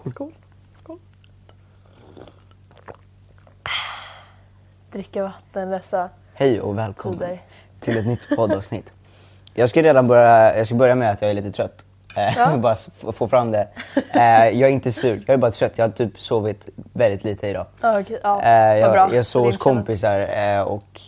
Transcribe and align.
Skål. 0.00 0.10
Skål. 0.12 0.32
Skål. 0.82 0.98
Dricka 4.92 5.22
vatten 5.22 5.70
dessa 5.70 6.08
Hej 6.34 6.60
och 6.60 6.78
välkommen 6.78 7.18
tider. 7.18 7.42
till 7.80 7.96
ett 7.98 8.06
nytt 8.06 8.28
poddavsnitt. 8.36 8.92
Jag 9.54 9.68
ska 9.68 9.82
redan 9.82 10.08
börja, 10.08 10.56
jag 10.58 10.66
ska 10.66 10.74
börja 10.76 10.94
med 10.94 11.10
att 11.10 11.22
jag 11.22 11.30
är 11.30 11.34
lite 11.34 11.52
trött. 11.52 11.84
Eh, 12.16 12.38
Ja. 12.38 12.56
bara 12.62 12.74
få, 13.12 13.28
fram 13.28 13.50
det. 13.50 13.68
Eh, 14.14 14.20
jag 14.60 14.60
är 14.60 14.68
inte 14.68 14.92
sur, 14.92 15.24
jag 15.26 15.34
är 15.34 15.38
bara 15.38 15.50
trött. 15.50 15.72
Jag 15.78 15.84
har 15.84 15.92
typ 15.92 16.20
sovit 16.20 16.68
väldigt 16.92 17.24
lite 17.24 17.48
idag. 17.48 17.66
Okej. 17.82 18.20
Ja, 18.22 18.42
Eh, 18.42 18.78
jag, 18.78 18.92
bra. 18.92 19.14
jag 19.14 19.26
sov 19.26 19.44
hos 19.46 19.56
kompisar 19.56 20.20
eh, 20.20 20.60
och 20.60 21.00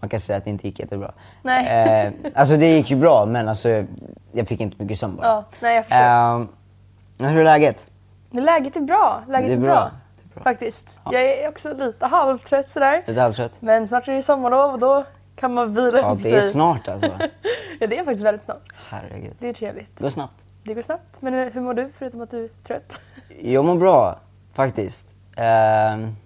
man 0.00 0.08
kan 0.10 0.20
säga 0.20 0.36
att 0.36 0.44
det 0.44 0.50
inte 0.50 0.66
gick 0.66 0.80
jättebra. 0.80 1.12
Nej. 1.42 2.06
Eh, 2.06 2.12
alltså 2.34 2.56
det 2.56 2.66
gick 2.66 2.90
ju 2.90 2.96
bra 2.96 3.26
men 3.26 3.48
alltså 3.48 3.84
jag 4.32 4.48
fick 4.48 4.60
inte 4.60 4.82
mycket 4.82 4.98
sömn 4.98 5.16
bara. 5.16 5.26
Ja, 5.26 5.44
nej 5.60 5.74
jag 5.76 5.84
förstår. 5.84 7.26
Eh, 7.26 7.30
hur 7.32 7.40
är 7.40 7.44
läget? 7.44 7.86
Läget 8.30 8.76
är 8.76 8.80
bra. 8.80 9.22
Läget 9.28 9.46
det 9.48 9.52
är 9.52 9.56
är 9.56 9.60
bra. 9.60 9.74
bra. 9.74 9.90
Det 10.16 10.22
är 10.30 10.34
bra. 10.34 10.44
Faktiskt. 10.44 10.98
Jag 11.04 11.22
är 11.22 11.48
också 11.48 11.74
lite 11.74 12.06
halvtrött 12.06 12.68
sådär. 12.68 13.02
Lite 13.06 13.20
halvtrött? 13.20 13.52
Men 13.60 13.88
snart 13.88 14.08
är 14.08 14.12
det 14.12 14.22
sommarlov 14.22 14.72
och 14.72 14.78
då 14.78 15.04
kan 15.36 15.54
man 15.54 15.74
vila 15.74 15.98
Ja 15.98 16.16
det 16.22 16.36
är 16.36 16.40
snart 16.40 16.88
alltså. 16.88 17.10
Ja, 17.80 17.86
det 17.86 17.98
är 17.98 18.04
faktiskt 18.04 18.26
väldigt 18.26 18.44
snart. 18.44 18.62
Herregud. 18.88 19.34
Det 19.38 19.48
är 19.48 19.52
trevligt. 19.52 19.96
Det 19.96 20.02
går 20.02 20.10
snabbt. 20.10 20.46
Det 20.64 20.74
går 20.74 20.82
snabbt. 20.82 21.16
Men 21.22 21.34
eh, 21.34 21.52
hur 21.52 21.60
mår 21.60 21.74
du 21.74 21.92
förutom 21.98 22.20
att 22.20 22.30
du 22.30 22.44
är 22.44 22.48
trött? 22.66 23.00
Jag 23.42 23.64
mår 23.64 23.76
bra 23.76 24.18
faktiskt. 24.54 25.08
Ehm, 25.36 26.16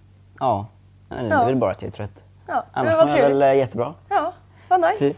ja, 0.40 0.66
det 1.08 1.16
Ja. 1.30 1.42
är 1.42 1.46
väl 1.46 1.56
bara 1.56 1.70
att 1.70 1.82
jag 1.82 1.88
är 1.88 1.92
trött. 1.92 2.22
Ja, 2.46 2.64
Annars 2.72 2.92
var 2.96 3.00
mår 3.00 3.08
jag 3.08 3.16
trevligt. 3.18 3.36
väl 3.42 3.42
eh, 3.42 3.54
jättebra. 3.58 3.94
Ja, 4.08 4.32
vad 4.68 4.80
nice. 4.80 4.98
Typ. 4.98 5.16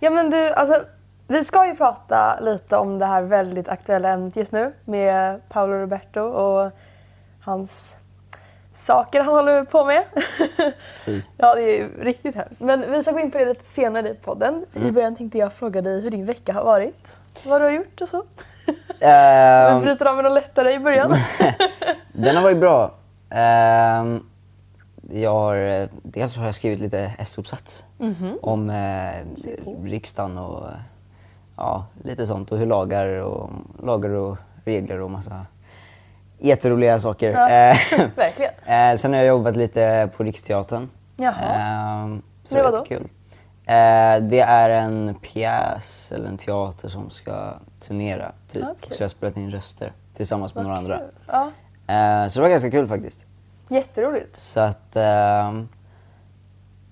Ja 0.00 0.10
men 0.10 0.30
du, 0.30 0.48
alltså 0.52 0.82
vi 1.28 1.44
ska 1.44 1.66
ju 1.66 1.76
prata 1.76 2.40
lite 2.40 2.76
om 2.76 2.98
det 2.98 3.06
här 3.06 3.22
väldigt 3.22 3.68
aktuella 3.68 4.08
ämnet 4.08 4.36
just 4.36 4.52
nu 4.52 4.72
med 4.84 5.48
Paolo 5.48 5.72
Roberto 5.72 6.20
och 6.20 6.70
hans 7.40 7.96
saker 8.74 9.20
han 9.20 9.34
håller 9.34 9.64
på 9.64 9.84
med. 9.84 10.04
Fy. 11.04 11.22
ja, 11.36 11.54
det 11.54 11.62
är 11.62 11.76
ju 11.78 12.04
riktigt 12.04 12.34
hemskt. 12.34 12.60
Men 12.60 12.90
vi 12.92 13.02
ska 13.02 13.12
gå 13.12 13.18
in 13.20 13.30
på 13.30 13.38
det 13.38 13.44
lite 13.44 13.64
senare 13.64 14.08
i 14.08 14.14
podden. 14.14 14.66
Mm. 14.74 14.88
I 14.88 14.92
början 14.92 15.16
tänkte 15.16 15.38
jag 15.38 15.52
fråga 15.52 15.82
dig 15.82 16.00
hur 16.00 16.10
din 16.10 16.26
vecka 16.26 16.52
har 16.52 16.64
varit. 16.64 17.06
Vad 17.44 17.60
du 17.60 17.64
har 17.64 17.72
gjort 17.72 18.00
och 18.00 18.08
så. 18.08 18.22
Vi 18.66 19.06
Ehm, 19.06 19.80
bryter 19.82 20.06
av 20.06 20.16
med 20.16 20.24
något 20.24 20.34
lättare 20.34 20.72
i 20.72 20.78
början. 20.78 21.14
den 22.12 22.36
har 22.36 22.42
varit 22.42 22.58
bra. 22.60 22.94
Ehm, 23.30 24.26
jag 25.10 25.30
har, 25.30 25.56
eh, 25.56 25.88
dels 26.02 26.36
har 26.36 26.44
jag 26.46 26.54
skrivit 26.54 26.80
lite 26.80 27.12
S-uppsats 27.18 27.84
Mhm. 27.98 28.38
om 28.42 28.70
eh, 28.70 29.84
riksdagen 29.84 30.38
och 30.38 30.66
eh, 30.68 30.74
ja, 31.58 31.86
lite 32.04 32.26
sånt 32.26 32.52
och 32.52 32.58
hur 32.58 32.66
lagar 32.66 33.06
och, 33.08 33.50
lagar 33.82 34.10
och 34.10 34.36
regler 34.64 35.00
och 35.00 35.10
massa 35.10 35.46
jätteroliga 36.38 37.00
saker. 37.00 37.30
Ja, 37.32 37.48
Eh, 37.48 37.76
verkligen. 38.16 38.52
Eh, 38.66 38.94
sen 38.96 39.12
har 39.12 39.18
jag 39.18 39.26
jobbat 39.28 39.56
lite 39.56 40.10
på 40.16 40.22
Riksteatern. 40.22 40.88
Jaha. 41.16 41.34
Ehm, 41.34 42.22
så 42.44 42.54
det 42.54 42.62
vadå? 42.62 42.76
är 42.76 42.84
kul. 42.84 43.08
Eh, 43.66 44.28
det 44.28 44.40
är 44.40 44.70
en 44.70 45.14
pjäs 45.14 46.12
eller 46.12 46.28
en 46.28 46.36
teater 46.36 46.88
som 46.88 47.10
ska 47.10 47.54
turnera. 47.80 48.32
Typ. 48.48 48.62
Okej. 48.70 48.88
Så 48.92 49.02
jag 49.02 49.04
har 49.04 49.08
spelat 49.08 49.36
in 49.36 49.50
röster 49.50 49.92
tillsammans 50.14 50.54
med 50.54 50.64
Vad 50.64 50.68
några 50.68 50.78
andra. 50.78 51.00
Ja, 51.26 52.28
så 52.28 52.38
det 52.40 52.42
var 52.42 52.48
ganska 52.50 52.70
kul 52.70 52.88
faktiskt. 52.88 53.24
jätteroligt. 53.68 54.36
Så 54.36 54.60
att, 54.60 54.96
ehm, 54.96 55.68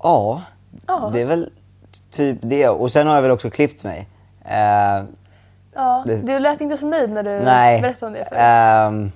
Ja. 0.02 0.42
det 1.12 1.20
är 1.20 1.26
väl 1.26 1.50
typ 2.10 2.38
det. 2.42 2.68
Och 2.68 2.92
sen 2.92 3.06
har 3.06 3.14
jag 3.14 3.22
väl 3.22 3.30
också 3.30 3.50
klippt 3.50 3.84
mig. 3.84 4.08
Eh, 4.48 5.04
Ja, 5.78 6.02
Det- 6.06 6.26
Du 6.26 6.38
lät 6.38 6.60
inte 6.60 6.76
så 6.76 6.86
nöjd 6.86 7.10
när 7.10 7.22
du 7.22 7.30
nej, 7.40 7.80
berättade 7.82 8.06
om 8.06 8.12
det 8.12 8.24
förut. 8.24 8.38
ehm, 8.40 9.12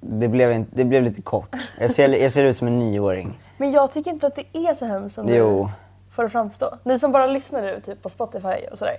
det, 0.00 0.28
blev 0.28 0.52
inte, 0.52 0.70
det 0.74 0.84
blev 0.84 1.02
lite 1.02 1.22
kort. 1.22 1.56
Jag 1.80 1.90
ser, 1.90 2.08
jag 2.08 2.32
ser 2.32 2.44
ut 2.44 2.56
som 2.56 2.66
en 2.68 2.78
nioåring. 2.78 3.38
Men 3.58 3.72
jag 3.72 3.92
tycker 3.92 4.10
inte 4.10 4.26
att 4.26 4.34
det 4.34 4.44
är 4.58 4.74
så 4.74 4.86
hemskt 4.86 5.14
som 5.14 5.26
Jo. 5.28 5.62
du 5.64 6.14
får 6.14 6.22
det 6.22 6.30
framstå. 6.30 6.74
Ni 6.84 6.98
som 6.98 7.12
bara 7.12 7.26
lyssnar 7.26 7.62
nu 7.62 7.80
typ 7.86 8.02
på 8.02 8.08
Spotify 8.08 8.66
och 8.72 8.78
sådär. 8.78 8.96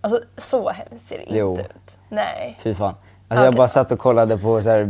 Alltså 0.00 0.20
så 0.36 0.70
hemskt 0.70 1.08
ser 1.08 1.16
det 1.16 1.22
inte 1.24 1.38
Jo. 1.38 1.58
ut. 1.58 1.96
Nej. 2.08 2.56
Fy 2.60 2.74
fan. 2.74 2.94
Alltså 3.28 3.44
jag 3.44 3.50
Okej. 3.52 3.56
bara 3.58 3.68
satt 3.68 3.92
och 3.92 3.98
kollade 3.98 4.38
på 4.38 4.62
så 4.62 4.70
här, 4.70 4.88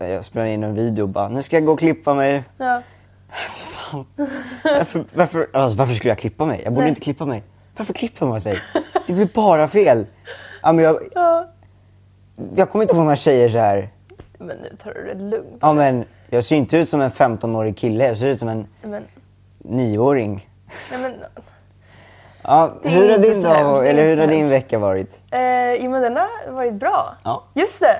jag 0.00 0.24
spelade 0.24 0.50
in 0.50 0.64
en 0.64 0.74
video 0.74 1.02
och 1.02 1.08
bara, 1.08 1.28
nu 1.28 1.42
ska 1.42 1.56
jag 1.56 1.64
gå 1.64 1.72
och 1.72 1.78
klippa 1.78 2.14
mig. 2.14 2.44
Ja. 2.58 2.82
Varför, 4.64 5.04
varför, 5.14 5.48
alltså, 5.52 5.76
varför 5.78 5.94
skulle 5.94 6.10
jag 6.10 6.18
klippa 6.18 6.44
mig? 6.44 6.60
Jag 6.64 6.72
borde 6.72 6.82
Nej. 6.84 6.88
inte 6.88 7.00
klippa 7.00 7.26
mig. 7.26 7.42
Varför 7.76 7.92
klipper 7.94 8.26
man 8.26 8.40
sig? 8.40 8.58
Det 9.06 9.12
blir 9.12 9.28
bara 9.34 9.68
fel. 9.68 10.06
Ja, 10.62 10.72
men 10.72 10.84
jag, 10.84 10.98
ja. 11.14 11.46
jag 12.56 12.70
kommer 12.70 12.82
inte 12.84 12.94
få 12.94 13.02
några 13.02 13.16
tjejer 13.16 13.48
så 13.48 13.58
här. 13.58 13.88
Men 14.38 14.56
nu 14.56 14.76
tar 14.82 14.94
du 14.94 15.04
det 15.14 15.14
lugnt. 15.14 15.58
Ja, 15.60 15.72
men 15.72 16.04
jag 16.30 16.44
ser 16.44 16.56
inte 16.56 16.76
ut 16.76 16.88
som 16.88 17.00
en 17.00 17.10
15-årig 17.10 17.76
kille, 17.78 18.06
jag 18.06 18.16
ser 18.16 18.26
ut 18.26 18.38
som 18.38 18.48
en 18.48 18.66
Men, 18.82 19.04
9-åring. 19.58 20.48
nej 20.90 21.00
men, 21.00 21.14
Ja, 22.42 22.72
hur 22.82 23.10
har 23.10 23.18
din 23.18 23.42
dag, 23.42 23.54
hemskt, 23.54 23.82
eller 23.84 24.02
hur 24.04 24.16
har 24.16 24.26
din 24.26 24.48
vecka 24.48 24.78
varit? 24.78 25.20
eh, 25.30 25.72
jo 25.74 25.90
men 25.90 26.02
den 26.02 26.16
har 26.16 26.52
varit 26.52 26.74
bra. 26.74 27.14
Ja. 27.24 27.42
Just 27.54 27.80
det. 27.80 27.96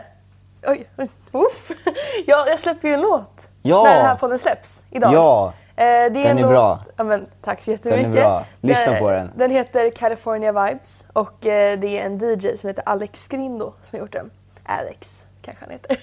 Oj, 0.67 0.87
uff. 1.33 1.71
Ja, 2.27 2.47
jag 2.49 2.59
släpper 2.61 2.89
ju 2.89 2.95
en 2.95 3.01
låt. 3.01 3.49
Ja. 3.63 3.83
När 3.85 3.97
den 3.97 4.05
här 4.07 4.17
podden 4.17 4.39
släpps. 4.39 4.83
Idag. 4.91 5.13
Ja. 5.15 5.53
Eh, 5.79 5.85
det 5.85 5.85
är 5.85 6.11
Den 6.11 6.27
en 6.27 6.39
är 6.39 6.43
låt... 6.43 6.51
bra. 6.51 6.81
Ja, 6.97 7.05
men, 7.05 7.27
tack 7.43 7.63
så 7.63 7.71
jättemycket. 7.71 8.13
bra. 8.13 8.45
Lyssna 8.61 8.99
på 8.99 9.11
den. 9.11 9.31
Den 9.37 9.51
heter 9.51 9.91
California 9.91 10.53
Vibes 10.53 11.05
och 11.13 11.47
eh, 11.47 11.79
det 11.79 11.99
är 11.99 12.07
en 12.07 12.19
DJ 12.19 12.57
som 12.57 12.69
heter 12.69 12.83
Alex 12.87 13.25
Skrindo 13.25 13.73
som 13.83 13.99
har 13.99 14.05
gjort 14.05 14.13
den. 14.13 14.31
Alex 14.65 15.25
kanske 15.43 15.65
han 15.65 15.73
heter. 15.73 15.97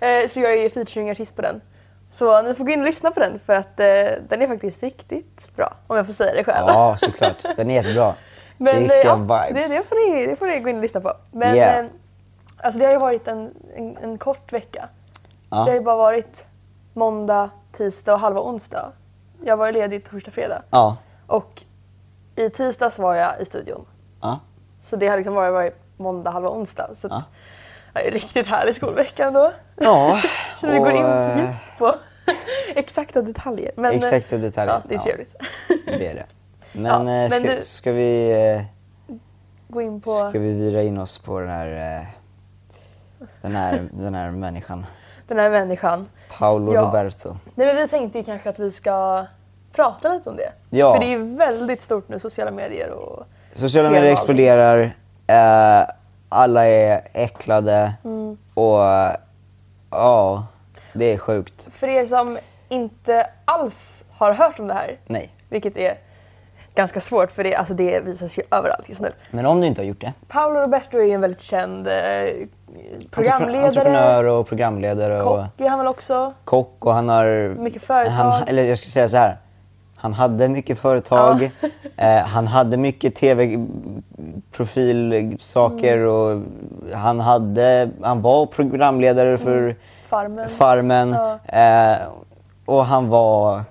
eh, 0.22 0.28
så 0.28 0.40
jag 0.40 0.52
är 0.52 0.70
featuring-artist 0.70 1.36
på 1.36 1.42
den. 1.42 1.60
Så 2.12 2.42
ni 2.42 2.54
får 2.54 2.64
gå 2.64 2.70
in 2.70 2.80
och 2.80 2.86
lyssna 2.86 3.10
på 3.10 3.20
den 3.20 3.40
för 3.46 3.54
att 3.54 3.76
den 3.76 4.42
är 4.42 4.46
faktiskt 4.46 4.82
riktigt 4.82 5.56
bra. 5.56 5.74
Om 5.86 5.96
jag 5.96 6.06
får 6.06 6.12
säga 6.12 6.34
det 6.34 6.44
själv. 6.44 6.66
Ja, 6.68 6.96
såklart. 6.96 7.44
Den 7.56 7.70
är 7.70 7.74
jättebra. 7.74 8.14
Men 8.56 8.76
Riktiga 8.80 9.02
ja, 9.04 9.16
vibes. 9.16 9.68
det, 9.70 9.76
det, 9.76 9.88
får 9.88 10.10
ni, 10.14 10.26
det 10.26 10.36
får 10.36 10.46
ni 10.46 10.60
gå 10.60 10.68
in 10.68 10.76
och 10.76 10.82
lyssna 10.82 11.00
på. 11.00 11.12
Men 11.32 11.56
Yeah. 11.56 11.86
alltså 12.56 12.78
det 12.80 12.84
har 12.86 12.92
ju 12.92 12.98
varit 12.98 13.28
en, 13.28 13.54
en, 13.76 13.96
en 14.02 14.18
kort 14.18 14.52
vecka. 14.52 14.88
Ja. 15.50 15.56
Det 15.56 15.70
har 15.70 15.74
ju 15.74 15.80
bara 15.80 15.96
varit 15.96 16.46
måndag, 16.92 17.50
tisdag 17.72 18.12
och 18.12 18.20
halva 18.20 18.40
onsdag. 18.40 18.92
Jag 19.44 19.56
var 19.56 19.72
ledig 19.72 20.04
torsdag, 20.04 20.30
fredag. 20.30 20.62
Ja. 20.70 20.96
Och 21.26 21.62
i 22.36 22.50
tisdags 22.50 22.98
var 22.98 23.14
jag 23.14 23.40
i 23.40 23.44
studion. 23.44 23.86
Ja. 24.20 24.40
Så 24.82 24.96
det 24.96 25.08
har 25.08 25.16
liksom 25.16 25.34
varit, 25.34 25.52
varit 25.52 25.74
måndag, 25.96 26.30
halva 26.30 26.48
onsdag. 26.50 26.90
Så 26.94 27.08
Ja. 27.10 27.16
att, 27.92 28.04
en 28.04 28.10
riktigt 28.10 28.46
härlig 28.46 28.74
skolvecka 28.74 29.24
ändå. 29.26 29.52
Ja. 29.76 30.20
Så 30.60 30.66
vi 30.70 30.78
går 30.78 30.90
in 30.92 31.02
så 31.02 31.08
eh, 31.08 31.38
djupt 31.38 31.78
på 31.78 31.94
exakta 32.74 33.22
detaljer. 33.22 33.72
Men, 33.76 33.90
eh, 33.92 33.96
Exakta 33.96 34.38
detaljer. 34.38 34.74
Ja, 34.74 34.82
det 34.88 34.94
är 34.94 34.98
Ja. 34.98 35.02
trevligt. 35.02 35.34
Det 35.86 36.06
är 36.06 36.14
det. 36.14 36.26
Men, 36.72 36.84
Ja, 36.84 36.96
eh, 36.98 37.04
men 37.04 37.30
ska, 37.30 37.54
du- 37.54 37.60
ska 37.60 37.92
vi... 37.92 38.30
eh, 38.56 38.62
Gå 39.68 39.82
in 39.82 40.00
på 40.00 40.10
Ska 40.10 40.38
vi 40.38 40.54
vira 40.54 40.82
in 40.82 40.98
oss 40.98 41.18
på 41.18 41.40
den 41.40 41.48
här, 41.48 41.98
eh, 42.00 42.06
den 43.42 43.56
här, 43.56 43.88
den 43.92 44.14
här 44.14 44.30
människan? 44.30 44.86
den 45.28 45.38
här 45.38 45.50
människan. 45.50 46.08
Paolo 46.38 46.74
Ja. 46.74 46.80
Roberto. 46.80 47.36
Nej, 47.54 47.66
men 47.66 47.76
vi 47.76 47.88
tänkte 47.88 48.18
ju 48.18 48.24
kanske 48.24 48.48
att 48.50 48.58
vi 48.58 48.70
ska 48.70 49.26
prata 49.72 50.08
lite 50.14 50.30
om 50.30 50.36
det. 50.36 50.52
Ja. 50.70 50.92
För 50.92 50.98
det 51.00 51.06
är 51.06 51.18
ju 51.18 51.36
väldigt 51.36 51.82
stort 51.82 52.08
nu, 52.08 52.18
sociala 52.18 52.50
medier 52.50 52.92
och... 52.94 53.24
Sociala 53.52 53.90
medier 53.90 54.12
exploderar, 54.12 54.80
eh, 55.26 55.88
alla 56.28 56.66
är 56.68 57.00
äcklade 57.12 57.92
Mm. 58.04 58.38
och 58.54 58.84
eh, 58.84 59.12
ja, 59.90 60.46
det 60.92 61.12
är 61.12 61.18
sjukt. 61.18 61.68
För 61.74 61.88
er 61.88 62.06
som 62.06 62.38
inte 62.68 63.26
alls 63.44 64.04
har 64.12 64.32
hört 64.32 64.58
om 64.58 64.66
det 64.68 64.74
här, 64.74 64.98
Nej. 65.06 65.30
vilket 65.48 65.76
är 65.76 65.94
ganska 66.74 67.00
svårt 67.00 67.32
för 67.32 67.44
det, 67.44 67.54
alltså 67.54 67.74
det 67.74 68.00
visas 68.00 68.38
ju 68.38 68.42
överallt 68.50 68.88
just 68.88 69.00
nu. 69.00 69.12
Men 69.30 69.46
om 69.46 69.60
du 69.60 69.66
inte 69.66 69.80
har 69.80 69.86
gjort 69.86 70.00
det? 70.00 70.12
Paolo 70.28 70.60
Roberto 70.60 70.98
är 70.98 71.14
en 71.14 71.20
väldigt 71.20 71.42
känd 71.42 71.86
eh, 71.88 71.92
programledare, 73.10 73.66
Entreprenör 73.66 74.24
och 74.24 74.46
programledare 74.48 75.22
och 75.22 75.38
kock 75.38 75.60
är 75.60 75.68
han 75.68 75.78
väl 75.78 75.88
också. 75.88 76.32
kock 76.44 76.86
och 76.86 76.94
han 76.94 77.08
har... 77.08 77.54
Mycket 77.58 77.82
företag. 77.82 78.12
Han, 78.12 78.42
eller 78.48 78.62
jag 78.64 78.78
ska 78.78 78.88
säga 78.88 79.08
så 79.08 79.16
här. 79.16 79.36
Han 79.96 80.12
hade 80.12 80.48
mycket 80.48 80.78
företag, 80.78 81.50
eh, 81.96 82.16
han 82.16 82.46
hade 82.46 82.76
mycket 82.76 83.14
tv-profilsaker 83.14 85.96
Mm. 85.96 86.08
och 86.10 86.42
han, 86.98 87.20
hade, 87.20 87.90
han 88.02 88.22
var 88.22 88.46
programledare 88.46 89.38
för 89.38 89.76
Farmen. 90.08 90.48
Farmen. 90.48 91.12
Ja. 91.12 91.38
Eh, 91.60 91.96
och 92.64 92.84
han 92.84 93.08
var 93.08 93.62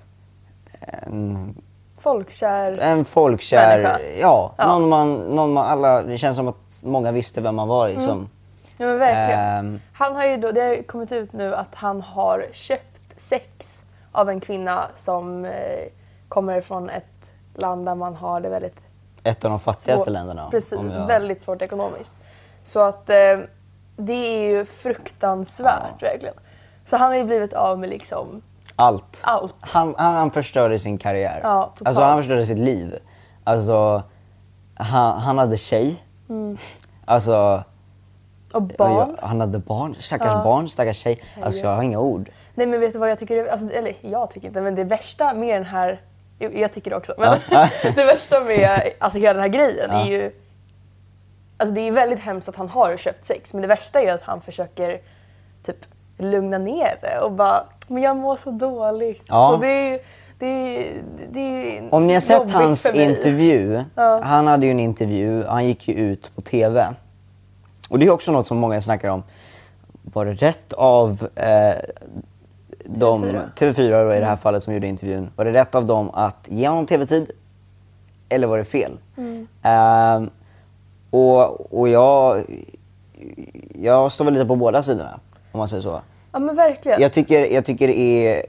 en, 1.06 1.54
Folkkär. 1.98 2.78
en 2.80 3.04
folkkär, 3.04 3.82
Människa. 3.82 3.98
ja, 4.20 4.52
Ja. 4.56 4.66
Någon, 4.78 4.88
man, 4.88 5.14
någon 5.14 5.52
man 5.52 5.66
alla, 5.66 6.02
det 6.02 6.18
känns 6.18 6.36
som 6.36 6.48
att 6.48 6.82
många 6.84 7.12
visste 7.12 7.40
vem 7.40 7.56
man 7.56 7.68
var 7.68 7.88
liksom. 7.88 8.28
Ja 8.80 8.86
men 8.86 8.98
verkligen. 8.98 9.40
Ehm. 9.40 9.80
Han 9.92 10.14
har 10.16 10.24
ju 10.26 10.36
då, 10.36 10.52
det 10.52 10.60
har 10.60 10.68
ju 10.74 10.82
kommit 10.82 11.12
ut 11.12 11.32
nu 11.32 11.54
att 11.54 11.74
han 11.74 12.00
har 12.02 12.46
köpt 12.52 13.00
sex 13.16 13.82
av 14.12 14.28
en 14.30 14.40
kvinna 14.40 14.86
som 14.96 15.44
eh, 15.44 15.52
kommer 16.28 16.60
från 16.60 16.90
ett 16.90 17.32
land 17.54 17.86
där 17.86 17.94
man 17.94 18.14
har 18.16 18.40
det 18.40 18.48
väldigt 18.48 18.76
Ett 19.22 19.44
av 19.44 19.50
de 19.50 19.60
fattigaste 19.60 20.04
svårt- 20.04 20.12
länderna. 20.12 20.48
Precis, 20.50 20.78
jag- 20.92 21.06
väldigt 21.06 21.42
svårt 21.42 21.62
ekonomiskt. 21.62 22.14
Så 22.64 22.80
att 22.80 23.10
eh, 23.10 23.38
det 23.96 24.12
är 24.12 24.40
ju 24.50 24.64
fruktansvärt 24.64 26.02
verkligen. 26.02 26.34
Så 26.86 26.96
han 26.96 27.08
har 27.08 27.16
ju 27.16 27.24
blivit 27.24 27.52
av 27.52 27.78
med 27.78 27.88
liksom 27.88 28.42
Allt. 28.76 29.20
allt. 29.24 29.54
Han, 29.60 29.94
han, 29.98 30.14
han 30.14 30.30
förstörde 30.30 30.78
sin 30.78 30.98
karriär. 30.98 31.40
Ja, 31.42 31.64
totalt. 31.64 31.88
alltså 31.88 32.02
han 32.02 32.18
förstörde 32.18 32.46
sitt 32.46 32.58
liv. 32.58 32.98
Alltså, 33.44 34.02
han, 34.74 35.18
han 35.20 35.38
hade 35.38 35.56
tjej. 35.56 36.04
Alltså, 37.04 37.62
Och 38.52 38.62
barn. 38.62 38.92
jag, 38.92 39.16
han 39.28 39.40
hade 39.40 39.58
barn. 39.58 39.96
Stackars 40.00 40.32
Ja. 40.32 40.44
barn, 40.44 40.68
stackars 40.68 40.96
tjej. 40.96 41.22
Alltså 41.42 41.64
jag 41.64 41.70
har 41.76 41.82
inga 41.82 41.98
ord. 42.00 42.30
Nej 42.54 42.66
men 42.66 42.80
vet 42.80 42.92
du 42.92 42.98
vad 42.98 43.10
jag 43.10 43.18
tycker, 43.18 43.46
alltså, 43.46 43.70
eller 43.70 43.94
jag 44.00 44.30
tycker 44.30 44.48
inte, 44.48 44.60
men 44.60 44.74
det 44.74 44.84
värsta 44.84 45.34
med 45.34 45.54
den 45.56 45.64
här, 45.64 46.00
jo, 46.38 46.50
jag 46.54 46.72
tycker 46.72 46.90
det 46.90 46.96
också, 46.96 47.14
men 47.18 47.38
det 47.94 48.04
värsta 48.04 48.40
med 48.40 48.92
alltså, 48.98 49.18
hela 49.18 49.32
den 49.32 49.42
här 49.42 49.48
grejen 49.48 49.90
är 49.90 50.04
ju, 50.04 50.32
alltså 51.56 51.74
det 51.74 51.80
är 51.80 51.92
väldigt 51.92 52.20
hemskt 52.20 52.48
att 52.48 52.56
han 52.56 52.68
har 52.68 52.96
köpt 52.96 53.24
sex, 53.24 53.52
men 53.52 53.62
det 53.62 53.68
värsta 53.68 54.00
är 54.00 54.14
att 54.14 54.22
han 54.22 54.40
försöker 54.40 55.00
typ 55.64 55.76
lugna 56.18 56.58
ner 56.58 56.98
det 57.00 57.20
och 57.20 57.32
bara, 57.32 57.64
men 57.88 58.02
jag 58.02 58.16
mår 58.16 58.36
så 58.36 58.50
dåligt. 58.50 59.22
Ja. 59.26 59.54
Och 59.54 59.60
det 59.60 59.66
är, 59.68 60.00
det 60.38 60.46
är, 60.46 61.02
det 61.32 61.40
är 61.40 61.94
Om 61.94 62.06
ni 62.06 62.12
har 62.12 62.20
sett 62.20 62.50
hans 62.50 62.86
intervju. 62.94 63.84
Ja. 63.94 64.20
Han 64.22 64.46
hade 64.46 64.66
ju 64.66 64.70
en 64.72 64.80
intervju, 64.80 65.44
han 65.44 65.66
gick 65.66 65.88
ju 65.88 65.94
ut 65.94 66.34
på 66.34 66.40
TV. 66.40 66.86
Och 67.90 67.98
det 67.98 68.06
är 68.06 68.10
också 68.10 68.32
något 68.32 68.46
som 68.46 68.58
många 68.58 68.80
snackar 68.80 69.08
om. 69.10 69.22
Var 70.02 70.26
det 70.26 70.32
rätt 70.32 70.72
av 70.72 71.28
eh, 71.36 71.78
de, 72.84 73.24
TV4? 73.24 73.42
TV4 73.56 74.04
då 74.04 74.14
i 74.14 74.20
det 74.20 74.26
här 74.26 74.36
fallet 74.36 74.62
som 74.62 74.74
gjorde 74.74 74.86
intervjun. 74.86 75.30
Var 75.36 75.44
det 75.44 75.52
rätt 75.52 75.74
av 75.74 75.86
dem 75.86 76.10
att 76.14 76.36
ge 76.48 76.68
honom 76.68 76.86
TV-tid? 76.86 77.30
Eller 78.28 78.46
var 78.46 78.58
det 78.58 78.64
fel? 78.64 78.98
Ehm, 79.62 80.30
och 81.10 81.78
och 81.78 81.88
jag, 81.88 82.42
jag 83.74 84.12
står 84.12 84.24
väl 84.24 84.34
lite 84.34 84.46
på 84.46 84.56
båda 84.56 84.82
sidorna. 84.82 85.20
Om 85.52 85.58
man 85.58 85.68
säger 85.68 85.82
så. 85.82 86.00
Ja 86.32 86.38
men 86.38 86.56
verkligen. 86.56 87.00
Jag 87.00 87.12
tycker, 87.12 87.52
jag 87.54 87.64
tycker 87.64 87.88
det 87.88 87.98
är 87.98 88.46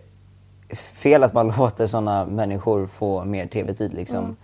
fel 0.76 1.24
att 1.24 1.34
man 1.34 1.48
låter 1.58 1.88
sådana 1.88 2.26
människor 2.26 2.88
få 2.88 3.24
mer 3.24 3.48
TV-tid. 3.48 3.94
Liksom. 3.94 4.36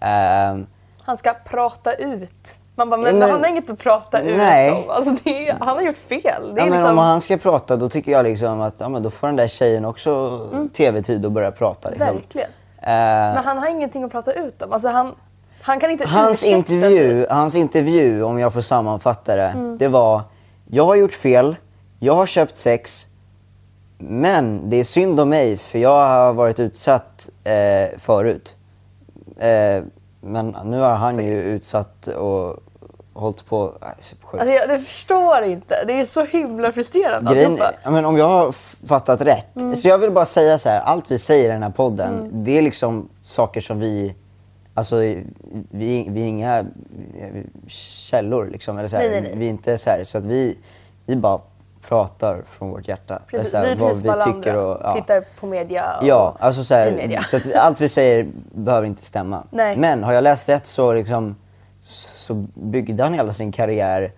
Ehm, 0.00 0.66
Han 1.02 1.16
ska 1.16 1.34
prata 1.44 1.94
ut. 1.94 2.54
Man 2.76 2.90
bara, 2.90 3.00
men, 3.00 3.18
Men- 3.18 3.30
han 3.30 3.40
har 3.40 3.48
inget 3.48 3.70
att 3.70 3.78
prata 3.78 4.20
ut 4.22 4.36
Nej. 4.36 4.72
om. 4.72 4.90
Alltså, 4.90 5.10
är, 5.24 5.52
han 5.60 5.76
har 5.76 5.82
gjort 5.82 5.96
fel. 6.08 6.20
Det 6.22 6.60
ja, 6.60 6.64
men 6.66 6.66
liksom, 6.70 6.90
Om 6.90 6.98
han 6.98 7.20
ska 7.20 7.36
prata 7.36 7.76
då 7.76 7.88
tycker 7.88 8.12
jag 8.12 8.24
liksom 8.24 8.60
att 8.60 8.74
ja, 8.78 8.88
men 8.88 9.02
då 9.02 9.10
får 9.10 9.26
den 9.26 9.36
där 9.36 9.46
tjejen 9.46 9.84
också 9.84 10.40
TV-tid 10.72 11.24
och 11.24 11.32
börja 11.32 11.50
prata. 11.52 11.90
Liksom. 11.90 12.06
Verkligen. 12.16 12.48
Eh, 12.78 12.86
Men 13.34 13.36
han 13.44 13.58
har 13.58 13.68
ingenting 13.68 14.04
att 14.04 14.10
prata 14.12 14.32
ut 14.32 14.62
om. 14.62 14.72
Alltså 14.72 14.88
han, 14.88 15.14
han 15.62 15.80
kan 15.80 15.90
inte 15.90 16.06
hans, 16.08 16.44
intervju, 16.44 17.26
hans 17.30 17.54
intervju, 17.56 18.22
om 18.22 18.38
jag 18.38 18.52
får 18.52 18.60
sammanfatta 18.60 19.36
det, 19.36 19.42
Mm. 19.48 19.78
det 19.78 19.88
var 19.88 20.22
Jag 20.70 20.84
har 20.86 20.94
gjort 20.94 21.12
fel, 21.14 21.56
jag 21.98 22.14
har 22.14 22.26
köpt 22.26 22.56
sex, 22.56 23.06
men 23.98 24.70
det 24.70 24.76
är 24.76 24.84
synd 24.84 25.20
om 25.20 25.28
mig 25.28 25.56
för 25.56 25.78
jag 25.78 25.90
har 26.08 26.32
varit 26.32 26.60
utsatt 26.60 27.28
eh, 27.44 27.98
förut. 27.98 28.56
Eh, 29.38 29.84
men 30.24 30.56
nu 30.64 30.78
har 30.78 30.94
han 30.94 31.24
ju 31.24 31.40
utsatt 31.40 32.06
och 32.06 32.56
hållit 33.12 33.46
på... 33.46 33.72
Äh. 33.82 33.88
Alltså 33.88 34.14
jag, 34.32 34.70
jag 34.70 34.84
förstår 34.84 35.42
inte. 35.42 35.84
Det 35.86 36.00
är 36.00 36.04
så 36.04 36.24
himla 36.24 36.72
frustrerande. 36.72 37.34
Grejen, 37.34 37.58
ja, 37.82 37.90
men 37.90 38.04
om 38.04 38.16
jag 38.16 38.28
har 38.28 38.52
fattat 38.86 39.20
rätt. 39.20 39.56
Mm. 39.56 39.76
Så 39.76 39.88
jag 39.88 39.98
vill 39.98 40.10
bara 40.10 40.26
säga 40.26 40.58
så 40.58 40.68
här, 40.68 40.80
allt 40.80 41.10
vi 41.10 41.18
säger 41.18 41.48
i 41.48 41.52
den 41.52 41.62
här 41.62 41.70
podden, 41.70 42.30
det 42.32 42.58
är 42.58 42.62
liksom 42.62 43.08
saker 43.22 43.60
som 43.60 43.78
vi... 43.78 44.14
Alltså 44.76 44.96
vi, 44.96 45.24
vi 46.10 46.22
är 46.22 46.26
inga 46.26 46.64
källor 47.66 48.48
liksom. 48.52 48.78
Eller 48.78 48.88
så 48.88 48.96
här. 48.96 49.02
Nej, 49.02 49.20
nej, 49.20 49.30
nej. 49.30 49.38
Vi 49.38 49.46
är 49.46 49.50
inte 49.50 49.78
så 49.78 49.90
här, 49.90 50.04
så 50.04 50.18
att 50.18 50.24
vi, 50.24 50.56
vi 51.06 51.16
bara 51.16 51.40
pratar 51.88 52.42
från 52.46 52.70
vårt 52.70 52.88
hjärta. 52.88 53.22
Precis, 53.30 53.50
Så 53.50 53.56
här, 53.58 53.76
vi 53.76 53.94
som 53.94 54.10
alla 54.10 54.22
andra. 54.22 54.62
och, 54.62 54.80
ja. 54.84 54.94
Tittar 54.94 55.24
på 55.40 55.46
media 55.46 55.96
och 56.00 56.06
Ja, 56.06 56.36
alltså 56.40 56.64
så, 56.64 56.74
här, 56.74 57.22
så 57.22 57.36
att 57.36 57.54
allt 57.54 57.80
vi 57.80 57.88
säger 57.88 58.26
behöver 58.54 58.86
inte 58.86 59.02
stämma. 59.02 59.42
Nej. 59.50 59.76
Men 59.76 60.02
har 60.04 60.12
jag 60.12 60.24
läst 60.24 60.48
rätt 60.48 60.66
så, 60.66 60.92
liksom, 60.92 61.36
så 61.80 62.34
byggde 62.54 63.02
han 63.02 63.14
hela 63.14 63.32
sin 63.32 63.52
karriär 63.52 64.12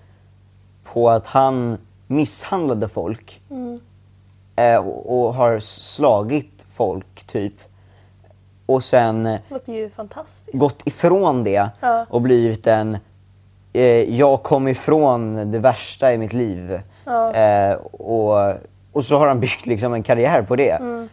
på 0.84 1.10
att 1.10 1.26
han 1.26 1.78
misshandlade 2.06 2.88
folk. 2.88 3.42
Mm. 3.50 3.80
Eh, 4.56 4.86
och, 4.88 5.26
och 5.26 5.34
har 5.34 5.58
slagit 5.60 6.66
folk, 6.72 7.24
typ. 7.26 7.54
Och 8.66 8.84
sen 8.84 9.38
gått 10.52 10.82
ifrån 10.84 11.44
det 11.44 11.68
Ja. 11.80 12.06
och 12.10 12.22
blivit 12.22 12.66
en 12.66 12.98
eh, 13.72 14.14
jag 14.16 14.42
kom 14.42 14.68
ifrån 14.68 15.50
det 15.52 15.58
värsta 15.58 16.12
i 16.12 16.18
mitt 16.18 16.32
liv. 16.32 16.80
Ja. 17.06 17.32
Eh, 17.32 17.74
och, 17.92 18.54
och 18.92 19.04
så 19.04 19.18
har 19.18 19.26
han 19.28 19.40
byggt 19.40 19.66
liksom 19.66 19.94
en 19.94 20.02
karriär 20.02 20.42
på 20.42 20.56
det. 20.56 20.70
Mm. 20.70 21.08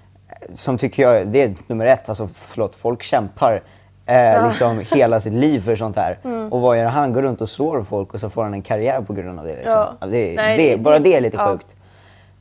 Som 0.56 0.78
tycker 0.78 1.04
jag, 1.04 1.28
det 1.28 1.42
är 1.44 1.56
nummer 1.68 1.86
ett. 1.86 2.10
Alltså 2.10 2.28
förlåt, 2.34 2.76
folk 2.76 3.04
kämpar 3.04 3.64
eh, 4.06 4.48
liksom 4.48 4.80
hela 4.92 5.20
sitt 5.20 5.34
liv 5.34 5.60
för 5.66 5.76
sånt 5.76 5.96
här. 5.96 6.20
Mm. 6.24 6.54
Och 6.54 6.62
vad 6.62 6.78
gör 6.78 6.86
han? 6.86 7.14
Går 7.14 7.22
runt 7.22 7.42
och 7.42 7.50
slår 7.50 7.84
folk 7.84 8.14
och 8.14 8.20
så 8.20 8.30
får 8.30 8.44
han 8.44 8.54
en 8.54 8.62
karriär 8.62 9.02
på 9.02 9.14
grund 9.14 9.40
av 9.40 9.46
det. 9.46 9.56
Liksom. 9.56 9.72
Ja. 9.80 9.94
Ja, 10.02 10.08
det, 10.08 10.36
Nej, 10.36 10.58
det, 10.58 10.78
bara 10.78 11.00
det 11.00 11.16
är 11.16 11.22
lite 11.22 11.38
ja. 11.38 11.52
sjukt. 11.52 11.76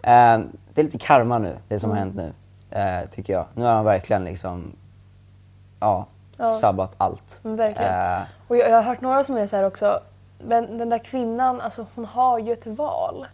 Eh, 0.02 0.38
det 0.74 0.80
är 0.80 0.84
lite 0.84 0.98
karma 0.98 1.38
nu, 1.38 1.56
det 1.68 1.78
som 1.78 1.90
har 1.90 1.96
Mm. 1.98 2.08
hänt 2.18 2.32
nu. 2.70 2.78
Eh, 2.78 3.08
tycker 3.10 3.32
jag. 3.32 3.44
Nu 3.54 3.64
har 3.64 3.72
han 3.72 3.84
verkligen 3.84 4.24
liksom 4.24 4.72
ja, 5.80 6.06
Ja. 6.36 6.44
sabbat 6.44 6.92
allt. 6.96 7.40
Men 7.42 7.56
verkligen. 7.56 7.90
Eh, 7.92 8.20
Och 8.48 8.56
jag, 8.56 8.68
jag 8.70 8.74
har 8.76 8.82
hört 8.82 9.00
några 9.00 9.24
som 9.24 9.36
är 9.36 9.46
så 9.46 9.56
här 9.56 9.64
också, 9.64 10.00
men 10.38 10.78
den 10.78 10.88
där 10.88 10.98
kvinnan, 10.98 11.60
alltså 11.60 11.86
hon 11.94 12.04
har 12.04 12.38
ju 12.38 12.52
ett 12.52 12.66
val. 12.66 13.26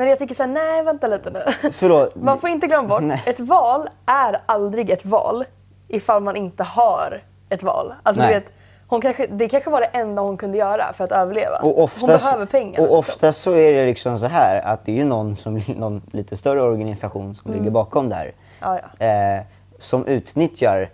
Men 0.00 0.08
jag 0.08 0.18
tycker 0.18 0.34
så 0.34 0.42
här, 0.42 0.50
nej 0.50 0.82
vänta 0.82 1.06
lite 1.06 1.30
nu. 1.30 1.70
förlåt. 1.72 2.14
Man 2.14 2.40
får 2.40 2.50
inte 2.50 2.66
glömma 2.66 2.88
bort, 2.88 3.02
Nej. 3.02 3.22
ett 3.26 3.40
val 3.40 3.88
är 4.06 4.42
aldrig 4.46 4.90
ett 4.90 5.04
val 5.04 5.44
ifall 5.88 6.22
man 6.22 6.36
inte 6.36 6.62
har 6.62 7.22
ett 7.48 7.62
val. 7.62 7.94
Alltså 8.02 8.22
du 8.22 8.28
vet, 8.28 8.44
hon 8.86 9.00
kanske, 9.00 9.26
det 9.26 9.48
kanske 9.48 9.70
var 9.70 9.80
det 9.80 9.86
enda 9.86 10.22
hon 10.22 10.36
kunde 10.36 10.58
göra 10.58 10.92
för 10.92 11.04
att 11.04 11.12
överleva. 11.12 11.56
Och 11.56 11.70
hon 11.74 11.84
oftast, 11.84 12.24
behöver 12.24 12.46
pengar. 12.46 12.78
och 12.78 12.82
liksom. 12.82 12.98
oftast 12.98 13.40
så 13.40 13.52
är 13.52 13.72
det 13.72 13.86
liksom 13.86 14.18
så 14.18 14.26
här 14.26 14.60
att 14.60 14.84
det 14.84 15.00
är 15.00 15.04
någon, 15.04 15.36
som, 15.36 15.62
någon 15.76 16.02
lite 16.10 16.36
större 16.36 16.62
organisation 16.62 17.34
som 17.34 17.52
ligger 17.52 17.70
bakom. 17.70 18.06
Mm. 18.12 18.28
Ja, 18.60 18.78
Eh, 19.06 19.42
som 19.78 20.06
utnyttjar 20.06 20.90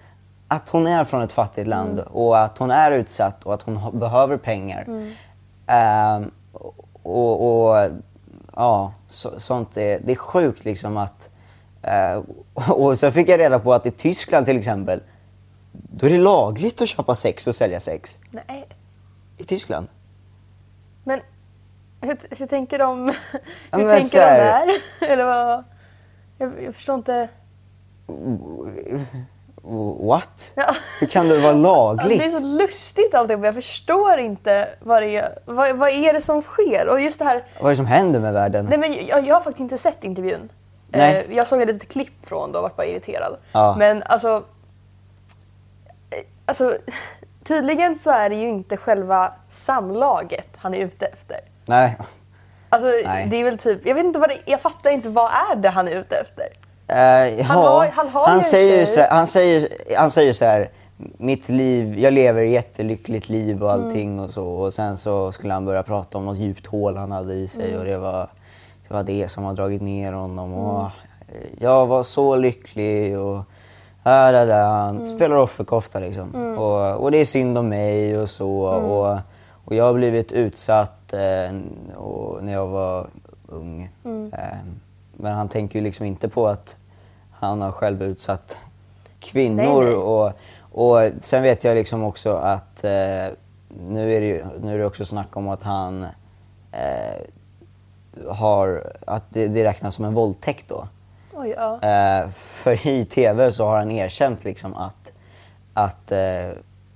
att 0.49 0.69
hon 0.69 0.87
är 0.87 1.05
från 1.05 1.23
ett 1.23 1.33
fattigt 1.33 1.69
land 1.69 1.99
Mm. 1.99 2.13
och 2.13 2.39
att 2.39 2.59
hon 2.59 2.71
är 2.71 2.91
utsatt 2.93 3.45
och 3.45 3.55
att 3.55 3.63
hon 3.63 3.99
behöver 3.99 4.37
pengar. 4.37 4.85
Mm. 4.87 5.13
Eh, 5.67 6.29
och, 7.03 7.69
och 7.71 7.77
ja, 8.57 8.93
så, 9.07 9.41
sånt 9.41 9.77
är, 9.77 9.99
det 10.05 10.13
är 10.13 10.17
sjukt 10.17 10.65
liksom 10.65 10.97
att... 10.97 11.31
Eh, 11.83 12.23
och 12.71 12.99
så 12.99 13.11
fick 13.11 13.29
jag 13.29 13.41
reda 13.41 13.59
på 13.59 13.75
att 13.75 13.87
i 13.87 13.91
Tyskland 13.91 14.47
till 14.47 14.59
exempel, 14.59 15.03
då 15.73 16.07
är 16.07 16.11
det 16.11 16.19
lagligt 16.19 16.81
att 16.81 16.89
köpa 16.89 17.15
sex 17.15 17.47
och 17.47 17.55
sälja 17.55 17.81
sex. 17.81 18.19
Nej, 18.31 18.67
I 19.39 19.45
Tyskland. 19.45 19.87
men 21.05 21.21
hur, 22.01 22.17
hur 22.31 22.47
tänker 22.47 22.79
de, 22.79 23.07
hur 23.73 23.79
men 23.85 23.89
tänker 23.89 24.09
så 24.09 24.17
de 24.17 24.23
här- 24.23 24.67
där? 24.67 24.75
Eller 25.13 25.25
vad? 25.25 25.65
Jag, 26.39 26.63
jag 26.63 26.75
förstår 26.75 26.95
inte. 26.95 27.29
What? 30.01 30.53
Ja. 30.55 30.75
Hur 31.01 31.07
kan 31.07 31.29
det 31.29 31.39
vara 31.39 31.53
lagligt? 31.53 32.19
det 32.19 32.25
är 32.25 32.31
så 32.31 32.39
lustigt 32.39 33.15
alltihop. 33.15 33.45
Jag 33.45 33.55
förstår 33.55 34.19
inte 34.19 34.69
vad 34.81 35.03
det 35.03 35.17
är, 35.17 35.39
vad, 35.45 35.77
vad 35.77 35.91
är 35.91 36.13
det 36.13 36.21
som 36.21 36.43
sker. 36.43 36.89
Och 36.89 37.01
just 37.01 37.19
det 37.19 37.25
här, 37.25 37.45
Vad 37.61 37.67
är 37.67 37.71
det 37.71 37.77
som 37.77 37.87
händer 37.87 38.21
med 38.21 38.33
världen? 38.33 38.67
nej 38.69 38.79
men 38.79 39.07
jag, 39.07 39.27
jag 39.27 39.35
har 39.35 39.41
faktiskt 39.41 39.61
inte 39.61 39.79
sett 39.79 40.05
intervjun. 40.05 40.49
Nej. 40.89 41.25
Eh, 41.29 41.37
jag 41.37 41.47
såg 41.47 41.61
ett 41.61 41.69
litet 41.69 41.89
klipp 41.89 42.27
från 42.27 42.53
det 42.53 42.59
och 42.59 42.63
vart 42.63 42.77
bara 42.77 42.87
irriterad. 42.87 43.37
Ja. 43.53 43.75
Men 43.79 44.03
alltså, 44.03 44.45
eh, 46.11 46.19
alltså, 46.47 46.77
tydligen 47.45 47.97
så 47.97 48.11
är 48.11 48.31
det 48.31 48.37
ju 48.37 48.49
inte 48.49 48.77
själva 48.77 49.33
samlaget 49.51 50.49
han 50.57 50.75
är 50.75 50.79
ute 50.79 51.07
efter. 51.07 51.37
Nej. 51.65 51.97
Alltså 52.69 52.89
Nej. 53.05 53.27
det 53.31 53.37
är 53.37 53.45
väl 53.45 53.59
typ, 53.59 53.87
jag 53.87 53.95
vet 53.95 54.05
inte 54.05 54.19
vad 54.19 54.29
det, 54.29 54.39
jag 54.45 54.61
fattar 54.61 54.91
inte 54.91 55.09
vad 55.09 55.31
är 55.51 55.57
det 55.57 55.69
han 55.69 55.89
är 55.89 55.93
ute 55.93 56.17
efter? 56.17 56.47
Eh, 56.89 57.45
Han 57.45 57.59
har- 57.59 57.87
han 57.95 58.09
har 58.09 58.29
en 58.29 58.41
säger 58.43 58.81
ju 58.81 58.87
så, 58.87 59.01
han 59.11 59.27
säger 59.27 59.69
han 59.99 60.11
säger 60.11 60.33
så 60.33 60.45
här, 60.45 60.71
mitt 61.19 61.49
liv, 61.49 61.99
jag 61.99 62.13
lever 62.13 62.43
ett 62.45 62.51
jättelyckligt 62.51 63.29
liv 63.29 63.63
och 63.65 63.73
allting 63.73 64.13
Mm. 64.13 64.25
och 64.25 64.31
så. 64.31 64.47
Och 64.47 64.75
sen 64.75 64.97
så 64.97 65.33
skulle 65.33 65.53
han 65.55 65.65
börja 65.65 65.83
prata 65.83 66.19
om 66.19 66.25
något 66.25 66.37
djupt 66.39 66.67
hål 66.67 66.97
han 66.97 67.13
hade 67.13 67.35
i 67.35 67.49
sig 67.49 67.69
Mm. 67.69 67.79
och 67.79 67.85
det 67.85 67.99
var, 67.99 68.29
det 68.89 68.95
var 68.95 69.03
det 69.03 69.29
som 69.31 69.45
har 69.45 69.53
dragit 69.55 69.83
ner 69.83 70.13
honom. 70.13 70.55
Och, 70.55 70.81
Mm. 70.81 70.91
eh, 71.29 71.63
jag 71.65 71.87
var 71.87 72.03
så 72.03 72.37
lycklig 72.37 73.19
och 73.19 73.37
äh, 73.37 73.43
där, 74.33 74.47
där. 74.47 74.65
Han 74.65 74.97
Mm. 74.97 75.05
spelar 75.17 75.37
offerkofta 75.37 75.99
liksom. 75.99 76.57
Och, 76.59 76.97
och 77.03 77.11
det 77.11 77.19
är 77.19 77.25
synd 77.25 77.59
om 77.59 77.69
mig 77.69 78.19
och 78.19 78.31
så. 78.31 78.69
Mm. 78.73 78.85
Och, 78.91 79.19
och 79.65 79.75
jag 79.75 79.85
har 79.85 79.95
blivit 79.95 80.33
utsatt 80.33 81.13
eh, 81.13 81.57
och, 81.97 82.45
när 82.45 82.53
jag 82.53 82.67
var 82.67 83.07
ung. 83.49 83.91
Mm. 84.05 84.33
Eh, 84.33 84.59
men 85.17 85.33
han 85.33 85.49
tänker 85.49 85.79
ju 85.79 85.85
liksom 85.85 86.07
inte 86.07 86.29
på 86.29 86.49
att 86.49 86.77
han 87.33 87.63
har 87.63 87.73
själv 87.73 88.03
utsatt 88.03 88.59
kvinnor. 89.21 89.83
Nej, 89.83 89.85
nej. 89.85 89.95
Och, 89.95 90.33
och 90.71 91.11
sen 91.21 91.43
vet 91.43 91.65
jag 91.65 91.75
liksom 91.75 92.03
också 92.03 92.33
att 92.33 92.85
eh, 92.85 93.27
nu, 93.69 94.15
är 94.15 94.21
det 94.21 94.27
ju, 94.27 94.45
nu 94.61 94.75
är 94.75 94.79
det 94.79 94.87
också 94.87 95.05
snack 95.05 95.37
om 95.37 95.49
att 95.49 95.63
han 95.63 96.03
eh, 96.73 97.23
har, 98.29 98.93
att 99.07 99.23
det, 99.31 99.49
det 99.49 99.65
räknas 99.65 99.95
som 99.95 100.05
en 100.05 100.15
våldtäkt 100.15 100.69
då. 100.69 100.89
Oj, 101.33 101.55
ja. 101.57 101.81
Eh, 101.83 102.29
för 102.31 102.87
i 102.87 103.05
TV 103.05 103.53
så 103.53 103.67
har 103.67 103.77
han 103.77 103.91
erkänt 103.91 104.45
liksom 104.45 104.75
att, 104.75 105.13
att, 105.75 106.13
eh, 106.13 106.49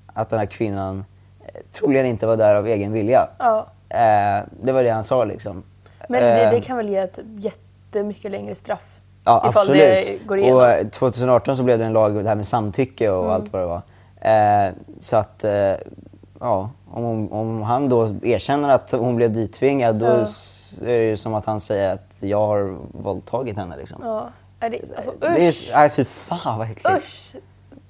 att 0.06 0.30
den 0.30 0.38
här 0.38 0.46
kvinnan 0.46 1.04
eh, 1.46 1.60
troligen 1.72 2.06
inte 2.06 2.26
var 2.26 2.36
där 2.36 2.54
av 2.54 2.66
egen 2.66 2.92
vilja. 2.92 3.28
ja. 3.38 3.66
Eh, 3.88 4.44
det 4.62 4.72
var 4.72 4.84
det 4.84 4.90
han 4.90 5.04
sa 5.04 5.24
liksom. 5.24 5.62
Men 6.08 6.22
det, 6.22 6.50
det 6.50 6.60
kan 6.60 6.76
väl 6.76 6.88
ge 6.88 7.06
typ 7.06 7.26
jättemycket 7.94 8.30
längre 8.30 8.54
straff? 8.54 8.82
Ja, 9.24 9.38
ifall 9.50 9.62
absolut. 9.62 9.78
det 10.06 10.26
går 10.26 10.38
igenom. 10.38 10.56
och 10.58 10.68
eh, 10.68 10.86
2018 10.88 11.56
så 11.56 11.62
blev 11.62 11.78
det 11.78 11.84
en 11.84 11.92
lag 11.92 12.14
det 12.14 12.28
här 12.28 12.34
med 12.36 12.46
samtycke 12.48 13.10
och 13.10 13.24
Mm. 13.24 13.30
allt 13.34 13.52
vad 13.52 13.62
det 13.62 13.66
var. 13.66 13.82
Eh, 14.20 14.72
så 14.98 15.16
att, 15.16 15.44
eh, 15.44 15.72
ja, 16.40 16.70
om, 16.90 17.32
om 17.32 17.62
han 17.62 17.88
då 17.88 18.14
erkänner 18.22 18.68
att 18.68 18.90
hon 18.90 19.16
blev 19.16 19.32
dittvingad 19.32 19.96
då 19.96 20.06
Ja. 20.06 20.12
är 20.86 20.98
det 20.98 21.04
ju 21.08 21.16
som 21.16 21.34
att 21.34 21.44
han 21.44 21.60
säger 21.60 21.90
att 21.92 22.06
jag 22.20 22.46
har 22.46 22.76
våldtagit 22.92 23.56
henne 23.56 23.76
liksom. 23.76 24.00
Ja. 24.04 24.28
Är 24.60 24.70
det, 24.70 24.80
alltså, 24.96 25.12
Det 25.20 25.26
är, 25.26 25.48
usch! 25.48 25.70
nej 25.74 25.90
fy 25.90 26.04
fan 26.04 26.58
vad 26.58 26.70
äckligt. 26.70 26.98
Usch! 26.98 27.34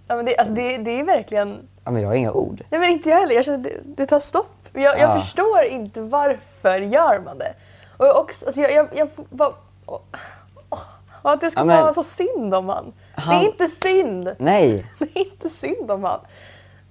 Ja, 0.09 0.16
men 0.16 0.25
det, 0.25 0.37
alltså, 0.37 0.54
det, 0.54 0.78
det 0.78 1.00
är 1.00 1.04
verkligen... 1.04 1.69
Ja, 1.85 1.90
men 1.90 2.02
jag 2.02 2.09
har 2.09 2.14
inga 2.16 2.33
ord. 2.33 2.62
Nej 2.71 2.80
men 2.80 2.90
inte 2.90 3.09
jag 3.11 3.19
heller. 3.21 3.35
Jag 3.35 3.45
känner 3.45 3.59
att 3.59 3.64
det, 3.64 3.73
det 3.85 4.07
tar 4.07 4.21
stopp. 4.21 4.47
Jag, 4.73 4.83
jag 4.83 4.99
Ja. 5.00 5.21
förstår 5.21 5.62
inte 5.64 6.00
varför 6.00 6.78
gör 6.80 7.21
man 7.25 7.38
det. 7.38 7.52
Och 7.97 8.07
jag 8.07 8.16
också, 8.16 8.47
alltså, 8.47 8.61
jag, 8.61 8.73
jag, 8.73 8.88
jag 8.95 9.09
bara... 9.30 9.52
åh, 9.91 10.79
och 11.23 11.31
att 11.33 11.41
det 11.41 11.51
ska 11.51 11.65
vara 11.65 11.93
så 11.95 12.03
synd 12.03 12.55
om 12.55 12.69
han. 12.69 12.93
Det 13.17 13.21
Han- 13.23 13.37
är 13.37 13.47
inte 13.47 13.69
synd. 13.69 14.35
Nej! 14.39 14.87
Det 14.99 15.05
är 15.05 15.19
inte 15.33 15.49
synd 15.49 15.91
om 15.91 16.05
han. 16.05 16.21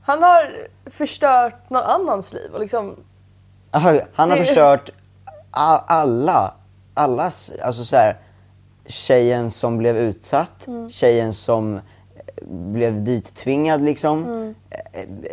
Han 0.02 0.24
har 0.24 0.68
förstört 0.86 1.70
någon 1.70 1.84
annans 1.84 2.34
liv 2.34 2.52
och 2.54 2.60
liksom... 2.60 2.96
Han 3.72 4.30
har 4.30 4.38
Det- 4.38 4.46
förstört 4.46 4.90
alla, 5.52 6.54
allas, 6.94 7.52
alltså 7.64 7.84
så 7.84 7.96
här, 7.96 8.18
tjejen 8.88 9.52
som 9.52 9.78
blev 9.78 9.98
utsatt, 9.98 10.68
Mm. 10.68 10.90
tjejen 10.90 11.34
som 11.34 11.80
blev 12.48 13.04
dittvingad 13.04 13.82
liksom, 13.82 14.24
Mm. 14.24 14.56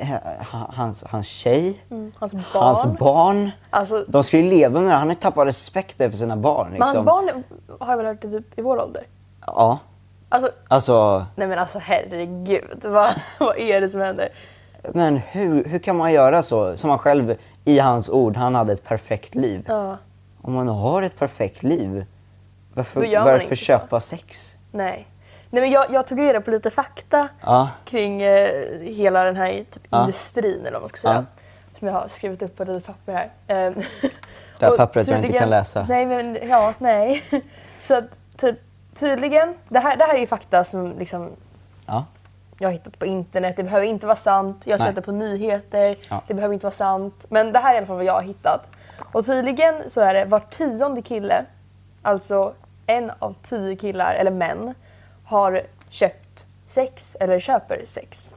eh, 0.01 0.13
eh, 0.13 0.19
ha- 0.53 0.71
hans, 0.75 1.05
hans 1.07 1.27
tjej, 1.27 1.83
Hans 2.19 2.33
barn. 2.33 2.43
hans 2.53 2.99
barn. 2.99 3.51
Alltså, 3.71 4.05
De 4.09 4.25
ska 4.25 4.37
ju 4.39 4.51
leva 4.51 4.81
med 4.81 4.91
det. 4.91 4.95
Han 4.97 5.09
har 5.09 5.15
tappat 5.15 5.47
respekten 5.47 6.11
för 6.11 6.19
sina 6.19 6.37
barn. 6.37 6.71
men 6.71 6.83
hans 6.83 6.93
Liksom. 6.93 7.05
barn 7.05 7.45
har 7.81 7.91
jag 7.93 7.97
väl 7.97 8.07
hört 8.07 8.23
det 8.23 8.31
typ 8.31 8.59
i 8.59 8.63
vår 8.63 8.83
ålder. 8.83 9.03
Ja, 9.47 9.79
Alltså, 10.29 10.51
alltså, 10.69 11.27
nej 11.35 11.49
men 11.49 11.59
alltså 11.59 11.79
herregud. 11.79 12.65
Vad, 12.85 13.11
vad 13.41 13.59
är 13.59 13.81
det 13.81 13.89
som 13.89 14.01
händer? 14.01 14.29
men 14.95 15.17
hur, 15.17 15.65
hur 15.65 15.79
kan 15.79 15.97
man 15.97 16.13
göra 16.13 16.43
så? 16.43 16.77
Som 16.77 16.91
han 16.91 16.99
själv, 16.99 17.35
i 17.65 17.79
hans 17.79 18.09
ord, 18.09 18.37
han 18.37 18.55
hade 18.55 18.73
ett 18.73 18.85
perfekt 18.85 19.35
liv. 19.35 19.65
Ja, 19.69 19.97
Om 20.43 20.53
man 20.55 20.69
har 20.69 21.03
ett 21.03 21.19
perfekt 21.19 21.63
liv, 21.63 22.05
varför, 22.75 23.01
varför 23.25 23.35
inte 23.43 23.49
så. 23.57 23.65
köpa 23.65 24.01
sex? 24.01 24.57
nej. 24.73 25.07
Nej 25.51 25.63
men 25.63 25.71
jag, 25.71 25.87
jag 25.91 26.07
tog 26.07 26.21
reda 26.21 26.41
på 26.41 26.51
lite 26.51 26.71
fakta 26.71 27.29
Ja. 27.43 27.71
kring 27.85 28.23
eh, 28.23 28.79
hela 28.81 29.25
den 29.25 29.37
här 29.37 29.53
typ, 29.71 29.87
Ja. 29.91 30.01
industrin 30.01 30.61
eller 30.61 30.73
vad 30.73 30.81
man 30.81 30.89
ska 30.89 30.99
säga. 30.99 31.27
Som 31.79 31.89
jag 31.89 31.95
har 31.95 32.09
skrivit 32.09 32.43
upp 32.43 32.57
på 32.57 32.63
ett 32.63 32.69
litet 32.69 32.87
papper 32.87 33.13
här. 33.13 33.31
Ehm, 33.47 33.75
Det 34.59 34.67
här 34.67 34.77
pappret 34.77 35.09
jag 35.09 35.19
inte 35.19 35.33
kan 35.39 35.51
läsa. 35.51 35.87
Nej 35.89 36.07
men 36.07 36.39
ja, 36.49 36.75
nej. 36.79 37.23
Så 37.83 37.95
att 37.95 38.05
typ, 38.37 38.57
tydligen, 38.95 39.55
det 39.69 39.79
här, 39.79 39.97
det 39.97 40.05
här 40.05 40.15
är 40.15 40.19
ju 40.19 40.27
fakta 40.27 40.65
som 40.65 40.99
liksom 40.99 41.31
Ja. 41.87 42.05
jag 42.59 42.69
har 42.69 42.73
hittat 42.73 42.99
på 42.99 43.07
internet. 43.07 43.57
Det 43.57 43.63
behöver 43.63 43.87
inte 43.87 44.07
vara 44.07 44.17
sant. 44.17 44.63
Jag 44.67 44.79
har 44.79 44.87
sett 44.87 44.95
det 44.95 45.03
på 45.03 45.13
nyheter. 45.13 45.97
Ja. 46.11 46.23
Det 46.27 46.35
behöver 46.35 46.55
inte 46.55 46.67
vara 46.67 46.75
sant. 46.75 47.25
Men 47.29 47.53
det 47.53 47.59
här 47.59 47.71
är 47.71 47.75
i 47.75 47.77
alla 47.79 47.87
fall 47.87 47.97
vad 47.97 48.05
jag 48.05 48.13
har 48.15 48.23
hittat. 48.23 48.69
Och 49.13 49.27
tydligen 49.27 49.91
så 49.91 50.01
är 50.01 50.15
det 50.15 50.25
var 50.25 50.41
tionde 50.41 51.03
kille, 51.03 51.45
alltså 52.03 52.53
en 52.87 53.13
av 53.19 53.35
tio 53.49 53.77
killar 53.77 54.15
eller 54.15 54.31
män, 54.31 54.75
har 55.27 55.63
köpt 55.91 56.47
sex 56.67 57.17
eller 57.21 57.41
köper 57.41 57.83
sex. 57.85 58.35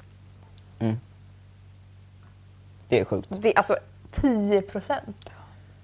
Det 2.89 3.00
är 3.00 3.05
sjukt. 3.05 3.27
Det 3.29 3.50
är 3.50 3.58
alltså 3.58 3.77
10 4.12 4.62
procent. 4.62 5.29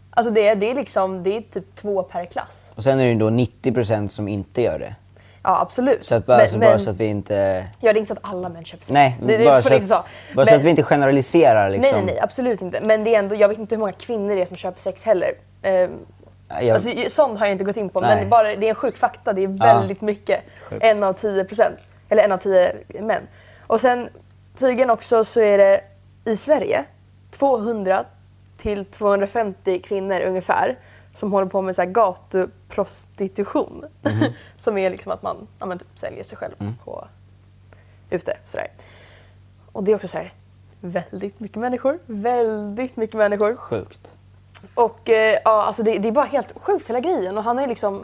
Alltså 0.09 0.33
det, 0.33 0.47
är- 0.47 0.55
det 0.55 0.69
är 0.71 0.75
liksom, 0.75 1.24
det 1.24 1.38
är 1.38 1.41
typ 1.41 1.75
två 1.75 2.03
per 2.03 2.25
klass. 2.25 2.69
Och 2.75 2.83
sen 2.83 3.00
är 3.00 3.03
det 3.03 3.09
ju 3.12 3.15
då 3.19 3.29
90% 3.29 4.07
som 4.07 4.27
inte 4.27 4.62
gör 4.62 4.79
det. 4.79 4.95
Ja 5.43 5.62
absolut. 5.62 6.05
Så 6.05 6.15
att 6.15 6.25
bara, 6.25 6.33
Men- 6.38 6.41
alltså, 6.41 6.59
bara 6.59 6.69
men- 6.69 6.79
så 6.79 6.89
att 6.89 6.97
vi 6.97 7.05
inte... 7.05 7.65
Ja, 7.79 7.93
det 7.93 7.97
är 7.97 8.01
inte 8.01 8.15
så 8.15 8.19
att 8.19 8.33
alla 8.33 8.50
män 8.50 8.65
köper 8.65 8.85
sex. 8.85 8.93
Nej, 8.93 9.17
det, 9.21 9.38
det 9.38 9.45
bara, 9.45 9.62
får 9.62 9.69
så 9.69 9.75
inte 9.75 9.95
att, 9.97 10.05
så. 10.05 10.35
bara 10.35 10.45
så 10.45 10.51
Men- 10.51 10.59
att 10.59 10.65
vi 10.65 10.69
inte 10.69 10.83
generaliserar 10.83 11.69
liksom. 11.69 11.95
Nej, 11.95 12.05
nej, 12.05 12.13
nej, 12.15 12.24
absolut 12.24 12.62
inte. 12.62 12.81
Men 12.83 13.03
det 13.03 13.15
är 13.15 13.19
ändå, 13.19 13.35
jag 13.35 13.47
vet 13.50 13.57
inte 13.59 13.75
hur 13.75 13.79
många 13.79 13.91
kvinnor 13.91 14.35
det 14.35 14.41
är 14.41 14.45
som 14.45 14.57
köper 14.57 14.81
sex 14.81 15.03
heller. 15.03 15.33
Ehm, 15.62 15.91
Jag, 16.48 16.70
Alltså, 16.70 16.90
sånt 17.10 17.40
har 17.40 17.46
jag 17.46 17.54
inte 17.54 17.64
gått 17.64 17.78
in 17.78 17.90
på, 17.90 18.02
Nej. 18.02 18.20
men 18.22 18.30
bara, 18.30 18.56
det 18.56 18.66
är 18.66 18.70
en 18.70 18.75
sjuk 18.75 18.98
fakta. 18.98 19.34
Det 19.34 19.44
är 19.44 19.48
väldigt 19.48 20.02
mycket. 20.02 20.42
Sjukt. 20.70 20.84
En 20.84 21.04
av 21.04 21.14
tio 21.14 21.44
procent. 21.44 21.78
Eller 22.10 22.24
en 22.24 22.32
av 22.32 22.38
tio 22.38 22.75
män. 23.02 23.28
Och 23.68 23.82
sen 23.82 24.10
tydligen 24.56 24.90
också 24.90 25.25
så 25.25 25.40
är 25.42 25.58
det 25.58 25.82
i 26.25 26.38
Sverige 26.38 26.86
200 27.32 28.06
till 28.58 28.86
250 28.86 29.80
kvinnor 29.80 30.22
ungefär 30.22 30.78
som 31.14 31.32
håller 31.32 31.48
på 31.48 31.62
med 31.62 31.75
så 31.75 31.82
här 31.82 31.90
gatuprostitution. 31.90 33.86
Mhm. 34.02 34.25
som 34.58 34.78
är 34.78 34.90
liksom 34.90 35.12
att 35.12 35.22
man 35.24 35.48
ja, 35.60 35.66
men 35.66 35.80
typ 35.80 35.88
säljer 35.96 36.24
sig 36.24 36.38
själv 36.38 36.54
Mm. 36.60 36.74
på, 36.86 37.08
ute. 38.10 38.38
Sådär. 38.46 38.72
Och 39.72 39.84
det 39.84 39.92
är 39.92 39.96
också 39.96 40.08
så 40.08 40.18
här, 40.18 40.34
väldigt 40.82 41.40
mycket 41.40 41.58
människor. 41.58 42.00
Väldigt 42.06 42.98
mycket 42.98 43.16
människor. 43.16 43.56
Sjukt. 43.56 44.14
Och 44.74 45.10
eh, 45.10 45.39
ja, 45.45 45.63
alltså 45.63 45.84
det, 45.84 45.98
det 45.98 46.07
är 46.07 46.12
bara 46.12 46.25
helt 46.25 46.53
sjukt 46.62 46.89
hela 46.89 47.00
grejen. 47.00 47.38
Och 47.38 47.43
han 47.43 47.57
har 47.57 47.63
ju 47.63 47.69
liksom 47.69 48.03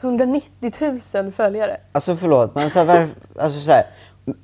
190 0.00 0.72
000 1.14 1.32
följare. 1.32 1.76
Alltså 1.92 2.16
förlåt, 2.16 2.54
men 2.54 2.70
så 2.70 2.78
här, 2.78 2.86
var, 2.86 3.08
alltså 3.44 3.60
så 3.60 3.70
här, 3.70 3.86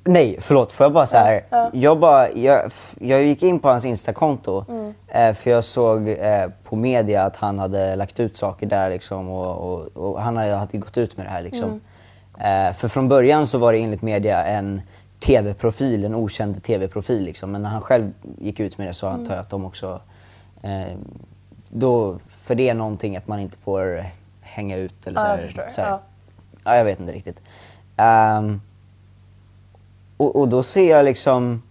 Nej, 0.03 0.37
förlåt. 0.41 0.71
Får 0.71 0.83
jag 0.83 0.93
bara 0.93 1.07
så 1.07 1.17
här. 1.17 1.43
Ja. 1.49 1.69
Jag, 1.73 1.99
bara, 1.99 2.31
jag, 2.31 2.71
jag 2.99 3.23
gick 3.23 3.43
in 3.43 3.59
på 3.59 3.67
hans 3.69 3.85
Instakonto 3.85 4.65
Mm. 4.69 4.93
eh, 5.07 5.33
för 5.33 5.49
jag 5.51 5.63
såg 5.63 6.09
eh, 6.09 6.45
på 6.63 6.75
media 6.75 7.23
att 7.23 7.35
han 7.35 7.59
hade 7.59 7.95
lagt 7.95 8.19
ut 8.19 8.37
saker 8.37 8.65
där 8.65 8.89
liksom, 8.89 9.29
och, 9.29 9.73
och, 9.73 9.87
och 9.97 10.21
han 10.21 10.37
hade, 10.37 10.53
hade 10.55 10.77
gått 10.77 10.97
ut 10.97 11.17
med 11.17 11.25
det 11.25 11.29
här. 11.29 11.41
Liksom. 11.41 11.81
Mm. 12.39 12.67
Eh, 12.69 12.73
för 12.75 12.87
från 12.87 13.09
början 13.09 13.47
så 13.47 13.57
var 13.57 13.73
det 13.73 13.79
enligt 13.79 14.01
media 14.01 14.43
en 14.45 14.81
TV-profil, 15.19 16.03
en 16.05 16.15
okänd 16.15 16.63
TV-profil. 16.63 17.23
Liksom. 17.23 17.51
Men 17.51 17.61
när 17.63 17.69
han 17.69 17.81
själv 17.81 18.11
gick 18.37 18.59
ut 18.59 18.77
med 18.77 18.87
det 18.87 18.93
så 18.93 19.07
Mm. 19.07 19.19
antar 19.19 19.33
jag 19.33 19.41
att 19.41 19.49
de 19.49 19.65
också... 19.65 19.99
Då, 21.75 22.17
för 22.39 22.55
det 22.55 22.69
är 22.69 22.73
någonting 22.73 23.17
att 23.17 23.27
man 23.27 23.39
inte 23.39 23.57
får 23.57 24.05
hänga 24.41 24.77
ut 24.77 25.07
eller 25.07 25.19
Ja, 25.19 25.23
så 25.25 25.27
jag 25.31 25.35
här, 25.37 25.45
förstår. 25.45 25.69
så. 25.69 25.81
Ja. 25.81 25.99
Ja, 26.63 26.75
jag 26.77 26.85
vet 26.85 26.99
inte 26.99 27.13
riktigt. 27.13 27.41
Ehm, 27.97 28.61
och, 30.17 30.35
och 30.35 30.47
då 30.47 30.63
ser 30.63 30.89
jag 30.89 31.05
liksom 31.05 31.63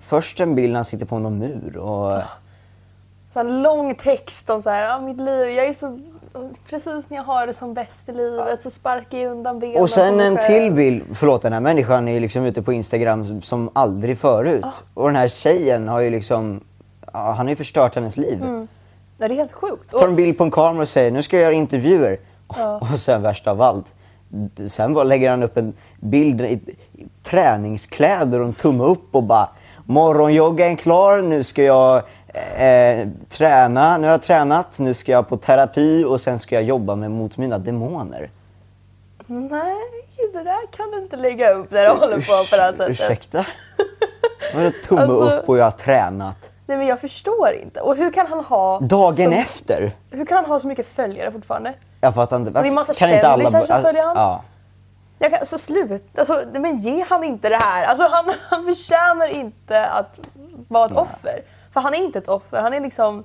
först 0.00 0.40
en 0.40 0.54
bild 0.54 0.72
när 0.72 0.78
han 0.78 0.84
sitter 0.84 1.06
på 1.06 1.18
någon 1.18 1.38
mur 1.38 1.76
och 1.76 2.22
Så 3.32 3.40
en 3.40 3.62
lång 3.62 3.94
text 3.94 4.50
om 4.50 4.62
så 4.62 4.70
här, 4.70 4.82
ja, 4.82 5.00
mitt 5.00 5.16
liv, 5.16 5.48
jag 5.50 5.66
är 5.66 5.72
så... 5.72 6.00
Precis 6.68 7.10
när 7.10 7.16
jag 7.16 7.24
har 7.24 7.46
det 7.46 7.54
som 7.54 7.74
bäst 7.74 8.08
i 8.08 8.12
livet 8.12 8.62
så 8.62 8.70
sparkar 8.70 9.18
jag 9.18 9.30
undan 9.32 9.58
benen 9.58 9.82
Och 9.82 9.90
sen 9.90 10.20
en 10.20 10.36
till 10.46 10.72
bild, 10.72 11.02
förlåt 11.14 11.42
den 11.42 11.52
här 11.52 11.60
människan 11.60 12.08
är 12.08 12.12
ju 12.12 12.20
liksom 12.20 12.44
ute 12.44 12.62
på 12.62 12.72
Instagram 12.72 13.42
som- 13.42 13.70
aldrig 13.72 14.18
förut. 14.18 14.64
Ah. 14.64 14.72
Och 14.94 15.08
den 15.08 15.16
här 15.16 15.28
tjejen 15.28 15.88
har 15.88 16.00
ju 16.00 16.10
liksom, 16.10 16.60
ja, 17.12 17.18
han 17.36 17.46
har 17.46 17.50
ju 17.50 17.56
förstört 17.56 17.94
hennes 17.94 18.16
liv. 18.16 18.42
Mm. 18.42 18.68
Ja, 19.18 19.28
det 19.28 19.34
är 19.34 19.36
helt 19.36 19.52
sjukt. 19.52 19.90
Tar 19.90 20.08
en 20.08 20.16
bild 20.16 20.38
på 20.38 20.44
en 20.44 20.50
kamera 20.50 20.82
och 20.82 20.88
säger 20.88 21.10
nu 21.10 21.22
ska 21.22 21.36
jag 21.36 21.42
göra 21.42 21.52
intervjuer. 21.54 22.18
Ja. 22.56 22.78
Och 22.92 22.98
sen 22.98 23.22
värst 23.22 23.46
av 23.46 23.62
allt, 23.62 23.94
sen 24.68 24.94
bara 24.94 25.04
lägger 25.04 25.30
han 25.30 25.42
upp 25.42 25.56
en 25.56 25.72
bild 26.00 26.40
i, 26.40 26.60
träningskläder 27.22 28.40
och 28.40 28.46
en 28.46 28.52
tumme 28.52 28.84
upp 28.84 29.14
och 29.14 29.22
bara 29.22 29.48
morgonjoggen 29.84 30.76
klar, 30.76 31.22
nu 31.22 31.42
ska 31.42 31.62
jag 31.62 31.96
eh, 32.56 33.08
träna, 33.28 33.98
nu 33.98 34.06
har 34.06 34.10
jag 34.12 34.22
tränat, 34.22 34.78
nu 34.78 34.94
ska 34.94 35.12
jag 35.12 35.28
på 35.28 35.36
terapi 35.36 36.04
och 36.04 36.20
sen 36.20 36.38
ska 36.38 36.54
jag 36.54 36.64
jobba 36.64 36.94
med 36.94 37.10
mot 37.10 37.36
mina 37.36 37.58
demoner. 37.58 38.30
nej, 39.26 39.76
det 40.32 40.42
där 40.42 40.66
kan 40.76 40.90
du 40.90 40.98
inte 41.02 41.16
lägga 41.16 41.52
upp 41.54 41.70
när 41.70 41.84
du 41.84 41.90
håller 41.90 42.16
på 42.16 42.50
på 42.50 42.56
det 42.56 42.62
här 42.62 42.72
sättet. 42.72 42.90
Ursäkta? 42.90 43.46
Vadå 44.54 44.70
tumme 44.88 45.00
Alltså- 45.02 45.36
upp 45.36 45.48
och 45.48 45.58
jag 45.58 45.64
har 45.64 45.70
tränat? 45.70 46.50
Nej 46.66 46.78
men 46.78 46.86
jag 46.86 47.00
förstår 47.00 47.52
inte. 47.52 47.80
Och 47.80 47.96
hur 47.96 48.10
kan 48.10 48.26
han 48.26 48.44
ha... 48.44 48.80
Dagen 48.80 49.32
så, 49.32 49.38
efter? 49.38 49.96
Hur 50.10 50.24
kan 50.26 50.36
han 50.36 50.44
ha 50.44 50.60
så 50.60 50.66
mycket 50.66 50.86
följare 50.86 51.32
fortfarande? 51.32 51.74
Jag 52.00 52.14
fattar 52.14 52.36
inte. 52.36 52.50
det 52.50 52.68
är 52.68 52.72
massa 52.72 52.94
kan 52.94 53.10
inte 53.10 53.28
alla... 53.28 53.50
kändisar 53.50 53.74
som 53.74 53.82
följer 53.82 54.04
han. 54.04 54.16
Ja. 54.16 54.42
Jag 55.18 55.30
kan, 55.32 55.46
så 55.46 55.58
slut. 55.58 56.18
Alltså, 56.18 56.42
nej, 56.52 56.60
men 56.62 56.78
ge 56.78 57.04
han 57.08 57.24
inte 57.24 57.48
det 57.48 57.58
här. 57.62 57.84
Alltså, 57.84 58.08
han, 58.10 58.24
han 58.50 58.64
förtjänar 58.64 59.26
inte 59.26 59.86
att 59.86 60.18
vara 60.68 60.86
ett 60.86 60.96
offer. 60.96 61.40
För 61.72 61.80
han 61.80 61.94
är 61.94 61.98
inte 61.98 62.18
ett 62.18 62.28
offer. 62.28 62.60
Han 62.62 62.74
är 62.74 62.80
liksom... 62.80 63.24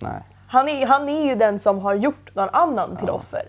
Nej. 0.00 0.22
Han 0.48 0.68
är, 0.68 0.86
han 0.86 1.08
är 1.08 1.24
ju 1.24 1.34
den 1.34 1.58
som 1.58 1.78
har 1.78 1.94
gjort 1.94 2.34
någon 2.34 2.48
annan 2.52 2.96
till 2.96 3.10
offer. 3.10 3.42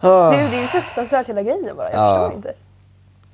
Ah. 0.00 0.30
Det 0.30 0.36
är 0.36 0.42
ju 0.42 0.48
det 0.48 0.56
är 0.56 0.60
ju 0.60 0.66
fruktansvärt 0.66 1.28
hela 1.28 1.42
grejen 1.42 1.76
bara. 1.76 1.92
Jag 1.92 2.00
Ja. 2.00 2.18
förstår 2.18 2.36
inte. 2.36 2.52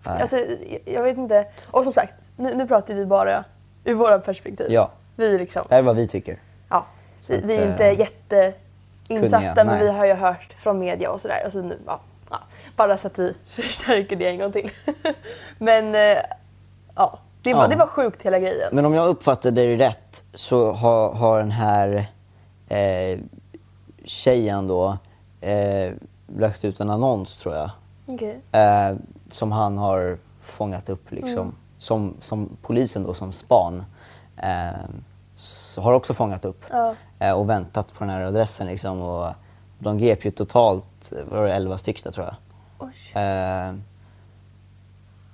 Nej. 0.07 0.21
Alltså, 0.23 0.37
jag, 0.37 0.81
jag 0.85 1.03
vet 1.03 1.17
inte. 1.19 1.47
Och 1.71 1.85
som 1.85 1.93
sagt, 1.93 2.15
nu, 2.37 2.55
nu 2.55 2.67
pratar 2.67 2.95
vi 2.95 3.07
bara 3.07 3.45
ur 3.85 3.95
våra 3.95 4.19
perspektiv. 4.19 4.67
Ja, 4.71 4.91
Vi 5.17 5.39
liksom, 5.39 5.63
det 5.69 5.75
här 5.75 5.83
är 5.83 5.87
vad 5.87 5.97
vi 5.97 6.09
tycker. 6.09 6.39
ja. 6.69 6.87
Vi, 7.29 7.37
att, 7.37 7.45
vi 7.45 7.57
är 7.57 7.63
eh, 7.63 7.71
inte 7.71 7.85
jätteinsatta 7.85 9.39
kunniga, 9.55 9.65
men 9.65 9.79
vi 9.81 9.89
har 9.89 10.07
ju 10.07 10.15
hört 10.15 10.55
från 10.59 10.79
media 10.79 11.11
och 11.11 11.21
sådär. 11.21 11.43
Alltså 11.45 11.59
nu, 11.61 11.79
ja, 11.87 12.01
ja, 12.31 12.39
bara 12.77 12.97
så 12.97 13.07
att 13.07 13.19
vi 13.19 13.35
förstärker 13.51 14.17
det 14.17 14.29
en 14.29 14.39
gång 14.39 14.53
till. 14.53 14.71
men 15.59 15.95
eh, 15.95 16.19
ja, 16.95 17.19
det 17.43 17.55
var, 17.55 17.63
Ja. 17.63 17.69
det 17.69 17.77
var 17.77 17.87
sjukt 17.87 18.23
hela 18.23 18.39
grejen. 18.39 18.69
Men 18.73 18.85
om 18.87 18.95
jag 18.95 19.09
uppfattade 19.09 19.67
det 19.67 19.77
rätt 19.89 20.25
så 20.35 20.73
har, 20.73 21.13
har 21.13 21.39
den 21.39 21.51
här 21.51 22.07
eh, 22.69 23.19
tjejen 24.05 24.69
då 24.69 24.99
eh, 25.41 25.93
lagt 26.39 26.65
ut 26.65 26.81
en 26.81 26.91
annons 26.91 27.37
tror 27.37 27.55
jag. 27.55 27.71
Okej. 28.07 28.41
Eh, 28.53 28.97
som 29.31 29.53
han 29.53 29.79
har 29.79 30.19
fångat 30.41 30.89
upp 30.89 31.11
liksom. 31.13 31.39
Mm. 31.41 31.55
Som, 31.85 32.15
som 32.21 32.57
polisen 32.63 33.03
då 33.03 33.15
som 33.15 33.33
span 33.33 33.85
eh, 34.37 35.83
har 35.83 35.93
också 35.93 36.15
fångat 36.15 36.45
upp. 36.45 36.65
Ja. 36.71 36.95
Eh, 37.19 37.33
och 37.33 37.51
väntat 37.51 37.93
på 37.95 38.05
den 38.05 38.11
här 38.11 38.21
adressen 38.21 38.67
liksom. 38.67 39.03
Och 39.03 39.33
de 39.79 39.99
grep 39.99 40.25
ju 40.25 40.31
totalt, 40.31 41.13
var 41.31 41.45
det 41.45 41.55
11 41.55 41.79
stycken 41.79 42.13
tror 42.13 42.27
jag. 42.27 42.35
Eh, 43.15 43.75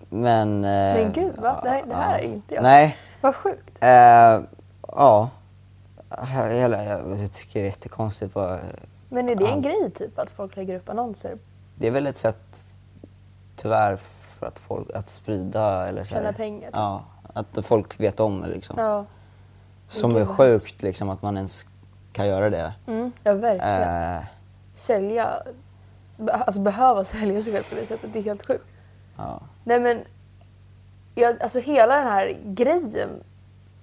men... 0.09 0.64
eh, 0.64 1.02
Men 1.02 1.12
gud, 1.12 1.37
va? 1.37 1.61
Det 1.62 1.69
här- 1.71 1.83
det 1.87 1.95
här 1.95 2.19
är 2.19 2.23
inte 2.23 2.54
jag. 2.54 2.62
Nej. 2.62 2.97
Vad 3.21 3.35
sjukt. 3.37 3.78
Eh, 3.80 4.40
ja. 4.88 5.28
Hela, 6.50 6.85
jag 6.85 7.33
tycker 7.33 7.61
det 7.61 7.66
är 7.66 7.71
jättekonstigt. 7.71 8.35
Bara. 8.35 8.59
Men 9.09 9.28
är 9.28 9.35
det 9.37 9.47
en 9.47 9.62
grej 9.62 9.90
typ 9.95 10.19
att 10.19 10.30
folk 10.30 10.57
lägger 10.57 10.76
upp 10.76 10.88
annonser? 10.88 11.38
Det 11.75 11.87
är 11.87 11.90
väl 11.90 12.07
ett 12.07 12.16
sätt, 12.16 12.64
tyvärr, 13.57 13.97
för 14.40 14.47
att, 14.47 14.59
folk, 14.59 14.90
att 14.94 15.09
sprida 15.09 15.88
eller 15.88 16.04
så. 16.04 16.14
Tjäna 16.14 16.32
pengar, 16.32 16.66
typ. 16.66 16.76
Ja, 16.76 17.04
att 17.32 17.59
folk 17.62 18.00
vet 18.00 18.20
om 18.20 18.42
det 18.42 18.49
liksom. 18.49 18.78
Ja. 18.78 19.04
Som 19.88 20.16
är 20.16 20.26
sjukt 20.26 20.82
liksom 20.82 21.11
att 21.11 21.23
man 21.23 21.37
ens 21.37 21.66
kan 22.12 22.28
göra 22.28 22.50
det. 22.50 22.73
Mm, 22.87 23.12
ja, 23.23 23.35
verkligen. 23.35 23.82
Eh, 24.16 24.23
Sälja, 24.75 25.42
alltså 26.30 26.61
behöva 26.61 27.04
sälja 27.04 27.42
sig 27.42 27.52
själv 27.52 27.62
på 27.68 27.75
det 27.75 27.87
sättet, 27.87 28.12
det 28.12 28.18
är 28.18 28.23
helt 28.23 28.47
sjukt. 28.47 28.64
ja. 29.16 29.40
Nej 29.64 29.80
men, 29.80 30.04
jag, 31.14 31.42
alltså 31.42 31.59
hela 31.59 31.97
den 31.97 32.06
här 32.06 32.37
grejen 32.44 33.11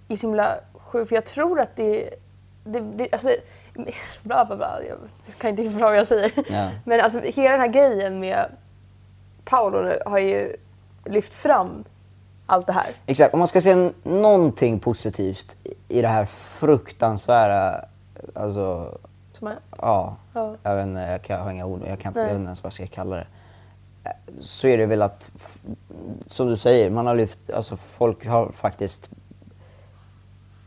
är 0.07 0.15
så 0.15 0.27
himla 0.27 0.59
sjuk 0.73 1.07
för 1.07 1.15
jag 1.15 1.25
tror 1.25 1.59
att 1.59 1.75
det, 1.75 2.09
det, 2.63 2.79
det 2.79 3.09
alltså, 3.11 3.29
bla 4.23 4.45
bla 4.45 4.55
bla, 4.55 4.79
jag 4.89 4.97
kan 5.37 5.49
inte 5.49 5.63
förklara 5.63 5.89
vad 5.89 5.99
jag 5.99 6.07
säger. 6.07 6.31
Ja. 6.49 6.69
Men 6.85 7.01
alltså 7.01 7.19
hela 7.19 7.51
den 7.51 7.61
här 7.61 7.67
grejen 7.67 8.19
med 8.19 8.45
Paolo 9.49 9.93
har 10.05 10.17
ju 10.19 10.55
lyft 11.05 11.33
fram 11.33 11.83
allt 12.45 12.67
det 12.67 12.73
här. 12.73 12.87
Exakt, 13.05 13.33
om 13.33 13.37
man 13.39 13.47
ska 13.47 13.61
se 13.61 13.91
någonting 14.03 14.79
positivt 14.79 15.55
i- 15.87 16.01
det 16.01 16.07
här 16.07 16.25
fruktansvärda, 16.25 17.85
alltså, 18.35 18.97
Som 19.33 19.47
är, 19.47 19.55
ja, 19.77 20.15
Ja. 20.33 20.55
jag 20.63 20.75
vet 20.75 20.85
inte, 20.85 21.01
jag, 21.01 21.21
kan, 21.21 21.35
jag 21.37 21.43
har 21.43 21.51
inga 21.51 21.65
ord, 21.65 21.81
jag 21.87 21.99
kan 21.99 22.09
inte, 22.09 22.19
jag 22.19 22.25
Nej. 22.25 22.33
vet 22.33 22.39
inte 22.39 22.47
ens 22.47 22.63
vad 22.63 22.67
jag 22.67 22.73
ska 22.73 22.87
kalla 22.87 23.15
det. 23.15 23.27
Eh, 24.03 24.11
Så 24.39 24.67
är 24.67 24.77
det 24.77 24.85
väl 24.85 25.01
att, 25.01 25.31
som 26.27 26.47
du 26.47 26.57
säger, 26.57 26.89
man 26.89 27.05
har 27.07 27.15
lyft, 27.15 27.51
alltså 27.51 27.77
folk 27.77 28.27
har 28.27 28.51
faktiskt 28.51 29.09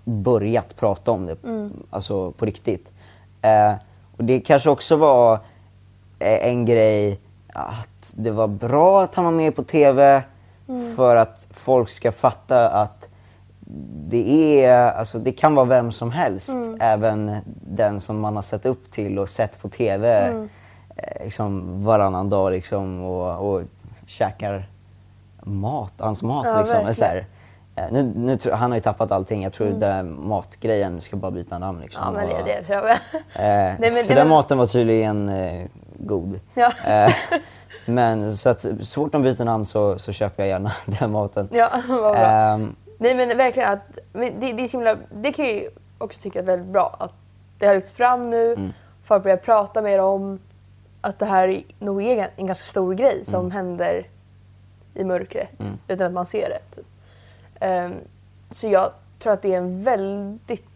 börjat 0.05 0.77
prata 0.77 1.11
om 1.11 1.27
det, 1.27 1.37
alltså 1.91 2.33
på 2.33 2.45
riktigt. 2.47 2.91
Eh, 3.43 3.75
och 4.17 4.25
det 4.25 4.41
kanske 4.41 4.71
också 4.71 4.97
var 4.97 5.35
eh, 6.19 6.49
en 6.49 6.65
grej 6.67 7.21
att 7.55 8.13
det 8.17 8.31
var 8.31 8.49
bra 8.49 9.03
att 9.03 9.15
han 9.15 9.25
var 9.25 9.33
med 9.33 9.57
på 9.57 9.63
TV 9.65 10.23
för 10.97 11.17
att 11.17 11.47
folk 11.51 11.89
ska 11.89 12.13
fatta 12.13 12.69
att 12.71 13.09
det 14.09 14.65
är, 14.65 14.93
alltså 14.93 15.19
det 15.19 15.33
kan 15.33 15.55
vara 15.55 15.67
vem 15.67 15.93
som 15.93 16.11
helst, 16.11 16.51
även 16.81 17.37
den 17.67 18.01
som 18.01 18.21
man 18.21 18.37
har 18.37 18.43
sett 18.43 18.67
upp 18.67 18.91
till 18.91 19.19
och 19.19 19.29
sett 19.29 19.63
på 19.63 19.69
TV 19.69 20.29
eh, 20.97 21.25
liksom 21.25 21.85
varannan 21.85 22.31
dag 22.31 22.53
liksom 22.53 23.03
och, 23.05 23.55
och 23.55 23.63
käkar 24.07 24.69
mat, 25.43 25.93
hans 25.99 26.23
mat 26.23 26.47
Ja, 26.47 26.61
liksom. 26.61 26.95
Så 26.95 27.05
här, 27.05 27.27
eh, 27.77 27.85
nu, 27.93 28.13
nu, 28.17 28.39
han 28.53 28.71
har 28.71 28.77
ju 28.77 28.81
tappat 28.83 29.13
allting, 29.13 29.43
jag 29.43 29.53
tror 29.53 29.67
den 29.67 29.79
där 29.81 30.03
matgrejen 30.03 31.01
ska 31.01 31.17
bara 31.17 31.31
byta 31.31 31.59
namn 31.59 31.81
liksom. 31.81 32.03
ja 32.07 32.11
men 32.13 32.29
det, 32.29 32.43
det 32.53 32.63
tror 32.67 32.89
jag. 32.89 32.91
Eh, 32.91 33.75
Nej, 33.79 33.91
men 33.93 34.05
för 34.05 34.15
den 34.15 34.29
var- 34.29 34.37
maten 34.37 34.59
var 34.59 34.67
tydligen 34.67 35.29
eh, 35.29 35.65
god. 36.01 36.41
Ja. 36.55 36.73
Eh, 36.87 37.15
men 37.87 38.33
så 38.37 38.49
att 38.49 38.61
så 38.61 39.01
fort 39.01 39.13
de 39.13 39.23
byter 39.23 39.45
namn 39.45 39.67
så, 39.67 39.99
så 39.99 40.13
köper 40.13 40.43
jag 40.43 40.49
gärna 40.51 40.73
den 41.01 41.11
maten. 41.13 41.49
Ja, 41.53 41.71
vad 41.89 41.99
bra. 41.99 42.17
Ehm, 42.17 42.75
Nej 42.99 43.15
men 43.15 43.37
verkligen 43.37 43.73
att, 43.73 43.99
men 44.13 44.41
det, 44.41 44.53
det 44.53 44.63
är 44.63 44.67
så 44.69 44.77
himla, 44.77 44.97
det 45.15 45.33
kan 45.33 45.45
jag 45.45 45.55
ju 45.55 45.71
också 45.99 46.21
tycka 46.21 46.39
är 46.39 46.43
väldigt 46.43 46.69
bra 46.69 46.97
att 46.99 47.13
det 47.59 47.67
har 47.67 47.75
lyfts 47.75 47.91
fram 47.91 48.31
nu, 48.31 48.53
Mm. 48.53 48.73
folk 49.05 49.23
börjar 49.23 49.37
prata 49.37 49.83
mer 49.83 49.99
om 50.01 50.39
att 51.01 51.19
det 51.19 51.27
här 51.27 51.63
nog 51.79 52.03
är 52.03 52.29
en 52.37 52.47
ganska 52.47 52.65
stor 52.65 52.95
grej 52.95 53.25
som 53.25 53.41
Mm. 53.41 53.51
händer 53.51 54.07
i 54.95 55.05
mörkret 55.05 55.51
utan 55.89 56.07
att 56.07 56.13
man 56.13 56.27
ser 56.27 56.49
det. 56.49 56.77
Typ. 56.77 56.87
Ehm, 57.61 57.95
så 58.51 58.69
jag 58.69 58.91
tror 59.19 59.33
att 59.33 59.43
det 59.43 59.55
är 59.55 59.59
en 59.59 59.85
väldigt 59.85 60.67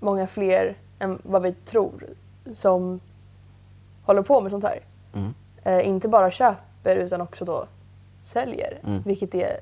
många 0.00 0.26
fler 0.26 0.76
än 0.98 1.18
vad 1.22 1.42
vi 1.42 1.52
tror 1.52 2.04
som 2.54 3.00
håller 4.04 4.22
på 4.22 4.40
med 4.40 4.50
sånt 4.50 4.64
här. 4.64 4.80
Mm. 5.14 5.34
Eh, 5.64 5.88
inte 5.88 6.08
bara 6.08 6.30
köper 6.30 6.96
utan 6.96 7.20
också 7.20 7.44
då 7.44 7.66
säljer. 8.22 8.78
Mm. 8.86 9.02
Vilket 9.02 9.34
är 9.34 9.56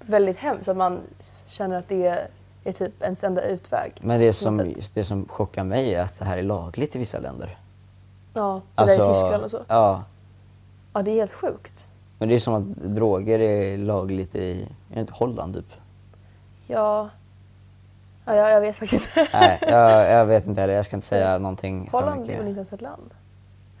väldigt 0.00 0.36
hemskt 0.36 0.68
att 0.68 0.76
man 0.76 0.98
känner 1.46 1.78
att 1.78 1.88
det 1.88 2.06
är, 2.06 2.28
är 2.64 2.72
typ 2.72 3.02
ens 3.02 3.24
enda 3.24 3.42
utväg. 3.42 3.92
men 4.00 4.20
det 4.20 4.32
som, 4.32 4.74
det 4.94 5.04
som 5.04 5.28
chockar 5.28 5.64
mig 5.64 5.94
är 5.94 6.02
att 6.02 6.18
det 6.18 6.24
här 6.24 6.38
är 6.38 6.42
lagligt 6.42 6.96
i 6.96 6.98
vissa 6.98 7.18
länder. 7.18 7.58
Ja, 8.34 8.60
det 8.74 8.84
där 8.84 8.92
i 8.92 8.96
Tyskland 8.96 9.44
och 9.44 9.50
så. 9.50 9.56
Alltså, 9.56 9.64
Ja, 9.68 10.04
Ja, 10.92 11.02
det 11.02 11.10
är 11.10 11.14
helt 11.14 11.32
sjukt. 11.32 11.86
men 12.18 12.28
det 12.28 12.34
är 12.34 12.38
som 12.38 12.54
att 12.54 12.76
droger 12.76 13.38
är 13.38 13.78
lagligt 13.78 14.34
i, 14.34 14.62
är 14.90 14.94
det 14.94 15.00
inte 15.00 15.12
Holland 15.12 15.54
typ? 15.54 15.72
Ja, 16.66 17.08
ja 18.24 18.34
jag, 18.34 18.50
jag 18.50 18.60
vet 18.60 18.76
faktiskt 18.76 19.06
inte. 19.16 19.28
Nej, 19.32 19.58
jag, 19.62 20.10
jag 20.10 20.26
vet 20.26 20.46
inte 20.46 20.60
heller, 20.60 20.74
jag 20.74 20.84
ska 20.84 20.96
inte 20.96 21.06
säga 21.08 21.38
någonting 21.38 21.88
Holland 21.92 22.30
är 22.30 22.36
väl 22.36 22.46
inte 22.46 22.58
ens 22.58 22.72
ett 22.72 22.80
land? 22.80 23.10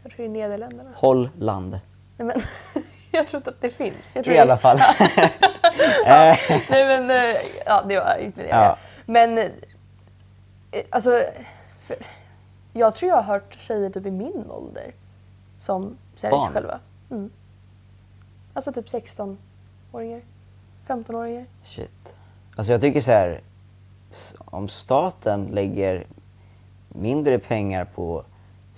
Jag 0.02 0.12
tror 0.12 0.16
det 0.16 0.24
är 0.24 0.28
Nederländerna. 0.28 0.90
Holland. 0.94 1.80
Nej, 2.16 2.26
men, 2.26 2.42
jag 3.10 3.26
tror 3.26 3.38
inte 3.40 3.50
att 3.50 3.60
det 3.60 3.70
finns. 3.70 3.96
Jag 4.14 4.24
tror 4.24 4.34
I 4.34 4.36
det- 4.36 4.42
alla 4.42 4.56
fall. 4.56 4.78
Nej 6.06 6.38
men, 6.86 7.10
eh, 7.10 7.36
ja 7.66 7.84
det 7.88 7.98
var 8.00 8.16
inte 8.18 8.42
det. 8.42 8.48
Ja. 8.48 8.76
Men, 9.06 9.38
eh, 9.38 9.48
alltså, 10.90 11.10
för, 11.82 11.96
jag 12.72 12.94
tror 12.94 13.08
jag 13.08 13.16
har 13.16 13.22
hört 13.22 13.56
tjejer 13.60 13.90
typ 13.90 14.06
i 14.06 14.10
min 14.10 14.44
ålder 14.50 14.92
som 15.58 15.96
säljer 16.16 16.40
sig 16.40 16.52
själva. 16.52 16.80
Mm. 17.10 17.30
Alltså 18.54 18.72
typ 18.72 18.86
16-åringar, 18.86 20.20
15-åringar. 20.86 21.46
Shit. 21.64 22.14
Alltså 22.56 22.72
jag 22.72 22.80
tycker 22.80 23.00
så 23.00 23.10
här, 23.10 23.40
om 24.44 24.68
staten 24.68 25.44
lägger 25.44 26.06
mindre 26.88 27.38
pengar 27.38 27.84
på 27.84 28.24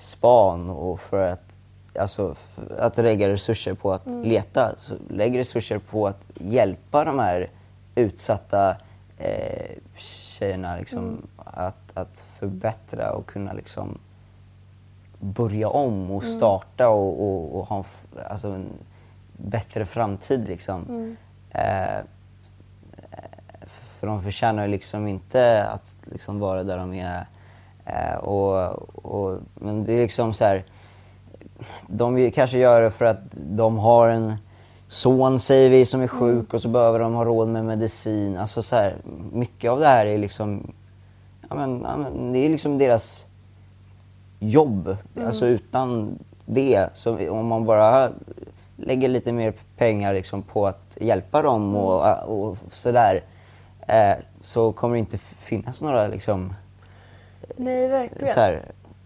span 0.03 0.71
och 0.71 1.01
för 1.01 1.29
att, 1.29 1.57
alltså, 1.99 2.35
för 2.35 2.77
att 2.79 2.97
lägga 2.97 3.29
resurser 3.29 3.75
på 3.75 3.93
att 3.93 4.07
leta, 4.07 4.75
så 4.79 4.95
lägg 5.09 5.39
resurser 5.39 5.79
på 5.79 6.07
att 6.07 6.21
hjälpa 6.35 7.05
de 7.05 7.19
här 7.19 7.51
utsatta 7.95 8.77
eh, 9.19 9.77
tjejerna 9.97 10.77
liksom, 10.77 11.27
att, 11.37 11.91
att 11.95 12.25
förbättra 12.39 13.13
och 13.13 13.27
kunna 13.27 13.53
liksom 13.53 13.99
börja 15.21 15.69
om 15.69 16.11
och 16.11 16.25
starta 16.25 16.89
och, 16.89 17.23
och, 17.23 17.59
och 17.59 17.67
ha 17.67 17.79
en, 17.79 17.85
alltså 18.31 18.49
en 18.49 18.69
bättre 19.37 19.87
framtid. 19.87 20.49
Liksom. 20.49 21.17
Eh, 21.51 22.05
för 23.71 24.07
de 24.07 24.23
förtjänar 24.23 24.69
liksom 24.69 25.09
inte 25.09 25.65
att 25.65 25.97
liksom 26.05 26.39
vara 26.39 26.65
där 26.65 26.79
de 26.79 26.95
är. 26.95 27.27
Eh, 27.87 28.17
och, 28.17 28.73
och, 29.05 29.39
men 29.55 29.85
det 29.85 29.93
är 29.93 30.03
liksom 30.03 30.35
så 30.35 30.45
här. 30.45 30.65
De 31.87 32.31
kanske 32.31 32.59
gör 32.59 32.83
det 32.83 32.91
för 32.91 33.05
att 33.05 33.21
de 33.33 33.79
har 33.79 34.09
en 34.09 34.37
son, 34.87 35.39
säger 35.39 35.71
vi, 35.71 35.85
som 35.85 36.01
är 36.01 36.07
sjuk 36.07 36.55
och 36.55 36.63
så 36.63 36.69
behöver 36.69 36.99
de 36.99 37.15
ha 37.15 37.25
råd 37.25 37.49
med 37.49 37.65
medicin. 37.65 38.37
Alltså 38.39 38.63
så 38.63 38.77
här, 38.77 38.97
mycket 39.33 39.71
av 39.71 39.81
det 39.81 39.87
här 39.87 40.07
är 40.07 40.19
liksom, 40.19 40.73
ja 41.49 41.57
men, 41.57 41.83
ja 41.85 41.97
men 41.97 42.33
det 42.33 42.39
är 42.39 42.49
liksom 42.49 42.79
deras 42.79 43.27
jobb. 44.39 44.97
Alltså 45.27 45.47
utan 45.47 46.19
det, 46.47 46.89
så 46.95 47.31
om 47.31 47.47
man 47.47 47.65
bara 47.65 48.13
lägger 48.77 49.09
lite 49.09 49.33
mer 49.33 49.55
pengar 49.77 50.15
liksom 50.15 50.43
på 50.43 50.67
att 50.67 50.99
hjälpa 51.01 51.43
dem 51.43 51.77
och, 51.77 52.29
och 52.29 52.57
sådär, 52.71 53.25
eh, 53.89 54.15
så 54.41 54.73
kommer 54.73 54.95
det 54.95 54.99
inte 54.99 55.19
finnas 55.19 55.83
några 55.83 56.07
liksom, 56.07 56.55
Nej 57.57 57.89
verkligen. 57.89 58.29
så 58.29 58.41
här, 58.41 58.63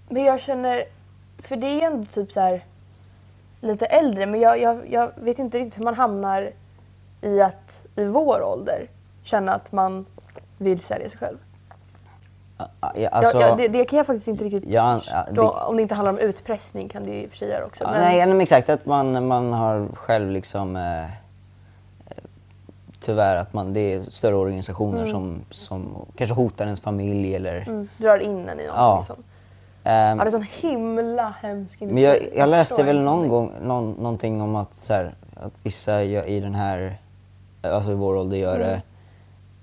Men 0.09 0.25
jag 0.25 0.41
känner, 0.41 0.85
för 1.43 1.57
det 1.57 1.67
är 1.67 1.87
ändå 1.87 2.05
typ 2.05 2.33
så 2.33 2.41
här 2.41 2.65
lite 3.61 3.87
äldre, 3.87 4.27
men 4.27 4.41
jag, 4.41 4.61
jag, 4.61 4.81
jag 4.91 5.11
vet 5.17 5.39
inte 5.39 5.59
riktigt 5.59 5.79
hur 5.79 5.85
man 5.85 5.95
hamnar 5.95 6.51
i 7.23 7.41
att 7.43 7.83
i 7.97 8.05
vår 8.05 8.43
ålder 8.43 8.87
känna 9.23 9.55
att 9.55 9.73
man 9.73 10.07
vill 10.59 10.81
sälja 10.81 11.09
sig 11.09 11.19
själv. 11.19 11.37
Ja, 12.59 13.09
alltså, 13.11 13.41
ja, 13.41 13.49
ja, 13.49 13.55
det, 13.57 13.69
det 13.69 13.85
kan 13.85 13.97
jag 13.97 14.07
faktiskt 14.07 14.29
inte 14.29 14.45
riktigt 14.45 14.65
Ja, 14.67 15.01
förstå. 15.01 15.33
det- 15.43 15.67
Om 15.69 15.77
det 15.77 15.83
inte 15.83 15.95
handlar 15.95 16.13
om 16.13 16.19
utpressning 16.19 16.89
kan 16.89 17.05
det 17.05 17.11
ju 17.11 17.23
i 17.23 17.27
och 17.27 17.31
för 17.31 17.37
sig 17.37 17.49
göra 17.49 17.65
också. 17.65 17.85
Men- 17.85 18.01
Nej, 18.01 18.27
men 18.27 18.41
exakt. 18.41 18.69
Att 18.71 18.87
man, 18.87 19.27
man 19.27 19.53
har 19.53 19.89
själv 19.95 20.31
liksom... 20.31 20.77
Eh, 20.77 20.83
tyvärr 23.01 23.37
att 23.37 23.53
man, 23.53 23.73
det 23.73 23.81
är 23.95 24.03
större 24.03 24.35
organisationer 24.35 25.07
som, 25.07 25.41
som 25.51 26.07
kanske 26.17 26.35
hotar 26.35 26.65
ens 26.65 26.81
familj 26.81 27.35
eller... 27.37 27.57
mm, 27.69 27.89
drar 27.99 28.19
in 28.19 28.49
en 28.49 28.61
i 28.61 28.67
något. 28.67 28.75
Ja. 28.77 28.99
Liksom. 28.99 29.25
Ehm, 29.85 30.19
Ja, 30.19 30.25
det 30.25 30.29
är 30.29 30.31
sån 30.31 30.47
himla 30.61 31.35
hemsk 31.41 31.81
men 31.81 31.99
jag, 31.99 32.17
industri. 32.17 32.39
jag 32.39 32.49
läste 32.49 32.73
förstår 32.75 32.85
väl 32.85 33.01
någon 33.03 33.29
gång 33.29 33.53
någon, 33.63 33.91
någonting 33.93 34.41
om 34.43 34.57
att, 34.57 34.75
så 34.75 34.93
här, 34.95 35.15
att 35.35 35.53
vissa 35.63 36.03
i 36.03 36.41
den 36.41 36.55
här, 36.55 36.99
alltså 37.63 37.91
i 37.91 37.95
vår 37.95 38.17
ålder 38.17 38.37
gör 38.37 38.55
Mm. 38.61 38.69
det 38.69 38.83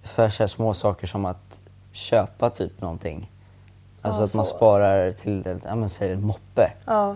för 0.07 0.29
så 0.29 0.43
här 0.43 0.47
små 0.47 0.73
saker 0.73 1.07
som 1.07 1.25
att 1.25 1.61
köpa 1.91 2.49
typ 2.49 2.81
någonting. 2.81 3.29
Alltså 4.01 4.21
Ja, 4.21 4.25
att 4.25 4.33
man 4.33 4.45
så. 4.45 4.55
sparar 4.55 5.11
till, 5.11 5.47
ett- 5.47 5.63
ja 5.65 5.75
men 5.75 5.89
säg 5.89 6.11
en 6.11 6.21
moppe. 6.23 6.71
Ja. 6.85 7.15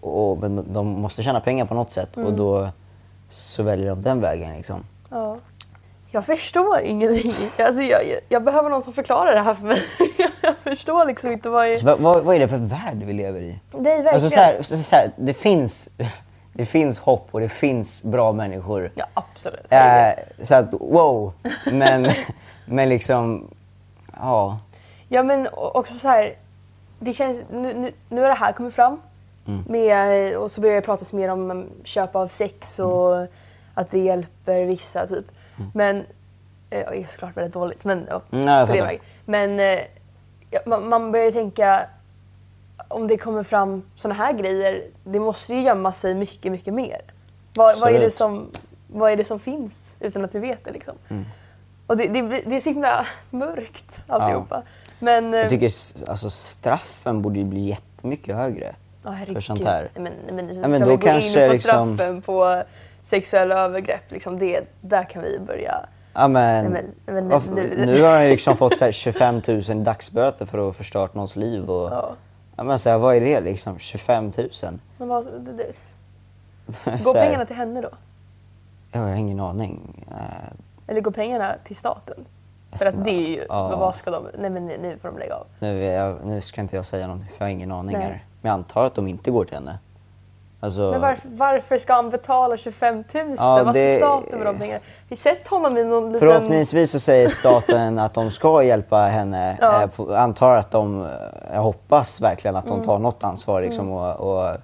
Och, 0.00 0.38
men 0.38 0.72
de 0.72 0.86
måste 0.86 1.22
tjäna 1.22 1.40
pengar 1.40 1.64
på 1.66 1.74
något 1.74 1.90
sätt 1.90 2.16
Mm. 2.16 2.28
och 2.28 2.34
då 2.34 2.68
så 3.28 3.62
väljer 3.62 3.88
de 3.88 4.02
den 4.02 4.20
vägen 4.20 4.56
liksom. 4.56 4.84
Ja. 5.10 5.36
Jag 6.10 6.24
förstår 6.26 6.80
ingenting. 6.80 7.34
Alltså, 7.58 7.82
jag, 7.82 8.08
jag, 8.08 8.20
jag 8.28 8.44
behöver 8.44 8.70
någon 8.70 8.82
som 8.82 8.92
förklarar 8.92 9.34
det 9.34 9.40
här 9.40 9.54
för 9.54 9.64
mig. 9.64 9.82
jag 10.40 10.56
förstår 10.56 11.06
liksom 11.06 11.32
inte 11.32 11.48
vad 11.48 11.70
jag... 11.70 11.82
Vad, 11.82 12.00
vad, 12.00 12.24
vad 12.24 12.34
är 12.34 12.40
det 12.40 12.48
för 12.48 12.56
värld 12.56 13.02
vi 13.04 13.12
lever 13.12 13.40
i? 13.40 13.58
Det 13.70 13.76
är 13.76 14.02
verkligen... 14.02 14.14
Alltså 14.14 14.30
så 14.30 14.36
här, 14.36 14.62
så, 14.62 14.96
här, 14.96 15.10
det, 15.16 15.34
finns, 15.34 15.88
det 16.52 16.66
finns 16.66 16.98
hopp 16.98 17.28
och 17.30 17.40
det 17.40 17.48
finns 17.48 18.02
bra 18.02 18.32
människor. 18.32 18.92
Ja, 18.94 19.06
absolut. 19.14 19.66
Eh, 19.68 20.44
så 20.44 20.54
att 20.54 20.72
wow, 20.72 21.32
men, 21.72 22.10
men 22.66 22.88
liksom, 22.88 23.48
ja. 24.16 24.58
Ja 25.08 25.22
men 25.22 25.48
också 25.52 25.94
så 25.94 26.08
här, 26.08 26.34
det 26.98 27.12
känns, 27.12 27.42
nu, 27.50 27.74
nu, 27.74 27.92
nu 28.08 28.20
har 28.20 28.28
det 28.28 28.34
här 28.34 28.52
kommit 28.52 28.74
fram. 28.74 29.00
Mm. 29.48 29.64
Med, 29.68 30.36
och 30.36 30.50
så 30.50 30.60
börjar 30.60 30.76
det 30.76 30.82
pratas 30.82 31.12
mer 31.12 31.28
om 31.28 31.50
um, 31.50 31.66
köp 31.84 32.16
av 32.16 32.28
sex 32.28 32.78
och 32.78 33.16
Mm. 33.16 33.28
att 33.74 33.90
det 33.90 33.98
hjälper 33.98 34.64
vissa 34.64 35.06
typ. 35.06 35.24
Men, 35.74 35.96
eh, 36.70 36.90
det 36.90 36.96
är 37.02 37.06
såklart 37.10 37.36
väldigt 37.36 37.52
dåligt 37.54 37.84
men 37.84 38.06
ja, 38.10 38.22
Mm, 38.32 38.46
ja, 38.46 38.58
jag 38.58 38.68
på 38.68 38.74
det. 38.74 38.98
Men 39.24 39.60
eh, 39.60 39.80
ja, 40.50 40.60
man, 40.66 40.88
man 40.88 41.12
börjar 41.12 41.30
tänka 41.32 41.86
om 42.88 43.08
det 43.08 43.16
kommer 43.16 43.42
fram 43.42 43.82
såna 43.96 44.14
här 44.14 44.32
grejer, 44.32 44.84
det 45.04 45.20
måste 45.20 45.54
ju 45.54 45.62
gömma 45.62 45.92
sig 45.92 46.14
mycket, 46.14 46.52
mycket 46.52 46.74
mer. 46.74 47.00
Vad, 47.54 47.80
vad, 47.80 47.94
är, 47.94 48.00
det 48.00 48.10
som, 48.10 48.50
vad 48.92 49.12
är 49.12 49.16
det 49.16 49.24
som 49.24 49.40
finns 49.40 49.92
utan 50.00 50.24
att 50.24 50.34
vi 50.34 50.38
vet 50.38 50.64
det 50.64 50.70
liksom? 50.72 50.94
Mm. 51.08 51.24
Och 51.86 51.96
det, 51.96 52.08
det, 52.08 52.22
det 52.22 52.56
är 52.56 52.60
så 52.60 52.68
himla 52.68 53.06
mörkt 53.30 54.04
alltihopa. 54.06 54.62
Men, 54.98 55.34
eh, 55.34 55.40
Jag 55.40 55.50
tycker 55.50 55.70
alltså, 56.10 56.30
straffen 56.30 57.22
borde 57.22 57.38
ju 57.38 57.44
bli 57.44 57.60
jättemycket 57.60 58.36
högre. 58.36 58.74
Ja, 59.02 59.10
herregud. 59.10 59.34
för 59.36 59.40
sånt 59.40 59.64
här. 59.64 59.88
Nej, 59.94 60.12
Men, 60.26 60.36
men, 60.36 60.60
Ja, 60.62 60.68
men 60.68 60.80
ska 60.80 60.90
då 60.90 60.98
kanske 60.98 61.42
in 61.44 61.48
på 61.48 61.52
liksom- 61.52 61.96
straffen 61.96 62.22
på 62.22 62.62
sexuella 63.10 63.54
övergrepp, 63.54 64.10
liksom 64.10 64.38
det, 64.38 64.60
där 64.80 65.04
kan 65.10 65.22
vi 65.22 65.38
börja. 65.38 65.86
Ja, 66.14 66.28
men, 66.28 66.72
Nej, 66.72 66.84
men- 67.06 67.28
varför- 67.28 67.54
nu- 67.54 67.86
nu 67.86 68.02
har 68.02 68.12
han 68.12 68.24
liksom 68.28 68.56
fått 68.56 68.76
så 68.78 68.84
här, 68.84 68.92
25 69.04 69.42
000 69.68 69.84
dagsböter 69.84 70.46
för 70.46 70.58
att 70.58 70.64
ha 70.64 70.72
förstört 70.72 71.14
någons 71.14 71.36
liv. 71.36 71.70
Och, 71.70 71.92
Ja. 71.92 72.14
ja. 72.56 72.64
men 72.64 72.78
så 72.78 72.90
här, 72.90 72.98
vad 72.98 73.16
är 73.16 73.20
det 73.20 73.40
liksom? 73.40 73.78
25 73.78 74.32
000? 74.36 74.48
Men 74.98 75.08
vad, 75.08 75.24
det, 75.24 75.52
det, 75.52 75.72
går 77.04 77.14
här, 77.14 77.26
pengarna 77.26 77.46
till 77.46 77.56
henne 77.56 77.80
då? 77.80 77.90
Jag 78.92 79.00
har 79.00 79.14
ingen 79.14 79.40
aning. 79.40 80.04
Eh, 80.10 80.16
Eller 80.86 81.00
går 81.00 81.10
pengarna 81.10 81.54
till 81.64 81.76
staten? 81.76 82.24
För 82.72 82.86
att 82.86 83.04
det 83.04 83.10
är 83.10 83.28
ju, 83.28 83.44
Ja. 83.48 83.76
vad 83.76 83.96
ska 83.96 84.10
de, 84.10 84.26
nej 84.38 84.50
men 84.50 84.66
nu 84.66 84.98
får 85.02 85.08
de 85.08 85.18
lägga 85.18 85.34
av. 85.34 85.46
Nu, 85.58 85.82
jag, 85.84 86.16
nu 86.24 86.40
ska 86.40 86.60
inte 86.60 86.76
jag 86.76 86.86
säga 86.86 87.06
någonting 87.06 87.28
för 87.28 87.36
jag 87.38 87.44
har 87.46 87.50
ingen 87.52 87.72
aning 87.72 87.96
Nej. 87.96 88.02
här. 88.06 88.24
Men 88.40 88.48
jag 88.50 88.54
antar 88.54 88.86
att 88.86 88.94
de 88.94 89.08
inte 89.08 89.30
går 89.30 89.44
till 89.44 89.54
henne. 89.54 89.78
Alltså, 90.60 90.80
Men 90.80 91.00
varför, 91.00 91.28
varför 91.28 91.78
ska 91.78 91.92
han 91.94 92.10
betala 92.10 92.56
25 92.56 92.94
000? 92.96 93.04
Ja, 93.38 93.62
vad 93.64 93.74
det- 93.74 93.98
ska 93.98 94.06
staten 94.06 94.38
med 94.38 94.46
de 94.46 94.58
pengarna? 94.58 94.80
Vi 95.08 95.16
sett 95.16 95.48
honom 95.48 95.78
i 95.78 95.84
någon 95.84 96.12
liten... 96.12 96.28
Förhoppningsvis 96.28 96.90
så 96.90 97.00
säger 97.00 97.28
staten 97.28 97.98
att 97.98 98.14
de 98.14 98.30
ska 98.30 98.62
hjälpa 98.62 98.96
henne. 98.96 99.58
Ja. 99.60 99.82
Eh, 99.82 99.86
på, 99.88 100.14
antar 100.14 100.56
att 100.56 100.70
de, 100.70 101.02
eh, 101.06 101.10
jag 101.52 101.60
hoppas 101.62 102.20
verkligen 102.20 102.56
att 102.56 102.64
de 102.66 102.72
Mm. 102.72 102.84
tar 102.86 102.98
något 102.98 103.24
ansvar 103.24 103.62
liksom, 103.62 103.92
och, 103.92 104.16
och, 104.16 104.56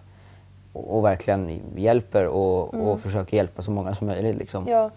och 0.73 1.05
verkligen 1.05 1.61
hjälper 1.77 2.27
och, 2.27 2.75
och 2.75 3.01
försöker 3.01 3.37
hjälpa 3.37 3.63
så 3.63 3.71
många 3.71 3.95
som 3.95 4.07
möjligt. 4.07 4.37
Liksom. 4.37 4.63
Mm. 4.67 4.79
Ja. 4.79 4.91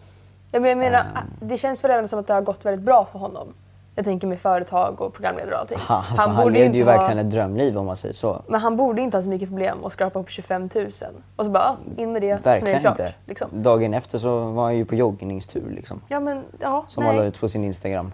ja 0.51 0.59
men 0.59 0.69
jag 0.69 0.77
menar, 0.77 0.99
Ehm. 0.99 1.05
det 1.39 1.57
känns 1.57 1.83
väl 1.83 1.91
även 1.91 2.07
som 2.07 2.19
att 2.19 2.27
det 2.27 2.33
har 2.33 2.41
gått 2.41 2.65
väldigt 2.65 2.85
bra 2.85 3.05
för 3.11 3.19
honom. 3.19 3.47
Jag 3.97 4.05
tänker 4.05 4.27
med 4.27 4.39
företag 4.39 5.01
och 5.01 5.13
programledare 5.13 5.53
och 5.55 5.59
allting. 5.61 5.77
Han, 5.81 5.97
alltså, 5.97 6.27
han, 6.29 6.43
borde 6.43 6.59
levde 6.59 6.77
ju 6.77 6.83
ha- 6.85 6.91
verkligen 6.97 7.19
ett 7.25 7.31
drömliv 7.31 7.77
om 7.77 7.85
man 7.85 7.95
säger 7.95 8.13
så. 8.13 8.41
Men 8.47 8.59
han 8.61 8.75
borde 8.77 9.01
inte 9.01 9.17
ha 9.17 9.21
så 9.21 9.29
mycket 9.29 9.49
problem 9.49 9.85
att 9.85 9.93
skrapa 9.93 10.19
upp 10.19 10.29
25 10.29 10.69
000. 10.75 10.87
Och 11.35 11.45
så 11.45 11.51
bara, 11.51 11.75
in 11.97 12.11
med 12.11 12.21
det, 12.21 12.27
sen 12.43 12.51
är 12.51 12.55
det 12.55 12.61
Verkligen 12.61 12.81
klart. 12.81 12.99
inte. 12.99 13.13
Liksom. 13.25 13.49
Dagen 13.53 13.93
efter 13.93 14.17
så 14.19 14.39
var 14.39 14.63
han 14.63 14.77
ju 14.77 14.85
på 14.85 14.95
joggningstur 14.95 15.69
liksom. 15.75 16.01
Ja 16.07 16.19
men, 16.19 16.43
ja, 16.59 16.85
Som 16.87 17.05
han 17.05 17.15
la 17.15 17.21
nej. 17.21 17.29
ut 17.29 17.39
på 17.39 17.47
sin 17.47 17.63
Instagram. 17.63 18.11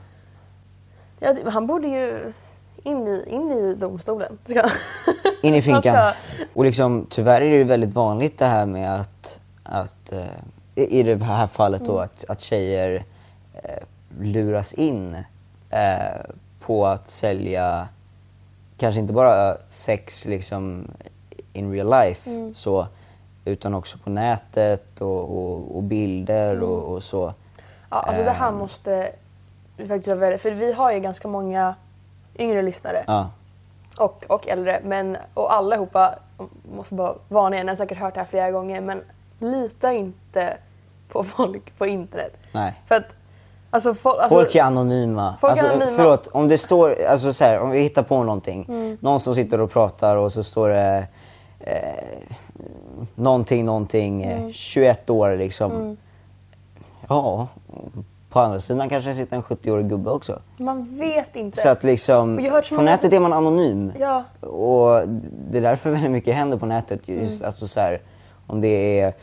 Ja, 1.20 1.36
han 1.46 1.67
borde 1.67 1.88
ju 1.88 2.34
in 2.84 3.08
i, 3.08 3.24
in 3.28 3.52
i 3.52 3.76
domstolen. 3.76 4.38
Ska. 4.50 4.63
In 5.44 5.56
i 5.56 5.62
finkan. 5.62 5.96
Han 5.96 6.13
Och 6.54 6.65
liksom, 6.65 7.06
tyvärr 7.10 7.41
är 7.41 7.58
det 7.58 7.63
väldigt 7.63 7.94
vanligt 7.94 8.39
det 8.39 8.46
här 8.46 8.65
med 8.65 8.94
att, 8.94 9.39
att 9.63 10.12
eh, 10.12 10.84
i 10.84 11.04
det 11.04 11.24
här 11.24 11.48
fallet 11.48 11.82
Mm. 11.82 11.94
då, 11.94 12.00
att, 12.00 12.26
att 12.30 12.41
tjejer 12.41 13.04
eh, 13.54 13.70
luras 14.20 14.74
in 14.74 15.17
eh, 15.71 16.21
på 16.60 16.86
att 16.88 17.10
sälja, 17.10 17.88
kanske 18.77 19.01
inte 19.01 19.13
bara 19.13 19.57
sex 19.69 20.25
liksom 20.25 20.88
in 21.53 21.71
real 21.71 21.89
life 21.89 22.29
Mm. 22.29 22.55
så, 22.55 22.88
utan 23.45 23.73
också 23.73 23.97
på 23.97 24.10
nätet 24.10 25.01
och, 25.01 25.19
och, 25.38 25.75
och 25.75 25.84
bilder 25.84 26.51
Mm. 26.55 26.63
och, 26.69 26.93
och 26.95 27.03
så. 27.03 27.34
Ja, 27.89 27.97
alltså 27.97 28.23
det 28.23 28.31
här 28.31 28.47
Ehm. 28.49 28.55
måste 28.55 29.12
vi 29.77 29.88
faktiskt 29.88 30.07
vara 30.07 30.19
väldigt... 30.19 30.41
För 30.41 30.51
vi 30.51 30.73
har 30.73 30.91
ju 30.91 30.99
ganska 30.99 31.27
många 31.27 31.75
yngre 32.36 32.62
lyssnare. 32.62 33.03
Ja. 33.07 33.29
och, 33.97 34.23
och 34.27 34.47
äldre. 34.47 34.81
Men, 34.84 35.17
och 35.34 35.53
allihopa, 35.53 36.15
måste 36.75 36.95
bara 36.95 37.15
varna 37.27 37.57
er, 37.57 37.63
ni 37.63 37.69
har 37.69 37.75
säkert 37.75 37.97
hört 37.97 38.13
det 38.13 38.19
här 38.19 38.27
flera 38.27 38.51
gånger, 38.51 38.81
men 38.81 39.03
lita 39.39 39.93
inte 39.93 40.57
på 41.10 41.23
folk 41.23 41.77
på 41.77 41.86
internet. 41.86 42.34
Nej. 42.51 42.73
För 42.88 42.95
att, 42.95 43.15
alltså, 43.71 43.93
fol, 43.93 44.12
alltså 44.12 44.36
Folk 44.36 44.55
är 44.55 44.63
anonyma. 44.63 45.36
Folk 45.41 45.57
är 45.57 45.63
alltså, 45.63 45.75
anonyma. 45.77 45.97
Förlåt, 45.97 46.27
om 46.31 46.47
det 46.47 46.57
står, 46.57 47.03
alltså 47.03 47.34
så 47.34 47.43
här, 47.43 47.60
om 47.60 47.69
vi 47.69 47.79
hittar 47.81 48.03
på 48.03 48.23
någonting. 48.23 48.65
Mm. 48.69 48.97
Någon 49.01 49.19
som 49.19 49.36
sitter 49.36 49.62
och 49.62 49.71
pratar 49.71 50.17
och 50.17 50.31
så 50.31 50.43
står 50.43 50.69
det 50.69 51.07
eh, 51.60 51.75
någonting, 53.15 53.65
någonting, 53.65 54.23
eh, 54.23 54.39
Mm. 54.39 54.53
21 54.53 55.10
år 55.10 55.36
liksom. 55.36 55.97
Ja, 57.07 57.47
på 58.29 58.39
andra 58.39 58.60
sidan 58.60 58.89
kanske 58.89 59.10
det 59.10 59.15
sitter 59.15 59.36
en 59.36 59.43
70-årig 59.43 59.89
gubbe 59.89 60.10
också. 60.10 60.39
man 60.57 60.97
vet 60.99 61.36
inte. 61.36 61.62
Så 61.62 61.69
att 61.69 61.84
liksom, 61.84 62.38
på 62.69 62.75
många- 62.75 62.91
nätet 62.91 63.13
är 63.13 63.19
man 63.19 63.34
anonym. 63.34 63.91
Ja. 63.99 64.23
Och 64.47 65.07
det 65.51 65.57
är 65.57 65.62
därför 65.62 65.91
väldigt 65.91 66.12
mycket 66.12 66.36
händer 66.36 66.57
på 66.57 66.65
nätet. 66.65 67.07
Mm. 67.07 67.23
Just, 67.23 67.43
alltså 67.43 67.67
så 67.67 67.79
här, 67.79 68.01
om 68.47 68.62
det 68.62 68.99
är 68.99 69.13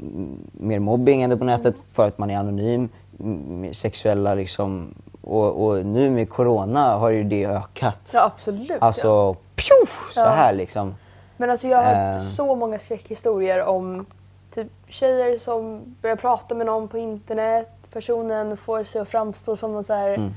mm, 0.00 0.38
mer 0.52 0.78
mobbing 0.78 1.20
händer 1.20 1.36
på 1.36 1.44
nätet 1.44 1.74
Mm. 1.74 1.86
för 1.92 2.06
att 2.08 2.18
man 2.18 2.30
är 2.30 2.38
anonym. 2.38 2.88
Mm, 3.20 3.74
Sexuella 3.74 4.34
liksom. 4.34 4.94
Och, 5.22 5.64
och 5.66 5.86
nu 5.86 6.10
med 6.10 6.30
corona 6.30 6.94
har 6.96 7.10
ju 7.10 7.24
det 7.24 7.46
ökat. 7.46 8.10
Ja, 8.14 8.22
absolut. 8.24 8.68
ja. 8.70 8.76
Alltså, 8.80 9.34
pju, 9.34 9.86
så 10.12 10.20
Ja. 10.20 10.26
här 10.28 10.52
liksom. 10.52 10.94
Men 11.36 11.50
alltså 11.50 11.68
jag 11.68 11.78
har 11.78 11.84
hört 11.94 12.22
Eh. 12.22 12.28
så 12.28 12.54
många 12.54 12.78
skräckhistorier 12.78 13.64
om 13.64 14.06
typ 14.54 14.66
tjejer 14.88 15.38
som 15.38 15.80
börjar 16.02 16.16
prata 16.16 16.54
med 16.54 16.66
någon 16.66 16.88
på 16.88 16.98
internet. 16.98 17.68
Personen 17.92 18.56
får 18.56 18.84
sig 18.84 19.00
att 19.00 19.08
framstå 19.08 19.56
som 19.56 19.72
någon 19.72 19.84
så 19.84 19.92
här, 19.92 20.08
Mm. 20.08 20.34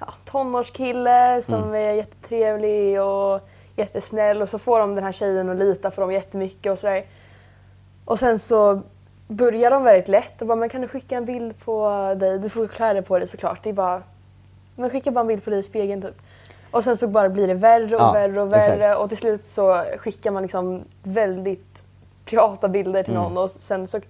ja, 0.00 0.06
tonårskille 0.24 1.42
som 1.42 1.74
är 1.74 1.92
jättetrevlig 1.92 3.00
och 3.02 3.40
jättesnäll 3.76 4.42
och 4.42 4.48
så 4.48 4.58
får 4.58 4.78
de 4.80 4.94
den 4.94 5.04
här 5.04 5.12
tjejen 5.12 5.48
att 5.50 5.56
lita 5.56 5.90
på 5.90 6.00
dem 6.00 6.12
jättemycket 6.12 6.72
och 6.72 6.78
sådär. 6.78 7.04
Och 8.04 8.18
sen 8.18 8.38
så 8.38 8.80
börjar 9.28 9.70
de 9.70 9.84
väldigt 9.84 10.08
lätt 10.08 10.40
och 10.42 10.46
bara, 10.48 10.54
men 10.56 10.68
kan 10.68 10.80
du 10.80 10.88
skicka 10.88 11.16
en 11.16 11.24
bild 11.24 11.58
på 11.64 11.88
dig? 12.18 12.38
Du 12.38 12.48
får 12.48 12.62
ju 12.62 12.68
kläder 12.68 13.00
på 13.02 13.18
dig 13.18 13.28
såklart. 13.28 13.60
Det 13.62 13.68
är 13.68 13.74
bara, 13.74 14.02
men 14.76 14.90
skicka 14.90 15.10
bara 15.10 15.20
en 15.20 15.26
bild 15.26 15.44
på 15.44 15.50
dig 15.50 15.58
i 15.58 15.62
spegeln 15.62 16.02
typ. 16.02 16.16
Och 16.70 16.84
sen 16.84 16.96
så 16.96 17.08
bara 17.08 17.28
blir 17.28 17.46
det 17.46 17.54
värre 17.54 17.96
och 17.96 18.00
Ja, 18.02 18.12
värre 18.12 18.40
och 18.42 18.52
värre 18.52 18.60
exakt. 18.84 18.98
och 18.98 19.08
till 19.08 19.18
slut 19.18 19.46
så 19.46 19.82
skickar 19.98 20.30
man 20.30 20.42
liksom 20.42 20.84
väldigt 21.02 21.82
privata 22.24 22.68
bilder 22.68 23.02
till 23.02 23.12
Mm. 23.14 23.24
någon 23.24 23.38
och 23.38 23.50
sen 23.50 23.86
så 23.86 24.00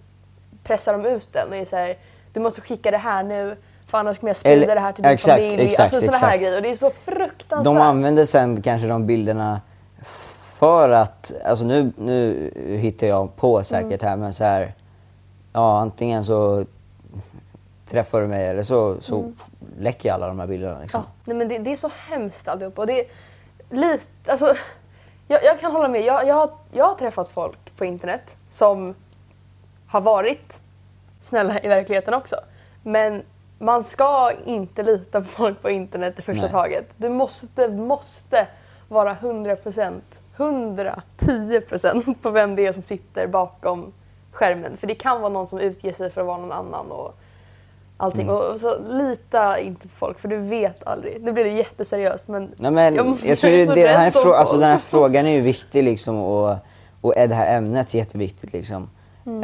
pressar 0.64 0.92
de 0.92 1.06
ut 1.06 1.28
den 1.32 1.48
och 1.48 1.56
är 1.56 1.64
så 1.64 1.76
här, 1.76 1.96
du 2.32 2.40
måste 2.40 2.60
skicka 2.60 2.90
det 2.90 2.96
här 2.98 3.22
nu 3.22 3.56
för 3.86 3.98
annars 3.98 4.18
kommer 4.18 4.28
jag 4.30 4.36
sprida 4.36 4.56
Eller- 4.62 4.74
det 4.74 4.80
här 4.80 4.92
till 4.92 5.02
din 5.02 5.12
exakt, 5.12 5.42
familj. 5.42 5.62
exakt, 5.66 5.94
alltså 5.94 6.12
sådana 6.12 6.26
här 6.30 6.38
grejer 6.38 6.56
och 6.56 6.62
det 6.62 6.70
är 6.70 6.76
så 6.76 6.90
fruktansvärt. 7.04 7.64
De 7.64 7.76
använder 7.76 8.24
sen 8.24 8.62
kanske 8.62 8.88
de 8.88 9.06
bilderna 9.06 9.60
för 10.58 10.90
att, 10.90 11.32
alltså 11.44 11.64
nu, 11.64 11.92
nu 11.96 12.50
hittar 12.80 13.06
jag 13.06 13.36
på 13.36 13.62
säkert 13.64 14.02
Mm. 14.02 14.08
här 14.10 14.16
men 14.16 14.32
så 14.32 14.44
här, 14.44 14.72
ja 15.56 15.78
antingen 15.78 16.24
så 16.24 16.64
träffar 17.86 18.20
du 18.20 18.26
mig 18.26 18.46
eller 18.46 18.62
så, 18.62 19.00
så 19.00 19.32
läcker 19.78 20.08
jag 20.08 20.14
alla 20.14 20.28
de 20.28 20.40
här 20.40 20.46
bilderna. 20.46 20.80
Liksom. 20.80 21.00
Ja, 21.00 21.12
nej 21.24 21.36
men 21.36 21.48
det, 21.48 21.58
det 21.58 21.72
är 21.72 21.76
så 21.76 21.90
hemskt 22.08 22.48
alltihop. 22.48 22.78
Och 22.78 22.86
det 22.86 23.00
är 23.00 23.06
lite, 23.70 24.32
alltså, 24.32 24.54
jag, 25.28 25.44
jag 25.44 25.60
kan 25.60 25.72
hålla 25.72 25.88
med. 25.88 26.04
Jag, 26.04 26.26
jag, 26.26 26.34
har, 26.34 26.50
jag 26.72 26.84
har 26.84 26.94
träffat 26.94 27.28
folk 27.28 27.76
på 27.76 27.84
internet 27.84 28.36
som 28.50 28.94
har 29.86 30.00
varit 30.00 30.60
snälla 31.22 31.60
i 31.60 31.68
verkligheten 31.68 32.14
också. 32.14 32.36
Men 32.82 33.22
man 33.58 33.84
ska 33.84 34.32
inte 34.46 34.82
lita 34.82 35.20
på 35.20 35.26
folk 35.26 35.62
på 35.62 35.70
internet 35.70 36.18
i 36.18 36.22
första 36.22 36.42
Nej. 36.42 36.50
taget. 36.50 36.88
Du 36.96 37.08
måste, 37.08 37.68
måste 37.68 38.48
vara 38.88 39.14
100%, 39.14 40.00
110% 40.36 42.14
på 42.22 42.30
vem 42.30 42.56
det 42.56 42.66
är 42.66 42.72
som 42.72 42.82
sitter 42.82 43.26
bakom 43.26 43.92
skärmen. 44.36 44.76
För 44.76 44.86
det 44.86 44.94
kan 44.94 45.20
vara 45.20 45.32
någon 45.32 45.46
som 45.46 45.58
utger 45.58 45.92
sig 45.92 46.10
för 46.10 46.20
att 46.20 46.26
vara 46.26 46.36
någon 46.38 46.52
annan 46.52 46.90
och 46.90 47.14
allting. 47.96 48.22
Mm. 48.22 48.34
Och 48.36 48.60
så 48.60 48.78
lita 48.88 49.58
inte 49.60 49.88
på 49.88 49.94
folk 49.94 50.18
för 50.18 50.28
du 50.28 50.36
vet 50.38 50.86
aldrig. 50.86 51.22
Nu 51.22 51.32
blir 51.32 51.44
det 51.44 51.50
jätteseriöst 51.50 52.28
men... 52.28 52.54
Nej, 52.56 52.70
men 52.70 52.94
jag- 52.94 53.16
jag, 53.24 53.38
tror 53.38 53.50
är 53.52 53.66
det, 53.66 53.74
det 53.74 53.88
här 53.88 54.10
frå, 54.10 54.32
alltså, 54.32 54.56
den 54.56 54.70
här 54.70 54.78
frågan 54.78 55.26
är 55.26 55.30
ju 55.30 55.40
viktig 55.40 55.84
liksom 55.84 56.16
och, 56.22 56.56
och 57.00 57.16
är 57.16 57.28
det 57.28 57.34
här 57.34 57.56
ämnet 57.58 57.94
jätteviktigt 57.94 58.52
liksom. 58.52 58.90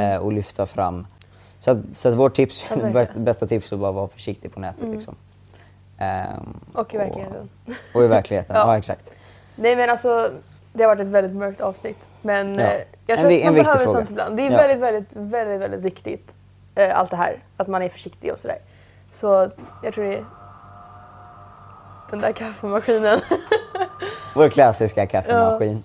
Eh, 0.01 0.27
att 0.27 0.33
lyfta 0.35 0.67
fram. 0.67 1.07
Så 1.61 1.71
att, 1.71 1.79
så 1.93 2.09
att 2.09 2.15
vårt 2.15 2.35
tips, 2.35 2.67
Mm. 2.71 2.93
Ja. 2.95 3.01
Mm. 3.03 3.25
bästa 3.25 3.47
tips 3.47 3.73
är 3.73 3.77
att 3.77 3.81
bara 3.81 3.93
vara 3.93 4.09
försiktig 4.09 4.55
på 4.55 4.61
nätet 4.61 4.89
liksom. 4.89 5.15
Ehm, 5.99 6.61
Och 6.75 6.95
i 6.95 6.97
verkligheten. 6.99 7.49
Och, 7.67 7.97
och 7.97 8.05
i 8.05 8.07
verkligheten, 8.07 8.57
Ja. 8.59 8.67
ja. 8.67 8.79
exakt. 8.79 9.13
Nej 9.57 9.77
men 9.77 9.91
alltså, 9.91 10.31
det 10.73 10.83
har 10.85 10.89
varit 10.97 11.01
ett 11.07 11.13
väldigt 11.13 11.37
mörkt 11.37 11.61
avsnitt. 11.61 12.09
Men 12.23 12.55
Ja. 12.55 12.71
Jag 13.07 13.19
En 13.19 13.23
tror 13.23 13.29
vi- 13.29 13.39
att 13.39 13.45
man 13.45 13.49
en 13.49 13.55
viktig 13.55 13.73
behöver 13.73 13.93
sånt 13.93 14.11
ibland. 14.11 14.37
Det 14.37 14.47
är 14.47 14.51
Ja. 14.51 14.57
väldigt, 14.57 14.79
väldigt, 14.79 15.09
väldigt, 15.13 15.61
väldigt 15.61 15.81
viktigt. 15.81 16.35
Eh, 16.75 16.99
allt 16.99 17.11
det 17.11 17.17
här. 17.17 17.39
Att 17.57 17.69
man 17.69 17.83
är 17.83 17.89
försiktig 17.89 18.33
och 18.33 18.39
sådär. 18.39 18.59
Så 19.13 19.51
jag 19.83 19.95
tror 19.95 20.05
det 20.05 20.15
är 20.15 20.25
den 22.11 22.21
där 22.21 22.33
kaffemaskinen. 22.33 23.21
Vår 24.35 24.49
klassiska 24.49 25.07
kaffemaskin. 25.07 25.85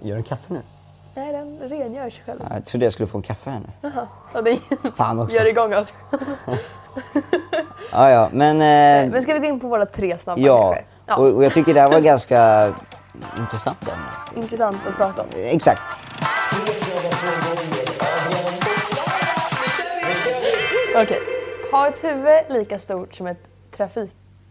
Gör 0.00 0.14
den 0.14 0.24
kaffe 0.24 0.42
nu? 0.52 0.60
Nej, 1.14 1.32
den 1.32 1.58
rengör 1.68 2.10
sig 2.10 2.22
själv. 2.26 2.40
Ja, 2.48 2.54
Jag 2.54 2.64
trodde 2.64 2.86
jag 2.86 2.92
skulle 2.92 3.06
få 3.06 3.18
en 3.18 3.22
kaffe 3.22 3.50
här 3.50 3.60
nu. 3.82 3.90
Ja, 4.34 4.42
den 4.42 4.58
Fan 4.96 5.20
också. 5.20 5.36
gör 5.36 5.46
igång 5.46 5.74
oss. 5.74 5.92
Ja, 7.92 8.10
ja, 8.10 8.28
men... 8.32 8.56
Eh, 8.56 9.10
Men 9.12 9.22
ska 9.22 9.32
vi 9.32 9.38
gå 9.38 9.46
in 9.46 9.60
på 9.60 9.68
våra 9.68 9.86
tre 9.86 10.18
snabba 10.18 10.40
ja? 10.40 10.76
Ja, 11.06 11.16
och, 11.16 11.26
och 11.26 11.44
jag 11.44 11.52
tycker 11.52 11.74
det 11.74 11.80
här 11.80 11.90
var 11.90 12.00
ganska 12.00 12.72
intressant 13.38 13.88
ämne. 13.88 14.42
intressant 14.42 14.86
att 14.86 14.96
prata 14.96 15.22
om. 15.22 15.28
Exakt. 15.34 15.92
Okej. 20.94 21.20
Ha 21.72 21.88
ett 21.88 22.04
huvud 22.04 22.44
lika 22.48 22.78
stort 22.78 23.14
som 23.14 23.26
ett 23.26 23.48
trafik... 23.76 24.10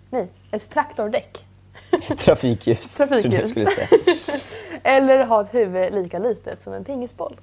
Nej, 0.10 0.28
ett 0.52 0.70
traktordäck. 0.70 1.46
Trafikljus. 2.18 2.98
Trafikljus. 2.98 3.34
jag 3.34 3.48
skulle 3.48 3.66
säga. 3.66 3.88
Eller 4.84 5.26
ha 5.26 5.42
ett 5.42 5.54
huvud 5.54 5.94
lika 5.94 6.20
litet 6.20 6.64
som 6.64 6.74
en 6.74 6.84
pingisboll. 6.84 7.36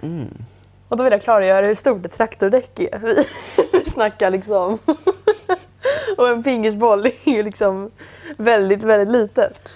Mm. 0.00 0.44
Och 0.88 0.96
då 0.96 1.04
vill 1.04 1.12
jag 1.12 1.22
klargöra 1.22 1.66
hur 1.66 1.74
stort 1.74 2.06
ett 2.06 2.16
traktordäck 2.16 2.80
är. 2.80 2.98
Vi, 2.98 3.24
vi 3.72 3.90
snackar 3.90 4.30
liksom... 4.30 4.78
och 6.16 6.28
en 6.28 6.42
pingisboll 6.42 7.06
är 7.06 7.30
ju 7.30 7.42
liksom 7.42 7.90
väldigt, 8.36 8.82
väldigt 8.82 9.08
litet. 9.08 9.68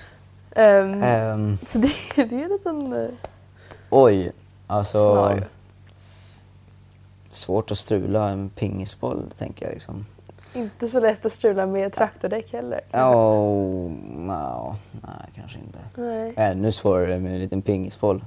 Ehm, 0.56 1.02
Ehm, 1.02 1.58
Så 1.66 1.78
det, 1.78 1.92
det 2.16 2.22
är 2.22 2.32
en 2.44 2.48
liten... 2.48 2.92
eh, 2.92 3.08
oj, 3.90 4.32
alltså... 4.66 5.14
Scenario. 5.14 5.44
Svårt 7.30 7.70
att 7.70 7.78
strula 7.78 8.28
en 8.28 8.48
pingisboll, 8.50 9.22
tänker 9.38 9.64
jag 9.66 9.72
liksom. 9.72 10.06
Inte 10.54 10.88
så 10.88 11.00
lätt 11.00 11.26
att 11.26 11.32
strula 11.32 11.66
med 11.66 11.92
traktordäck 11.92 12.52
heller. 12.52 12.80
Oh, 12.92 13.90
no, 14.16 14.76
nej, 14.90 15.12
kanske 15.34 15.58
inte. 15.58 15.78
Nej. 15.94 16.32
Ännu 16.36 16.72
svårare 16.72 17.18
med 17.18 17.32
en 17.32 17.38
liten 17.38 17.62
pingisboll. 17.62 18.24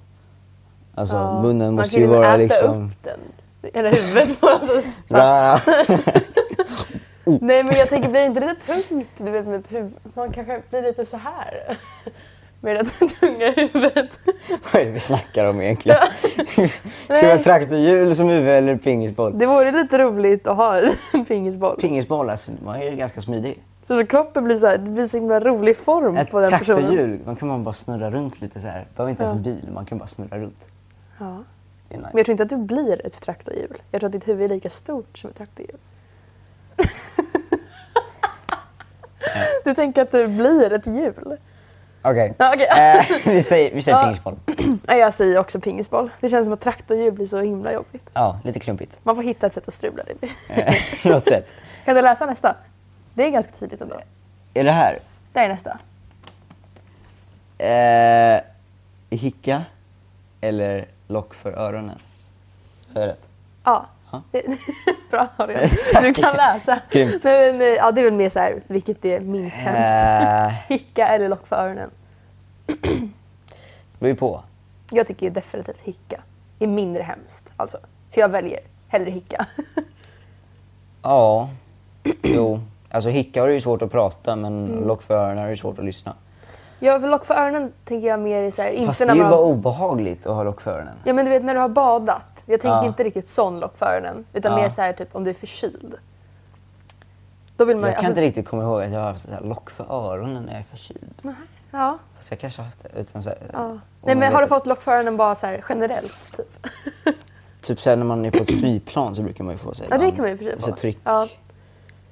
Alltså, 0.96 1.16
Ja, 1.16 1.42
munnen 1.42 1.68
man 1.68 1.76
måste 1.76 1.96
kan 1.96 2.02
ju 2.02 2.08
vara 2.08 2.28
äta 2.28 2.38
liksom... 2.38 2.86
upp 2.88 3.04
den. 3.04 3.20
Eller 3.74 3.90
huvudet 3.90 4.40
på 4.40 4.48
Bra. 7.26 7.38
Nej 7.42 7.64
men 7.64 7.76
jag 7.76 7.90
tänker, 7.90 8.10
blir 8.10 8.22
det 8.22 8.26
inte 8.28 8.40
lite 8.40 8.66
tungt? 8.84 9.08
Du 9.18 9.32
vet 9.32 9.46
med 9.48 9.60
ett 9.60 9.72
huvud. 9.72 9.94
Man 10.14 10.32
kanske 10.32 10.62
blir 10.70 10.82
lite 10.82 11.06
så 11.06 11.18
här. 11.18 11.78
Med 12.62 12.76
det 13.00 13.08
tunga 13.08 13.52
huvudet. 13.52 14.10
Vad 14.74 14.82
är 14.82 14.86
det 14.86 14.92
vi 14.92 15.00
snackar 15.00 15.46
om 15.46 15.62
egentligen? 15.62 15.98
Ska 17.10 17.22
vi 17.22 17.32
ha 17.32 17.38
traktorhjul 17.38 18.16
som 18.16 18.28
huvud 18.30 18.50
eller 18.50 18.78
pingisboll? 18.78 19.38
Det 19.40 19.46
vore 19.46 19.72
lite 19.72 19.98
roligt 19.98 20.48
att 20.48 20.58
ha 20.58 20.78
en 21.14 21.26
pingisboll. 21.26 21.78
Pingisboll, 21.80 22.30
alltså, 22.30 22.52
man 22.66 22.76
är 22.76 22.90
ju 22.90 22.96
ganska 22.96 23.22
smidig. 23.22 23.60
Så 23.88 24.06
kroppen 24.06 24.44
blir 24.44 24.58
så 24.58 24.68
här, 24.68 24.78
det 24.78 24.92
blir 24.92 25.08
så 25.08 25.18
himla 25.18 25.40
rolig 25.40 25.78
form 25.78 26.18
Ett 26.18 26.32
på 26.32 26.40
den 26.40 26.52
personen. 26.52 26.80
traktorhjul, 26.80 27.20
man 27.26 27.36
kan 27.36 27.48
man 27.48 27.64
bara 27.64 27.74
snurra 27.74 28.12
runt 28.12 28.42
lite 28.42 28.60
så 28.60 28.68
här. 28.68 28.86
Behöver 28.96 29.10
inte 29.12 29.24
ens 29.24 29.34
Ja. 29.34 29.38
en 29.38 29.44
bil, 29.44 29.70
man 29.74 29.86
kan 29.86 29.98
bara 29.98 30.08
snurra 30.08 30.38
runt. 30.38 30.66
Ja. 31.20 31.38
Nice. 31.90 32.02
Men 32.02 32.18
jag 32.18 32.26
tror 32.26 32.32
inte 32.32 32.44
att 32.44 32.50
du 32.50 32.58
blir 32.58 33.06
ett 33.06 33.22
traktorhjul. 33.22 33.82
Jag 33.92 34.02
tror 34.02 34.08
att 34.08 34.12
ditt 34.12 34.28
huvud 34.28 34.52
är 34.52 34.56
lika 34.56 34.70
stort 34.70 35.18
som 35.18 35.30
ett 35.30 35.38
traktorhjul. 35.38 35.78
Du 39.64 39.74
tänker 39.74 40.02
att 40.02 40.12
du 40.12 40.28
blir 40.28 40.74
ett 40.74 40.88
hjul? 40.88 41.38
Okej, 42.02 42.34
Ja, 42.38 42.54
okej. 42.56 42.68
eh, 42.78 43.06
vi 43.34 43.44
säger, 43.44 43.76
vi 43.76 43.82
säger 43.82 43.98
Ja. 43.98 44.04
pingisboll. 44.04 44.36
Jag 44.88 45.14
säger 45.14 45.38
också 45.38 45.60
pingisboll. 45.60 46.12
Det 46.20 46.30
känns 46.30 46.46
som 46.46 46.54
att 46.54 46.62
traktorhjul 46.62 47.12
blir 47.14 47.28
så 47.28 47.42
himla 47.42 47.74
jobbigt. 47.74 48.10
Ja, 48.14 48.40
lite 48.44 48.60
klumpigt. 48.60 48.98
Man 49.04 49.16
får 49.16 49.24
hitta 49.24 49.48
ett 49.48 49.54
sätt 49.54 49.68
att 49.68 49.74
strula 49.74 50.04
det. 50.04 50.28
Eh, 50.50 50.74
Något 51.12 51.24
sätt. 51.24 51.48
Kan 51.86 51.96
du 51.96 52.02
läsa 52.02 52.26
nästa? 52.26 52.56
Det 53.14 53.24
är 53.26 53.30
ganska 53.30 53.52
tydligt 53.52 53.82
ändå. 53.82 53.96
Är 54.54 54.64
det 54.64 54.72
här? 54.72 55.00
Där 55.34 55.44
är 55.44 55.50
nästa. 55.50 55.78
Eh, 57.58 58.42
hicka 59.20 59.64
eller 60.42 60.86
lock 61.08 61.34
för 61.34 61.52
öronen? 61.52 62.00
Så 62.94 63.00
är 63.00 63.02
det 63.02 63.12
rätt? 63.12 63.28
Ja. 63.64 63.86
Ja. 64.32 64.42
Bra. 65.12 65.28
Tack. 65.94 66.04
Du 66.04 66.14
kan 66.14 66.36
läsa. 66.36 66.80
Grymt. 66.92 67.24
Men, 67.24 67.62
eh, 67.62 67.68
ja, 67.68 67.92
det 67.92 68.02
är 68.02 68.06
väl 68.06 68.14
mer 68.14 68.30
så 68.30 68.40
här, 68.40 68.62
vilket 68.68 69.06
är 69.06 69.20
minst 69.20 69.56
hemskt. 69.56 70.52
Eh, 70.52 70.68
Hicka 70.78 71.08
eller 71.08 71.30
lock 71.30 71.48
för 71.48 71.56
öronen. 71.56 71.90
det 72.66 74.00
beror 74.00 74.16
på. 74.16 74.44
Jag 74.92 75.08
tycker 75.08 75.26
ju 75.26 75.30
definitivt 75.32 75.82
hicka 75.82 76.22
är 76.60 76.68
mindre 76.68 77.04
hemskt. 77.04 77.52
Alltså. 77.58 77.78
Så 78.10 78.20
jag 78.20 78.30
väljer 78.30 78.60
hellre 78.88 79.12
hicka. 79.12 79.46
Ja, 81.02 81.50
jo. 82.24 82.60
Alltså 82.90 83.10
hicka 83.10 83.42
har 83.42 83.48
det 83.48 83.54
ju 83.54 83.62
svårt 83.62 83.82
att 83.82 83.92
prata 83.92 84.36
men 84.36 84.66
Mm. 84.72 84.88
lock 84.88 85.02
för 85.04 85.14
öronen 85.16 85.38
det 85.46 85.50
ju 85.50 85.58
svårt 85.58 85.80
att 85.80 85.86
lyssna. 85.86 86.16
Ja, 86.86 87.00
för 87.00 87.08
lock 87.08 87.26
för 87.26 87.34
öronen 87.34 87.72
tänker 87.86 88.08
jag 88.08 88.20
mer 88.20 88.44
i 88.44 88.52
så 88.52 88.62
här, 88.62 88.70
inte 88.72 88.88
Fast 88.88 89.00
det 89.00 89.06
när 89.06 89.14
är 89.14 89.16
ju 89.18 89.22
man 89.22 89.32
bara 89.32 89.38
har... 89.42 89.46
obehagligt 89.52 90.26
att 90.26 90.36
ha 90.36 90.44
lock 90.44 90.62
för 90.62 90.72
öronen. 90.72 90.94
Ja 91.04 91.14
men 91.14 91.26
du 91.26 91.32
vet 91.32 91.44
när 91.44 91.54
du 91.54 91.60
har 91.60 91.70
badat. 91.70 92.44
Jag 92.46 92.62
tänker 92.62 92.76
Ja. 92.78 92.86
inte 92.86 93.04
riktigt 93.04 93.28
sån 93.28 93.60
lock 93.60 93.78
för 93.78 93.86
öronen. 93.86 94.26
Utan 94.34 94.52
Ja. 94.52 94.58
mer 94.62 94.70
så 94.70 94.82
här 94.82 94.94
typ 94.94 95.16
om 95.16 95.24
du 95.24 95.30
är 95.30 95.34
förkyld. 95.34 95.96
Då 97.58 97.66
vill 97.66 97.78
man 97.78 97.84
Jag 97.84 97.90
ju- 97.90 97.96
kan 97.96 98.00
alltså, 98.00 98.12
inte 98.12 98.22
riktigt 98.22 98.48
komma 98.48 98.64
ihåg 98.64 98.82
att 98.84 98.92
jag 98.92 99.00
har 99.00 99.08
haft 99.08 99.26
så 99.26 99.32
här 99.32 99.42
lock 99.42 99.70
för 99.70 99.86
öronen 100.14 100.44
när 100.44 100.52
jag 100.52 100.60
är 100.60 100.66
förkyld. 100.72 101.14
Ja. 101.72 101.98
Fast 102.16 102.32
jag 102.32 102.40
kanske 102.40 102.62
har 102.62 102.66
haft 102.66 102.84
det. 102.84 103.00
Utan 103.00 103.22
så 103.24 103.30
här, 103.30 103.38
ja. 103.54 103.78
Nej 104.02 104.16
men 104.16 104.34
har 104.34 104.40
du 104.40 104.44
att- 104.44 104.50
fått 104.50 104.66
lock 104.66 104.82
för 104.82 104.92
öronen 104.92 105.18
bara 105.18 105.36
så 105.36 105.46
här 105.48 105.64
generellt? 105.70 106.38
Typ? 106.38 106.68
Typ 107.62 107.82
såhär 107.82 107.98
när 107.98 108.06
man 108.06 108.26
är 108.26 108.32
på 108.32 108.38
ett 108.38 108.60
flygplan 108.60 109.16
så 109.16 109.22
brukar 109.22 109.44
man 109.44 109.54
ju 109.54 109.58
få 109.58 109.74
sig 109.74 109.88
Ja 109.90 109.98
det 109.98 110.12
kan 110.12 110.22
man 110.22 110.30
ju 110.30 110.38
för 110.38 110.44
sig 110.46 110.62
så 110.62 110.70
få. 110.72 110.76
tryck. 110.78 110.98
Ja. 111.04 111.20
Nej, 111.20 111.30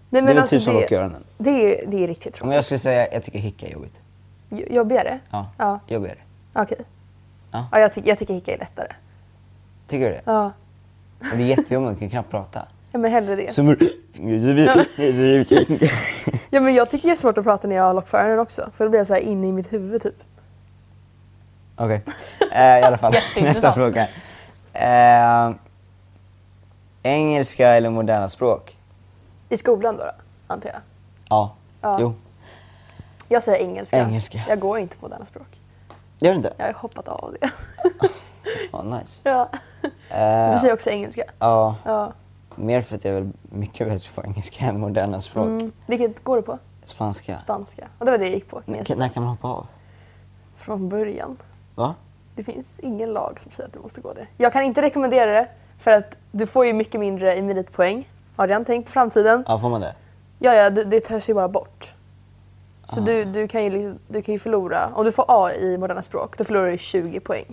det 0.10 0.18
är 0.18 0.22
men 0.22 0.26
väl 0.36 0.42
alltså, 0.42 0.56
typ 0.56 0.64
som 0.64 0.74
lock 0.74 0.84
i 0.84 0.88
det, 0.90 0.96
öronen. 1.02 1.24
det, 1.38 1.50
är, 1.84 1.88
det 1.88 2.04
är 2.04 2.08
riktigt 2.08 2.42
Om 2.42 2.52
jag 2.52 2.56
tråkigt. 2.56 2.66
skulle 2.66 2.80
säga 2.80 3.08
jag 3.14 3.24
tycker 3.24 3.40
hicka 3.40 3.68
är 3.68 3.72
jobbigt. 3.72 3.94
Jo- 4.54 4.68
Jobbigare? 4.76 5.20
Ja, 5.32 5.48
Ja. 5.58 5.80
jobbigare. 5.88 6.18
Okej. 6.54 6.78
Ja. 7.52 7.68
Ja, 7.72 7.80
jag, 7.80 7.96
ty- 7.96 8.02
jag 8.06 8.20
tycker 8.20 8.34
hicka 8.34 8.54
är 8.54 8.58
lättare. 8.58 8.88
Tycker 9.88 10.06
du 10.06 10.12
det? 10.12 10.22
Ja. 10.26 10.46
Och 11.20 11.38
det 11.38 11.44
är 11.44 11.48
jättejobbigt, 11.48 11.90
man 11.92 11.96
kan 11.96 12.10
knappt 12.10 12.32
prata. 12.32 12.66
ja 12.92 13.00
men 13.00 13.12
hellre 13.12 13.36
det. 13.36 13.52
Ja 16.50 16.60
men 16.62 16.74
jag 16.74 16.90
tycker 16.90 17.08
det 17.08 17.14
är 17.14 17.16
svårt 17.16 17.38
att 17.38 17.44
prata 17.44 17.68
när 17.68 17.76
jag 17.76 17.84
har 17.84 17.94
lock 17.94 18.08
för 18.08 18.18
öronen 18.18 18.40
också. 18.40 18.70
För 18.74 18.84
då 18.84 18.90
blir 18.90 19.00
jag 19.00 19.08
så 19.08 19.14
här 19.14 19.22
inne 19.22 19.48
i 19.48 19.52
mitt 19.52 19.74
huvud 19.74 20.02
typ. 20.02 20.16
Okej, 21.76 22.02
eh, 22.54 22.80
i 22.80 22.84
alla 22.84 22.98
fall. 22.98 23.14
Nästa 23.42 23.74
fråga. 23.74 24.08
Eh, 24.74 25.52
engelska 27.04 27.70
eller 27.76 27.90
moderna 27.90 28.30
språk? 28.30 28.78
I 29.50 29.58
skolan 29.58 29.98
då, 29.98 30.04
då 30.04 30.12
antar 30.54 30.70
jag. 30.70 30.80
Ja. 31.30 31.56
Ja. 31.82 31.98
Jo. 32.02 32.14
Jag 33.28 33.44
säger 33.44 33.60
engelska. 33.66 33.98
Engelska. 33.98 34.42
Jag 34.50 34.60
går 34.60 34.80
inte 34.80 34.96
på 34.98 35.06
moderna 35.06 35.26
språk. 35.26 35.48
Gör 36.20 36.32
du 36.32 36.38
inte? 36.38 36.54
Jag 36.58 36.66
har 36.66 36.74
hoppat 36.74 37.08
av 37.08 37.36
det. 37.42 37.50
Ja, 38.72 38.84
nice. 38.84 39.30
ja. 39.30 39.50
Eh, 40.10 40.54
Du 40.54 40.60
säger 40.60 40.74
också 40.74 40.90
engelska. 40.90 41.24
ja, 41.40 41.76
Ja. 41.86 42.14
mer 42.56 42.82
för 42.82 42.96
att 42.96 43.06
jag 43.06 43.16
är 43.16 43.22
väl 43.22 43.32
mycket 43.44 43.88
bättre 43.88 44.10
på 44.16 44.24
engelska 44.24 44.66
än 44.66 44.80
moderna 44.80 45.20
språk. 45.20 45.46
Mm. 45.48 45.72
Vilket 45.86 46.24
går 46.24 46.36
du 46.36 46.42
på? 46.42 46.58
Spanska. 46.84 47.38
Spanska. 47.38 47.88
Och 48.00 48.06
det 48.06 48.12
var 48.12 48.18
det 48.18 48.26
jag 48.26 48.34
gick 48.34 48.50
på. 48.50 48.62
Kinesiska. 48.66 48.96
när 48.96 49.10
kan 49.10 49.24
man 49.24 49.30
hoppa 49.30 49.48
av? 49.48 49.68
Från 50.56 50.90
början. 50.90 51.38
Va? 51.76 51.96
Det 52.36 52.44
finns 52.44 52.80
ingen 52.80 53.10
lag 53.14 53.40
som 53.40 53.52
säger 53.52 53.68
att 53.68 53.74
du 53.74 53.80
måste 53.80 54.02
gå 54.02 54.14
det. 54.14 54.28
Jag 54.38 54.54
kan 54.54 54.64
inte 54.64 54.82
rekommendera 54.82 55.32
det 55.32 55.48
för 55.80 55.92
att 55.92 56.18
du 56.32 56.46
får 56.46 56.66
ju 56.66 56.74
mycket 56.74 57.00
mindre 57.00 57.36
i 57.38 57.42
meritpoäng 57.42 58.10
Har 58.36 58.48
redan 58.48 58.66
tänkt 58.66 58.86
på 58.86 58.92
framtiden. 58.92 59.44
Ja, 59.48 59.60
får 59.60 59.70
man 59.70 59.82
det? 59.82 59.96
Ja, 60.40 60.54
ja, 60.54 60.70
det, 60.70 60.84
det 60.84 61.00
tas 61.00 61.30
ju 61.30 61.34
bara 61.34 61.48
bort. 61.48 61.94
Så 62.90 63.00
Ah. 63.00 63.04
du, 63.04 63.24
du, 63.26 63.48
kan 63.48 63.64
ju, 63.64 63.70
liksom- 63.70 64.00
du 64.08 64.22
kan 64.22 64.34
ju 64.34 64.40
förlora, 64.40 64.90
om 64.96 65.06
du 65.06 65.12
får 65.12 65.26
A 65.28 65.52
i 65.54 65.78
moderna 65.78 66.02
språk, 66.02 66.38
då 66.38 66.44
förlorar 66.44 66.72
du 66.72 66.78
20 66.78 67.20
poäng. 67.20 67.46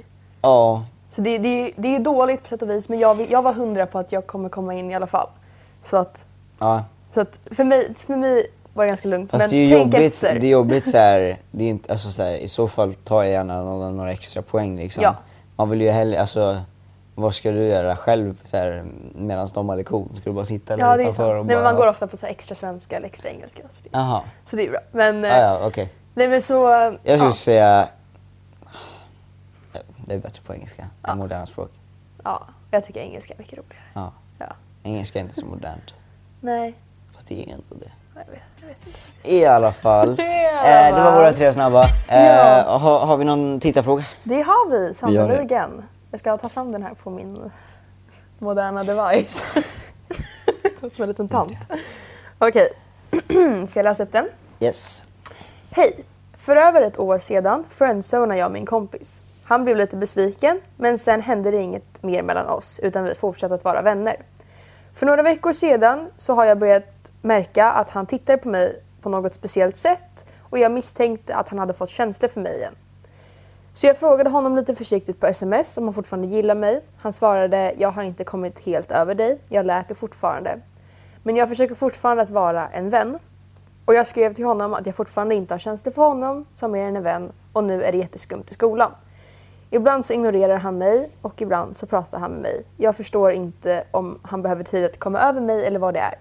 Ja. 0.42 0.84
Så 1.10 1.20
det, 1.20 1.38
det, 1.38 1.72
det 1.76 1.88
är 1.88 1.92
ju 1.92 1.98
dåligt 1.98 2.42
på 2.42 2.48
sätt 2.48 2.62
och 2.62 2.70
vis, 2.70 2.88
men 2.88 2.98
jag, 2.98 3.30
jag 3.30 3.42
var 3.42 3.52
hundra 3.52 3.86
på 3.86 3.98
att 3.98 4.12
jag 4.12 4.26
kommer 4.26 4.48
komma 4.48 4.74
in 4.74 4.90
i 4.90 4.94
alla 4.94 5.06
fall. 5.06 5.28
Så 5.82 5.96
att, 5.96 6.26
ja. 6.58 6.84
så 7.14 7.20
att 7.20 7.40
för, 7.50 7.64
mig, 7.64 7.94
för 8.06 8.16
mig 8.16 8.46
var 8.74 8.84
det 8.84 8.88
ganska 8.88 9.08
lugnt. 9.08 9.30
Fast 9.30 9.40
men 9.42 9.50
det 9.50 9.56
är 9.74 9.78
tänk 9.78 9.94
jobbigt, 9.94 10.12
efter. 10.12 10.38
det 10.40 10.46
är 10.46 10.50
jobbigt 10.50 10.90
så 10.90 10.98
här, 10.98 11.38
det 11.50 11.64
är 11.64 11.68
inte, 11.68 11.92
alltså 11.92 12.10
så 12.10 12.22
här, 12.22 12.34
i 12.36 12.48
så 12.48 12.68
fall 12.68 12.94
tar 12.94 13.22
jag 13.22 13.32
gärna 13.32 13.62
några, 13.62 13.90
några 13.90 14.12
extra 14.12 14.42
poäng 14.42 14.76
liksom. 14.76 15.02
Ja. 15.02 15.14
Man 15.56 15.70
vill 15.70 15.80
ju 15.80 15.90
hellre, 15.90 16.20
alltså 16.20 16.60
vad 17.20 17.34
ska 17.34 17.50
du 17.50 17.66
göra 17.66 17.96
själv 17.96 18.42
medan 19.14 19.48
de 19.54 19.68
har 19.68 19.76
lektion? 19.76 20.10
Ska 20.14 20.30
du 20.30 20.34
bara 20.34 20.44
sitta 20.44 20.76
där 20.76 20.84
Ja, 20.84 20.96
det 20.96 21.02
är 21.02 21.04
utanför 21.04 21.34
och 21.38 21.46
Nej, 21.46 21.54
men 21.56 21.64
man 21.64 21.76
går 21.76 21.86
ofta 21.86 22.06
på 22.06 22.16
så 22.16 22.26
extra 22.26 22.54
svenska 22.54 22.96
eller 22.96 23.06
extra 23.06 23.30
engelska. 23.30 23.62
Så 23.70 23.80
det, 23.82 23.88
Jaha, 23.92 24.22
så 24.44 24.56
det 24.56 24.66
är 24.66 24.70
bra. 24.70 24.80
Men, 24.92 25.24
eh, 25.24 25.34
ah, 25.34 25.40
ja, 25.40 25.66
okej. 25.66 25.92
nej, 26.14 26.28
men 26.28 26.42
så... 26.42 26.54
Jag 27.02 27.18
skulle 27.18 27.30
ja, 27.30 27.32
säga, 27.32 27.88
det 30.06 30.14
är 30.14 30.18
bättre 30.18 30.42
på 30.42 30.54
engelska 30.54 30.86
Ja. 31.02 31.12
än 31.12 31.18
moderna 31.18 31.46
språk. 31.46 31.70
ja, 32.24 32.42
jag 32.70 32.84
tycker 32.86 33.00
engelska 33.00 33.34
är 33.34 33.38
mycket 33.38 33.58
roligare. 33.58 33.84
Ja. 33.94 34.12
Ja. 34.38 34.46
Engelska 34.82 35.18
är 35.18 35.22
inte 35.22 35.34
så 35.34 35.46
modernt, 35.46 35.94
Nej, 36.40 36.74
fast 37.14 37.28
det 37.28 37.34
är 37.42 37.52
ändå 37.52 37.64
det. 37.70 37.90
jag 38.14 38.20
vet, 38.32 38.40
jag 38.60 38.68
vet 38.68 38.86
inte. 38.86 39.30
I 39.34 39.46
alla 39.46 39.72
fall. 39.72 40.16
Eh, 40.64 40.94
det 40.96 41.02
var 41.02 41.12
våra 41.12 41.32
tre 41.32 41.52
snabba. 41.52 41.82
Eh, 42.08 42.24
Ja. 42.26 42.78
har, 42.78 42.98
har 43.06 43.16
vi 43.16 43.24
någon 43.24 43.60
tittarfråga? 43.60 44.04
Det 44.24 44.42
har 44.42 44.70
vi 44.70 44.94
sannoliken. 44.94 45.82
Jag 46.10 46.20
ska 46.20 46.38
ta 46.38 46.48
fram 46.48 46.72
den 46.72 46.82
här 46.82 46.94
på 46.94 47.10
min 47.10 47.50
moderna 48.38 48.84
device. 48.84 49.44
Som 50.92 51.02
en 51.02 51.08
liten 51.08 51.28
tant. 51.28 51.58
Okej, 52.38 52.72
ska 53.66 53.78
jag 53.78 53.84
läsa 53.84 54.02
upp 54.02 54.12
den? 54.12 54.28
Yes. 54.60 55.04
Hej! 55.70 56.04
För 56.36 56.56
över 56.56 56.82
ett 56.82 56.98
år 56.98 57.18
sedan 57.18 57.64
friendzonade 57.68 58.40
jag 58.40 58.52
min 58.52 58.66
kompis. 58.66 59.22
Han 59.44 59.64
blev 59.64 59.76
lite 59.76 59.96
besviken, 59.96 60.60
men 60.76 60.98
sen 60.98 61.20
hände 61.20 61.50
det 61.50 61.56
inget 61.56 62.02
mer 62.02 62.22
mellan 62.22 62.46
oss, 62.46 62.80
utan 62.82 63.04
vi 63.04 63.14
fortsatte 63.14 63.54
att 63.54 63.64
vara 63.64 63.82
vänner. 63.82 64.16
För 64.94 65.06
några 65.06 65.22
veckor 65.22 65.52
sedan 65.52 66.10
så 66.16 66.34
har 66.34 66.44
jag 66.44 66.58
börjat 66.58 67.12
märka 67.22 67.72
att 67.72 67.90
han 67.90 68.06
tittar 68.06 68.36
på 68.36 68.48
mig 68.48 68.82
på 69.00 69.08
något 69.08 69.34
speciellt 69.34 69.76
sätt 69.76 70.26
och 70.40 70.58
jag 70.58 70.72
misstänkte 70.72 71.34
att 71.34 71.48
han 71.48 71.58
hade 71.58 71.74
fått 71.74 71.90
känslor 71.90 72.28
för 72.28 72.40
mig 72.40 72.56
igen. 72.56 72.74
Så 73.74 73.86
jag 73.86 73.98
frågade 73.98 74.30
honom 74.30 74.56
lite 74.56 74.74
försiktigt 74.74 75.20
på 75.20 75.26
sms 75.26 75.78
om 75.78 75.84
han 75.84 75.94
fortfarande 75.94 76.28
gillar 76.28 76.54
mig. 76.54 76.84
Han 77.00 77.12
svarade, 77.12 77.74
jag 77.76 77.90
har 77.90 78.02
inte 78.02 78.24
kommit 78.24 78.66
helt 78.66 78.92
över 78.92 79.14
dig, 79.14 79.38
jag 79.48 79.66
läker 79.66 79.94
fortfarande. 79.94 80.60
Men 81.22 81.36
jag 81.36 81.48
försöker 81.48 81.74
fortfarande 81.74 82.22
att 82.22 82.30
vara 82.30 82.68
en 82.68 82.90
vän. 82.90 83.18
Och 83.84 83.94
jag 83.94 84.06
skrev 84.06 84.34
till 84.34 84.44
honom 84.44 84.74
att 84.74 84.86
jag 84.86 84.94
fortfarande 84.94 85.34
inte 85.34 85.54
har 85.54 85.58
känslor 85.58 85.92
för 85.92 86.02
honom 86.02 86.46
som 86.54 86.72
mer 86.72 86.84
än 86.84 86.96
en 86.96 87.02
vän 87.02 87.32
och 87.52 87.64
nu 87.64 87.82
är 87.82 87.92
det 87.92 87.98
jätteskumt 87.98 88.44
i 88.50 88.54
skolan. 88.54 88.92
Ibland 89.70 90.06
så 90.06 90.12
ignorerar 90.12 90.56
han 90.56 90.78
mig 90.78 91.10
och 91.22 91.42
ibland 91.42 91.76
så 91.76 91.86
pratar 91.86 92.18
han 92.18 92.30
med 92.30 92.40
mig. 92.40 92.64
Jag 92.76 92.96
förstår 92.96 93.32
inte 93.32 93.84
om 93.90 94.18
han 94.22 94.42
behöver 94.42 94.64
tid 94.64 94.84
att 94.84 94.98
komma 94.98 95.20
över 95.20 95.40
mig 95.40 95.66
eller 95.66 95.78
vad 95.78 95.94
det 95.94 96.00
är. 96.00 96.18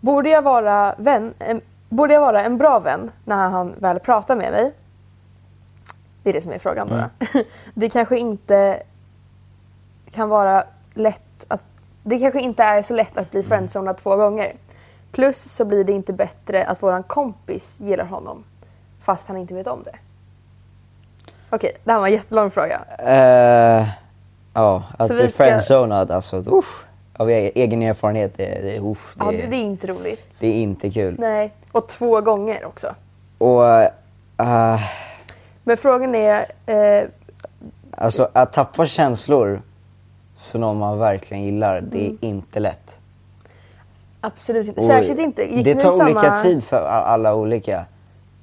Borde 0.00 0.30
jag 0.30 0.42
vara, 0.42 0.94
vän, 0.98 1.34
en, 1.38 1.60
borde 1.88 2.14
jag 2.14 2.20
vara 2.20 2.44
en 2.44 2.58
bra 2.58 2.78
vän 2.78 3.10
när 3.24 3.48
han 3.48 3.74
väl 3.78 4.00
pratar 4.00 4.36
med 4.36 4.52
mig? 4.52 4.72
Det 6.28 6.32
är 6.32 6.34
det 6.34 6.40
som 6.40 6.52
är 6.52 6.58
frågan 6.58 6.88
bara. 6.88 7.10
Det 7.74 7.88
kanske 7.90 8.18
inte 8.18 8.82
kan 10.10 10.28
vara 10.28 10.64
lätt 10.94 11.44
att... 11.48 11.60
Det 12.02 12.18
kanske 12.18 12.40
inte 12.40 12.62
är 12.62 12.82
så 12.82 12.94
lätt 12.94 13.16
att 13.16 13.30
bli 13.30 13.42
friendzonad 13.42 13.96
två 13.96 14.16
gånger. 14.16 14.52
Plus 15.12 15.38
så 15.52 15.64
blir 15.64 15.84
det 15.84 15.92
inte 15.92 16.12
bättre 16.12 16.64
att 16.64 16.82
våran 16.82 17.02
kompis 17.02 17.76
gillar 17.80 18.04
honom 18.04 18.44
fast 19.00 19.28
han 19.28 19.36
inte 19.36 19.54
vet 19.54 19.66
om 19.66 19.82
det. 19.84 19.94
Okej, 21.50 21.72
det 21.84 21.92
här 21.92 21.98
var 22.00 22.06
en 22.06 22.12
jättelång 22.12 22.50
fråga. 22.50 22.80
Eh, 22.98 23.88
ja, 24.54 24.82
att 24.98 25.06
Så 25.08 25.14
bli 25.14 25.28
ska- 25.30 25.44
friendzonad, 25.44 26.10
alltså 26.10 26.36
uff, 26.36 26.84
av 27.16 27.30
e- 27.30 27.52
egen 27.54 27.82
erfarenhet, 27.82 28.32
det, 28.36 28.44
det, 28.62 28.78
uff, 28.80 29.14
det, 29.18 29.24
Ja, 29.24 29.30
det, 29.30 29.46
det 29.46 29.56
är 29.56 29.60
inte 29.60 29.86
roligt. 29.86 30.36
det 30.40 30.46
är 30.46 30.54
inte 30.62 30.90
kul. 30.90 31.16
Nej, 31.18 31.52
och 31.72 31.88
två 31.88 32.20
gånger 32.20 32.64
också. 32.64 32.94
Och 33.38 33.64
eh, 34.38 34.80
Men 35.68 35.76
frågan 35.76 36.14
är, 36.14 36.46
eh, 36.66 37.08
alltså 37.90 38.28
att 38.32 38.52
tappa 38.52 38.86
känslor 38.86 39.62
för 40.38 40.58
någon 40.58 40.78
man 40.78 40.98
verkligen 40.98 41.44
gillar, 41.44 41.80
det 41.80 41.98
är 42.00 42.06
Mm. 42.06 42.18
inte 42.20 42.60
lätt. 42.60 42.98
absolut 44.20 44.68
inte. 44.68 44.82
Särskilt 44.82 45.20
inte. 45.20 45.42
Gick 45.54 45.64
det 45.64 45.74
tar 45.74 45.90
samma... 45.90 46.10
olika 46.10 46.36
tid 46.36 46.64
för 46.64 46.82
alla 46.86 47.34
olika. 47.34 47.84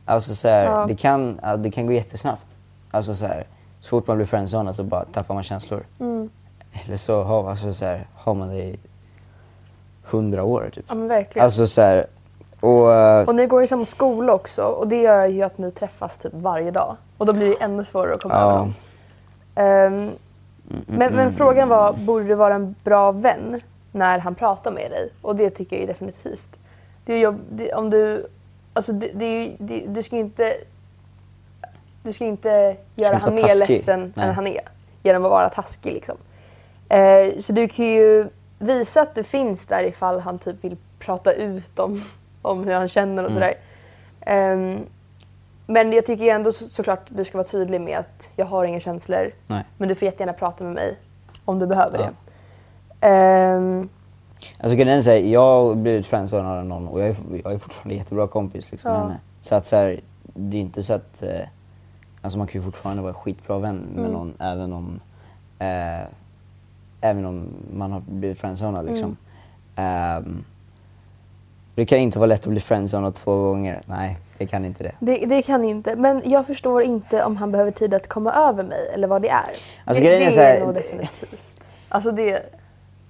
Alltså 0.05 0.35
så 0.35 0.47
här, 0.47 0.65
Ja. 0.65 0.85
det, 0.87 0.95
kan, 0.95 1.39
det 1.57 1.71
kan 1.71 1.85
gå 1.87 1.93
jättesnabbt. 1.93 2.45
Alltså 2.91 3.15
så 3.15 3.25
här, 3.25 3.45
så 3.79 3.89
fort 3.89 4.07
man 4.07 4.17
blir 4.17 4.25
friendzonad 4.27 4.75
så 4.75 4.83
bara 4.83 5.05
tappar 5.05 5.33
man 5.33 5.43
känslor. 5.43 5.85
Mm. 5.99 6.29
Eller 6.85 6.97
så 6.97 7.23
har, 7.23 7.49
alltså 7.49 7.73
så 7.73 7.85
här, 7.85 8.07
har 8.15 8.33
man 8.33 8.49
det 8.49 8.63
i 8.63 8.79
hundra 10.03 10.43
år 10.43 10.69
typ. 10.73 10.85
Ja 10.87 10.95
men 10.95 11.07
verkligen. 11.07 11.45
Alltså 11.45 11.67
så 11.67 11.81
här, 11.81 12.05
och... 12.61 12.93
eh, 12.93 13.27
Och 13.27 13.35
ni 13.35 13.45
går 13.45 13.63
i 13.63 13.67
samma 13.67 13.85
skola 13.85 14.33
också 14.33 14.63
och 14.63 14.87
det 14.87 15.01
gör 15.01 15.25
ju 15.25 15.43
att 15.43 15.57
ni 15.57 15.71
träffas 15.71 16.17
typ 16.17 16.33
varje 16.33 16.71
dag. 16.71 16.95
Och 17.17 17.25
då 17.25 17.33
blir 17.33 17.47
det 17.49 17.55
ännu 17.63 17.85
svårare 17.85 18.13
att 18.13 18.21
komma 18.21 18.33
Ja. 18.35 18.41
över 18.49 18.57
dem. 18.59 18.73
Ehm, 19.55 20.11
men, 20.87 21.13
men 21.15 21.33
frågan 21.33 21.69
var, 21.69 21.93
borde 21.93 22.23
du 22.25 22.35
vara 22.35 22.55
en 22.55 22.75
bra 22.83 23.11
vän 23.11 23.61
när 23.91 24.19
han 24.19 24.35
pratar 24.35 24.71
med 24.71 24.91
dig? 24.91 25.09
Och 25.21 25.35
det 25.35 25.49
tycker 25.49 25.75
jag 25.75 25.81
ju 25.81 25.87
definitivt. 25.87 26.57
Det 27.05 27.19
jobb, 27.19 27.39
det, 27.49 27.73
om 27.73 27.89
du, 27.89 28.27
alltså 28.73 28.91
det, 28.93 29.11
det 29.13 29.55
det, 29.59 29.83
du 29.87 30.03
ska 30.03 30.15
ju 30.15 30.21
inte, 30.21 30.53
du 32.03 32.13
ska 32.13 32.25
inte 32.25 32.75
göra 32.95 33.17
han 33.17 33.35
vara 33.35 33.45
mer 33.47 33.55
ledsen 33.67 34.13
Nej. 34.15 34.27
än 34.27 34.35
han 34.35 34.47
är. 34.47 34.61
Genom 35.03 35.25
att 35.25 35.31
vara 35.31 35.49
taskig 35.49 35.93
liksom. 35.93 36.17
Eh, 36.89 37.37
så 37.39 37.53
du 37.53 37.67
kan 37.67 37.85
ju 37.85 38.27
visa 38.59 39.01
att 39.01 39.15
du 39.15 39.23
finns 39.23 39.65
där 39.65 39.83
ifall 39.83 40.19
han 40.19 40.39
typ 40.39 40.63
vill 40.63 40.77
prata 40.99 41.33
ut 41.33 41.79
om, 41.79 42.03
om 42.41 42.63
hur 42.63 42.73
han 42.73 42.87
känner 42.87 43.25
och 43.25 43.31
Mm. 43.31 43.41
sådär. 43.41 43.53
Men 45.67 45.93
jag 45.93 46.05
tycker 46.05 46.25
ändå 46.25 46.51
så, 46.51 46.69
såklart 46.69 46.99
du 47.09 47.25
ska 47.25 47.37
vara 47.37 47.47
tydlig 47.47 47.81
med 47.81 47.97
att 47.99 48.29
jag 48.35 48.45
har 48.45 48.65
inga 48.65 48.79
känslor. 48.79 49.31
Nej. 49.47 49.63
Men 49.77 49.89
du 49.89 49.95
får 49.95 50.05
jättegärna 50.05 50.33
prata 50.33 50.63
med 50.63 50.73
mig 50.73 50.97
om 51.45 51.59
du 51.59 51.67
behöver 51.67 51.99
Ja. 51.99 52.09
det. 52.99 53.07
Ehm, 53.07 53.89
Alltså 54.59 54.77
är 54.77 55.01
så 55.01 55.09
här, 55.09 55.17
jag 55.17 55.39
har 55.41 55.75
blivit 55.75 56.05
friendzonad 56.05 56.57
av 56.57 56.65
någon 56.65 56.87
och 56.87 57.01
jag 57.01 57.07
är, 57.07 57.15
jag 57.43 57.53
är 57.53 57.57
fortfarande 57.57 57.95
jättebra 57.95 58.27
kompis 58.27 58.71
liksom 58.71 58.91
med 58.91 58.99
Ja. 58.99 59.03
henne. 59.03 59.19
Så 59.41 59.55
att 59.55 59.67
så 59.67 59.75
här, 59.75 59.99
det 60.23 60.57
är 60.57 60.61
inte 60.61 60.83
så 60.83 60.93
att, 60.93 61.23
eh, 61.23 61.39
alltså 62.21 62.37
man 62.37 62.47
kan 62.47 62.61
ju 62.61 62.65
fortfarande 62.65 63.01
vara 63.03 63.13
skitbra 63.13 63.57
vän 63.59 63.75
med 63.95 63.99
Mm. 64.05 64.11
någon 64.11 64.33
även 64.39 64.73
om, 64.73 64.99
eh, 65.59 66.07
även 67.01 67.25
om 67.25 67.47
man 67.73 67.91
har 67.91 67.99
blivit 67.99 68.39
friendzonad 68.39 68.85
liksom. 68.85 69.17
Ehm, 69.75 70.43
det 71.75 71.85
kan 71.85 71.99
inte 71.99 72.19
vara 72.19 72.27
lätt 72.27 72.39
att 72.43 72.47
bli 72.51 72.59
friendzonad 72.59 73.15
två 73.15 73.43
gånger, 73.43 73.81
nej 73.85 74.17
det 74.37 74.45
kan 74.45 74.65
inte 74.65 74.83
det. 74.83 74.91
det, 74.99 75.25
det 75.25 75.41
kan 75.41 75.63
inte. 75.63 75.95
Men 75.95 76.21
jag 76.25 76.47
förstår 76.47 76.83
inte 76.83 77.23
om 77.23 77.37
han 77.37 77.51
behöver 77.51 77.71
tid 77.71 77.93
att 77.93 78.07
komma 78.07 78.33
över 78.33 78.63
mig 78.63 78.89
eller 78.93 79.07
vad 79.07 79.21
det 79.21 79.29
är. 79.29 79.43
Alltså, 79.85 80.03
det, 80.03 80.09
grejen 80.09 80.27
är 80.27 80.31
så 80.31 80.39
här- 80.39 80.59
nog 80.59 80.73
definitivt. 80.73 81.69
Alltså 81.89 82.11
det, 82.11 82.39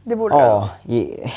det 0.04 0.16
borde 0.16 0.36
Ja, 0.36 0.70
ge- 0.84 1.32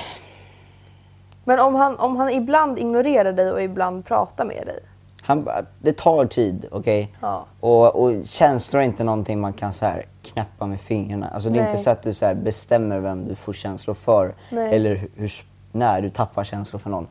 Men 1.45 1.61
om 1.61 1.75
han, 1.75 1.99
om 1.99 2.17
han 2.17 2.31
ibland 2.31 2.79
ignorerar 2.79 3.33
dig 3.33 3.53
och 3.53 3.63
ibland 3.63 4.05
pratar 4.05 4.45
med 4.45 4.67
dig. 4.67 4.79
han, 5.23 5.49
det 5.83 5.97
tar 5.97 6.27
tid, 6.27 6.67
okej? 6.71 7.15
Ja. 7.21 7.45
Och, 7.61 7.97
och 8.03 8.25
känslor 8.25 8.81
är 8.83 8.87
inte 8.87 9.05
någonting 9.05 9.41
man 9.41 9.53
kan 9.53 9.73
så 9.73 9.85
här 9.87 10.07
knäppa 10.23 10.67
med 10.67 10.81
fingrarna. 10.81 11.29
Alltså 11.35 11.51
det 11.51 11.59
är 11.59 11.63
Nej. 11.63 11.71
inte 11.71 11.83
så 11.83 11.91
att 11.91 12.03
du 12.03 12.13
så 12.15 12.35
bestämmer 12.35 12.99
vem 13.01 13.29
du 13.29 13.35
får 13.35 13.53
känslor 13.53 13.95
för. 13.95 14.35
Nej. 14.51 14.75
Eller 14.77 15.09
hur, 15.17 15.31
när 15.73 16.01
du 16.01 16.11
tappar 16.11 16.45
känslor 16.45 16.79
för 16.81 16.91
någon. 16.91 17.09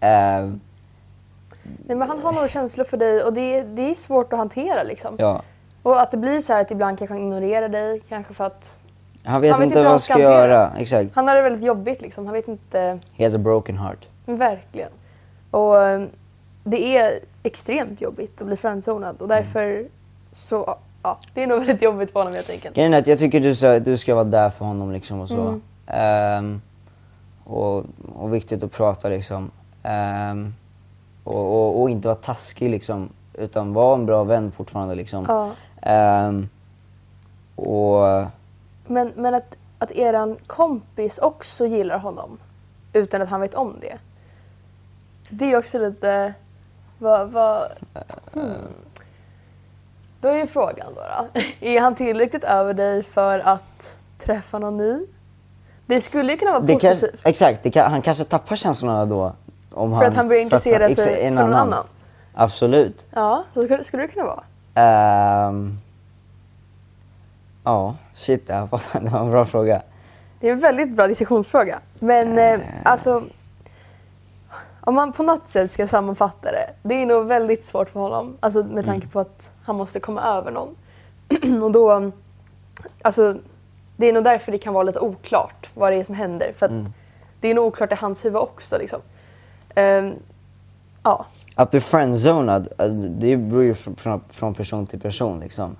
Eh, 0.00 0.50
Nej, 1.86 1.96
men 1.96 2.08
han 2.08 2.18
har 2.20 2.32
nog 2.32 2.50
känslor 2.50 2.84
för 2.84 2.96
dig 2.96 3.22
och 3.22 3.32
det, 3.32 3.62
det 3.62 3.90
är 3.90 3.94
svårt 3.94 4.32
att 4.32 4.38
hantera 4.38 4.82
liksom. 4.82 5.14
ja. 5.18 5.42
Och 5.82 6.00
att 6.00 6.10
det 6.10 6.16
blir 6.16 6.40
så 6.40 6.52
här 6.52 6.60
att 6.60 6.70
ibland 6.70 6.98
kanske 6.98 7.14
han 7.14 7.22
ignorerar 7.22 7.68
dig, 7.68 8.00
kanske 8.08 8.34
för 8.34 8.44
att 8.44 8.78
Han 9.24 9.40
vet 9.40 9.52
Han 9.52 9.60
vet 9.60 9.66
inte 9.66 9.78
inte 9.78 9.82
vad 9.82 9.90
han 9.90 10.00
ska 10.00 10.20
göra. 10.20 10.70
Exakt. 10.78 11.10
han 11.14 11.28
har 11.28 11.36
det 11.36 11.42
väldigt 11.42 11.64
jobbigt 11.64 12.00
liksom. 12.02 12.26
Han 12.26 12.34
vet 12.34 12.48
inte, 12.48 12.98
He 13.12 13.24
has 13.24 13.34
a 13.34 13.38
broken 13.38 13.78
heart. 13.78 14.08
verkligen. 14.26 14.90
Och 15.50 15.82
eh, 15.82 16.02
det 16.64 16.96
är 16.96 17.18
extremt 17.42 18.00
jobbigt 18.00 18.40
att 18.40 18.46
bli 18.46 18.56
friendzonad 18.56 19.22
och 19.22 19.28
därför 19.28 19.86
så, 20.32 20.76
ja, 21.02 21.18
det 21.34 21.42
är 21.42 21.46
nog 21.46 21.58
väldigt 21.66 21.82
jobbigt 21.82 22.12
för 22.12 22.20
honom 22.20 22.34
helt 22.34 22.50
enkelt. 22.50 22.76
Grejen 22.76 22.94
är 22.94 22.98
att 22.98 23.06
jag 23.06 23.18
tycker 23.18 23.40
du 23.40 23.54
ska, 23.54 23.78
du 23.78 23.96
ska 23.96 24.14
vara 24.14 24.24
där 24.24 24.50
för 24.50 24.64
honom 24.64 24.92
liksom 24.92 25.20
och 25.20 25.28
så. 25.28 25.40
Mm. 25.40 25.62
Ehm, 25.86 26.60
och, 27.44 27.84
och 28.16 28.34
viktigt 28.34 28.62
att 28.62 28.72
prata 28.72 29.08
liksom. 29.08 29.50
Ehm, 29.82 30.54
och, 31.24 31.34
och, 31.54 31.82
och 31.82 31.90
inte 31.90 32.08
vara 32.08 32.16
taskig 32.18 32.70
liksom. 32.70 33.08
Utan 33.34 33.72
vara 33.72 33.94
en 33.94 34.06
bra 34.06 34.24
vän 34.24 34.52
fortfarande 34.52 34.94
liksom. 34.94 35.24
Ja. 35.28 35.50
Ehm, 35.82 36.48
och 37.56 38.04
Men, 38.86 39.12
men 39.16 39.34
att, 39.34 39.56
att 39.78 39.90
eran 39.90 40.36
kompis 40.46 41.18
också 41.18 41.66
gillar 41.66 41.98
honom. 41.98 42.38
utan 42.92 43.22
att 43.22 43.28
han 43.28 43.40
vet 43.40 43.54
om 43.54 43.76
det. 43.80 43.98
Det 45.30 45.52
är 45.52 45.58
också 45.58 45.78
lite... 45.78 46.34
Vad... 46.98 47.30
vad 47.30 47.68
hmm. 48.32 48.54
Då 50.20 50.28
är 50.28 50.36
ju 50.36 50.46
frågan 50.46 50.86
då, 50.94 51.00
då. 51.00 51.40
Är 51.60 51.80
han 51.80 51.94
tillräckligt 51.94 52.44
över 52.44 52.74
dig 52.74 53.02
för 53.02 53.38
att 53.38 53.96
träffa 54.18 54.58
någon 54.58 54.76
ny? 54.76 55.06
Det 55.86 56.00
skulle 56.00 56.32
ju 56.32 56.38
kunna 56.38 56.52
vara 56.52 56.62
Det 56.62 56.74
kan, 56.80 56.90
positivt. 56.90 57.20
exakt, 57.24 57.62
det 57.62 57.70
kan, 57.70 57.90
han 57.90 58.02
kanske 58.02 58.24
tappar 58.24 58.56
känslorna 58.56 59.06
då. 59.06 59.32
Om 59.74 59.98
För 59.98 60.06
att 60.06 60.14
han 60.14 60.28
börjar 60.28 60.42
intressera 60.42 60.88
sig 60.90 61.22
för 61.24 61.30
någon 61.30 61.54
annan. 61.54 61.84
Absolut. 62.34 63.06
Ja, 63.10 63.44
så 63.54 63.64
skulle- 63.64 63.84
skulle 63.84 64.02
det 64.02 64.08
kunna 64.08 64.24
vara. 64.26 64.42
Ehm, 64.74 65.78
ja, 67.64 67.94
shit, 68.14 68.46
det 68.46 68.68
var 68.70 68.80
en 69.22 69.30
bra 69.30 69.44
fråga. 69.44 69.82
Det 70.40 70.48
är 70.48 70.52
en 70.52 70.60
väldigt 70.60 70.88
bra 70.96 71.06
diskussionsfråga. 71.06 71.78
Men 71.98 72.38
eh, 72.38 72.60
alltså, 72.84 73.22
om 74.80 74.94
man 74.94 75.12
på 75.12 75.22
något 75.22 75.48
sätt 75.48 75.72
ska 75.72 75.86
sammanfatta 75.88 76.52
det. 76.52 76.70
Det 76.82 76.94
är 77.02 77.06
nog 77.06 77.26
väldigt 77.26 77.64
svårt 77.64 77.90
för 77.90 78.00
honom. 78.00 78.36
Alltså 78.40 78.64
med 78.64 78.84
tanke 78.84 79.06
på 79.08 79.20
att 79.20 79.52
han 79.64 79.76
måste 79.76 80.00
komma 80.00 80.22
över 80.22 80.50
någon. 80.50 80.76
och 81.62 81.72
då, 81.72 82.10
alltså, 83.02 83.36
det 83.96 84.06
är 84.06 84.12
nog 84.12 84.24
därför 84.24 84.52
det 84.52 84.58
kan 84.58 84.74
vara 84.74 84.82
lite 84.84 85.00
oklart 85.00 85.70
vad 85.74 85.92
det 85.92 85.96
är 85.96 86.04
som 86.04 86.14
händer. 86.14 86.52
För 86.56 86.66
att 86.66 86.72
det 87.40 87.48
är 87.48 87.54
nog 87.54 87.66
oklart 87.66 87.92
i 87.92 87.94
hans 87.94 88.24
huvud 88.24 88.36
också. 88.40 88.78
Liksom. 88.78 89.00
Ehm, 89.74 90.12
ja, 91.02 91.26
Att 91.54 91.70
bli 91.70 91.80
friendzonad, 91.80 92.68
eh, 92.78 92.86
det 92.92 93.36
beror 93.36 93.62
ju 93.62 93.74
från- 93.74 94.20
från 94.30 94.54
person 94.54 94.86
till 94.86 95.00
person 95.00 95.40
liksom. 95.40 95.76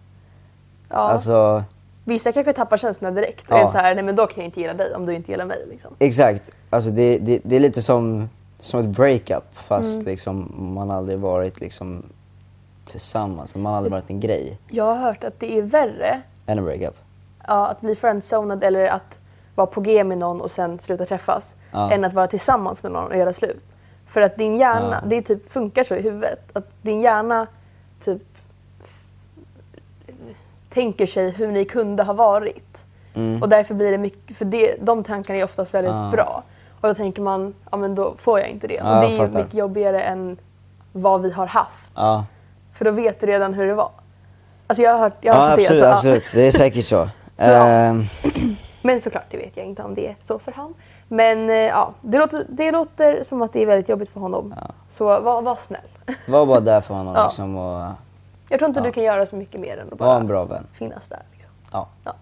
ja. 0.88 0.96
Alltså, 0.96 1.64
Vissa 2.06 2.32
kanske 2.32 2.52
tappar 2.52 2.76
känslorna 2.76 3.14
direkt 3.14 3.50
och 3.50 3.56
Ja. 3.58 3.62
är 3.62 3.66
så 3.72 3.78
här, 3.78 3.94
nej 3.94 4.04
men 4.04 4.16
då 4.16 4.26
kan 4.26 4.36
jag 4.36 4.44
inte 4.44 4.60
gilla 4.60 4.74
dig 4.74 4.94
om 4.94 5.06
du 5.06 5.14
inte 5.14 5.30
gillar 5.30 5.44
mig. 5.44 5.66
Liksom. 5.70 5.94
exakt. 5.98 6.50
Alltså 6.70 6.90
det, 6.90 7.18
det, 7.18 7.40
det 7.44 7.56
är 7.56 7.60
lite 7.60 7.82
som, 7.82 8.28
som 8.58 8.80
ett 8.80 8.86
breakup 8.86 9.44
fast 9.54 9.94
Mm. 9.94 10.06
liksom 10.06 10.54
man 10.74 10.90
aldrig 10.90 11.18
varit 11.18 11.60
liksom 11.60 12.02
tillsammans, 12.84 13.56
man 13.56 13.66
har 13.66 13.76
aldrig 13.76 13.92
varit 13.92 14.10
en 14.10 14.20
grej 14.20 14.58
Jag 14.68 14.84
har 14.84 14.94
hört 14.96 15.24
att 15.24 15.40
det 15.40 15.58
är 15.58 15.62
värre 15.62 16.20
än 16.46 16.58
en 16.58 16.64
breakup. 16.64 16.96
ja, 17.46 17.66
att 17.66 17.80
bli 17.80 17.94
friendzonad 17.96 18.64
eller 18.64 18.86
att 18.88 19.18
vara 19.54 19.66
på 19.66 19.80
G 19.80 20.04
med 20.04 20.18
någon 20.18 20.40
och 20.40 20.50
sen 20.50 20.78
sluta 20.78 21.04
träffas 21.04 21.56
Ja. 21.72 21.90
än 21.90 22.04
att 22.04 22.12
vara 22.12 22.26
tillsammans 22.26 22.82
med 22.82 22.92
någon 22.92 23.06
och 23.10 23.16
göra 23.16 23.32
slut. 23.32 23.62
För 24.14 24.20
att 24.20 24.36
din 24.36 24.56
hjärna, 24.58 24.98
Ja. 25.02 25.08
det 25.08 25.22
typ 25.22 25.52
funkar 25.52 25.84
så 25.84 25.94
i 25.94 26.00
huvudet, 26.02 26.40
att 26.52 26.68
din 26.82 27.00
hjärna 27.00 27.46
typ 28.00 28.22
tänker 30.70 31.06
sig 31.06 31.30
hur 31.30 31.48
ni 31.52 31.64
kunde 31.64 32.02
ha 32.02 32.12
varit. 32.12 32.84
Mm. 33.14 33.42
Och 33.42 33.48
därför 33.48 33.74
blir 33.74 33.90
det 33.90 33.98
mycket, 33.98 34.36
för 34.36 34.44
det, 34.44 34.76
de 34.80 35.04
tankarna 35.04 35.38
är 35.38 35.44
oftast 35.44 35.74
väldigt 35.74 35.92
Ja. 35.92 36.10
bra. 36.12 36.42
Och 36.80 36.88
då 36.88 36.94
tänker 36.94 37.22
man, 37.22 37.54
ja 37.70 37.76
men 37.76 37.94
då 37.94 38.14
får 38.18 38.40
jag 38.40 38.48
inte 38.48 38.66
det. 38.66 38.74
Ja, 38.74 38.94
och 39.04 39.10
det 39.10 39.16
är 39.16 39.26
ju 39.26 39.28
mycket 39.32 39.54
jobbigare 39.54 40.02
än 40.02 40.36
vad 40.92 41.22
vi 41.22 41.30
har 41.30 41.46
haft. 41.46 41.90
Ja, 41.94 42.24
För 42.72 42.84
då 42.84 42.90
vet 42.90 43.20
du 43.20 43.26
redan 43.26 43.54
hur 43.54 43.66
det 43.66 43.74
var. 43.74 43.90
Alltså 44.66 44.82
jag 44.82 44.92
har 44.92 44.98
hört, 44.98 45.16
jag 45.20 45.34
har 45.34 45.40
ja 45.40 45.46
hört 45.50 45.58
absolut, 45.60 45.68
det. 45.70 45.78
så, 45.78 45.84
ja. 45.84 45.96
absolut. 45.96 46.30
Det 46.34 46.42
är 46.46 46.50
säkert 46.50 46.84
så. 46.84 47.08
Så. 47.38 47.44
Ehm, 47.44 48.04
Men 48.82 49.00
såklart, 49.00 49.24
det 49.30 49.36
vet 49.36 49.56
jag 49.56 49.66
inte 49.66 49.82
om 49.82 49.94
det 49.94 50.08
är 50.08 50.16
så 50.20 50.38
för 50.38 50.52
han. 50.52 50.74
Men 51.08 51.50
eh, 51.50 51.56
ja, 51.56 51.90
det 52.00 52.18
låter, 52.18 52.46
det 52.48 52.70
låter 52.72 53.22
som 53.22 53.42
att 53.42 53.52
det 53.52 53.62
är 53.62 53.66
väldigt 53.66 53.88
jobbigt 53.88 54.08
för 54.12 54.20
honom. 54.20 54.54
Så 54.88 55.04
var, 55.04 55.42
var 55.42 55.56
snäll. 55.56 55.80
var 56.26 56.46
bara 56.46 56.60
där 56.60 56.80
för 56.80 56.94
honom 56.94 57.14
Ja. 57.16 57.24
liksom 57.24 57.56
och 57.56 57.82
Jag 58.48 58.58
tror 58.58 58.68
inte 58.68 58.80
Ja. 58.80 58.84
du 58.86 58.92
kan 58.92 59.02
göra 59.02 59.26
så 59.26 59.36
mycket 59.36 59.60
mer 59.60 59.76
än 59.78 59.92
att 59.92 59.98
var 60.00 60.14
en 60.16 60.26
bara 60.26 60.28
bra 60.28 60.44
vän. 60.44 60.66
finnas 60.78 61.08
där. 61.08 61.22
Liksom. 61.32 61.50
Ja. 61.72 61.88
Ja. 62.04 62.12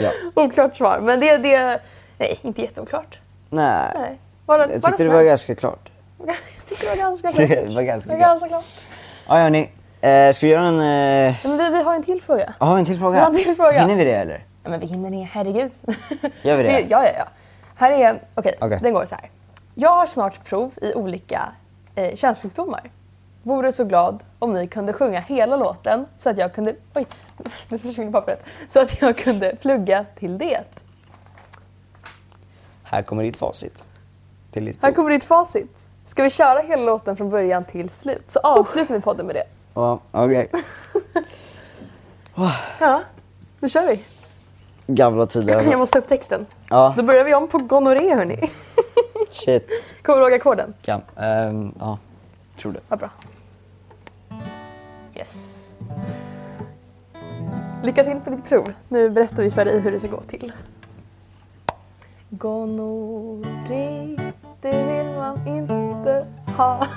ja. 0.00 0.10
Oklart 0.44 0.76
svar, 0.76 0.98
men 1.02 1.20
det, 1.20 1.36
det 1.36 1.80
nej, 2.18 2.38
inte 2.42 2.62
jätteoklart. 2.62 3.18
Nej, 3.50 3.92
Nej. 3.98 4.18
Var, 4.46 4.58
jag 4.58 4.82
tyckte 4.82 5.04
det 5.04 5.10
var 5.10 5.22
ganska 5.22 5.54
klart. 5.54 5.88
Jag 6.26 6.36
tyckte 6.68 6.84
det 6.86 6.90
var 6.90 6.96
ganska 6.96 7.32
klart. 7.32 7.48
Det 7.48 7.74
var 7.74 7.82
ganska 7.82 8.10
Det 8.12 8.18
var 8.18 8.20
klart. 8.20 8.30
ganska 8.30 8.48
klart. 8.48 8.64
Ja, 9.28 9.34
hörni. 9.34 9.70
Eh, 10.00 10.32
ska 10.32 10.46
vi 10.46 10.52
göra 10.52 10.62
en... 10.66 10.74
Eh, 10.80 11.36
Men 11.42 11.56
vi, 11.58 11.70
vi 11.70 11.82
har 11.82 11.94
en 11.94 12.02
till 12.02 12.22
fråga. 12.22 12.54
har 12.58 12.74
vi 12.74 12.80
en 12.80 12.86
till 12.86 12.98
fråga? 12.98 13.12
Vi 13.12 13.18
har 13.20 13.30
en 13.30 13.36
till 13.36 13.56
fråga. 13.56 13.80
Hinner 13.80 13.96
vi 13.96 14.04
det 14.04 14.12
eller? 14.16 14.44
Ja, 14.64 14.70
men 14.70 14.80
vi 14.80 14.86
hinner 14.86 15.10
det, 15.10 15.28
herregud. 15.32 15.72
Gör 16.42 16.56
vi 16.56 16.62
det? 16.62 16.80
Ja, 16.88 17.04
ja, 17.04 17.10
ja. 17.18 17.24
Här 17.78 17.90
är, 17.90 18.20
okej, 18.34 18.54
Okej. 18.60 18.78
den 18.82 18.94
går 18.94 19.04
så 19.04 19.14
här. 19.14 19.30
Jag 19.74 19.90
har 19.90 20.06
snart 20.06 20.44
prov 20.44 20.72
i 20.82 20.94
olika 20.94 21.52
eh, 21.94 22.16
könssjukdomar. 22.16 22.90
Vore 23.42 23.72
så 23.72 23.84
glad 23.84 24.22
om 24.38 24.52
ni 24.52 24.66
kunde 24.66 24.92
sjunga 24.92 25.20
hela 25.20 25.56
låten 25.56 26.06
så 26.16 26.30
att 26.30 26.38
jag 26.38 26.54
kunde, 26.54 26.76
oj, 26.94 27.06
nu 27.68 27.78
försvinner 27.78 28.12
pappret, 28.12 28.44
så 28.68 28.80
att 28.80 29.02
jag 29.02 29.16
kunde 29.18 29.56
plugga 29.56 30.04
till 30.18 30.38
det. 30.38 30.60
Här 32.82 33.02
kommer 33.02 33.22
ditt 33.22 33.36
facit. 33.36 33.86
Till 34.50 34.64
ditt 34.64 34.82
Här 34.82 34.92
kommer 34.92 35.10
ditt 35.10 35.24
facit. 35.24 35.86
Ska 36.06 36.22
vi 36.22 36.30
köra 36.30 36.60
hela 36.60 36.82
låten 36.82 37.16
från 37.16 37.30
början 37.30 37.64
till 37.64 37.90
slut? 37.90 38.30
Så 38.30 38.38
avslutar 38.38 38.94
vi 38.94 39.00
podden 39.00 39.26
med 39.26 39.34
det. 39.36 39.44
Ja, 39.74 40.00
okej. 40.12 40.50
Ja, 42.78 43.02
nu 43.60 43.68
kör 43.68 43.86
vi. 43.86 44.04
Gamla 44.86 45.26
tider. 45.26 45.62
Jag 45.70 45.78
måste 45.78 45.98
upp 45.98 46.08
texten. 46.08 46.46
Ja, 46.70 46.94
Då 46.96 47.02
börjar 47.02 47.24
vi 47.24 47.34
om 47.34 47.48
på 47.48 47.58
gonorré 47.58 48.14
hörni. 48.14 48.48
shit. 49.30 49.68
Kommer 50.02 50.18
du 50.18 50.24
ihåg 50.24 50.34
ackorden? 50.34 50.74
Gam 50.82 51.00
ehm, 51.16 51.72
ja, 51.80 51.98
tror 52.56 52.72
det. 52.72 52.80
Vad 52.88 52.98
bra. 52.98 53.10
Yes. 55.14 55.68
Lycka 57.82 58.04
till 58.04 58.20
på 58.24 58.30
ditt 58.30 58.48
prov. 58.48 58.72
Nu 58.88 59.10
berättar 59.10 59.42
vi 59.42 59.50
för 59.50 59.64
dig 59.64 59.80
hur 59.80 59.92
det 59.92 59.98
ska 60.00 60.08
gå 60.08 60.20
till. 60.22 60.52
Gonorré, 62.30 64.16
det 64.60 64.82
vill 64.84 65.14
man 65.16 65.48
inte 65.48 66.26
ha. 66.56 66.86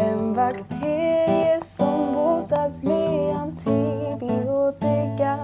En 0.00 0.34
bakterie 0.34 1.60
som 1.64 2.14
botas 2.14 2.82
med 2.82 3.36
antibiotika. 3.36 5.38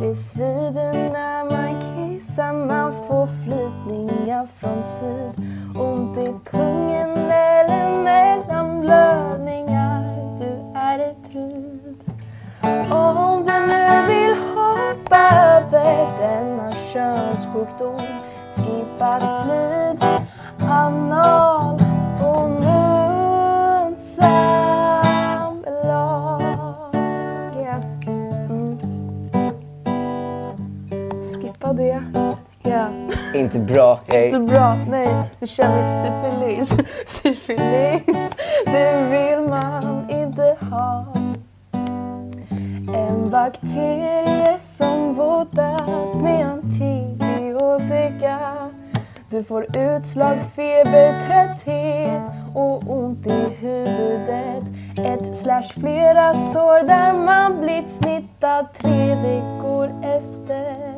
Det 0.00 0.16
svider 0.16 1.10
när 1.12 1.44
man 1.44 1.53
samma 2.36 2.64
man 2.64 2.92
får 3.08 3.26
flytningar 3.26 4.48
från 4.60 4.82
syd. 4.82 5.32
Ont 5.76 6.18
i 6.18 6.34
pungen 6.50 7.30
eller 7.30 8.02
mellan 8.02 8.80
blödningar. 8.80 10.02
Du 10.38 10.78
är 10.78 10.98
ett 10.98 11.32
pryd. 11.32 11.96
Om 12.92 13.44
du 13.44 13.52
nu 13.66 14.06
vill 14.06 14.36
hoppa 14.54 15.16
över 15.36 16.18
denna 16.18 16.72
könssjukdom 16.72 18.00
skippa 18.56 19.20
slid, 19.20 20.04
anal 20.70 21.74
och 22.20 22.50
nu 22.50 22.83
Inte 33.34 33.58
bra. 33.58 34.00
Hej. 34.06 34.26
Inte 34.26 34.38
bra, 34.38 34.76
nej. 34.90 35.08
Du 35.40 35.46
känner 35.46 36.04
syfilis. 36.04 36.68
Syfilis, 37.06 38.30
det 38.66 39.08
vill 39.10 39.48
man 39.48 40.10
inte 40.10 40.56
ha. 40.70 41.06
En 42.94 43.30
bakterie 43.30 44.58
som 44.58 45.14
botas 45.14 46.20
med 46.22 46.46
antibiotika. 46.46 48.38
Du 49.30 49.44
får 49.44 49.76
utslag, 49.76 50.38
feber, 50.56 51.26
trötthet 51.26 52.22
och 52.54 52.82
ont 52.90 53.26
i 53.26 53.48
huvudet. 53.60 54.64
Ett 54.98 55.36
slash 55.36 55.80
flera 55.80 56.34
sår 56.34 56.86
där 56.86 57.12
man 57.12 57.60
blivit 57.60 57.90
smittad 57.90 58.66
tre 58.80 59.14
veckor 59.14 59.90
efter. 60.02 60.93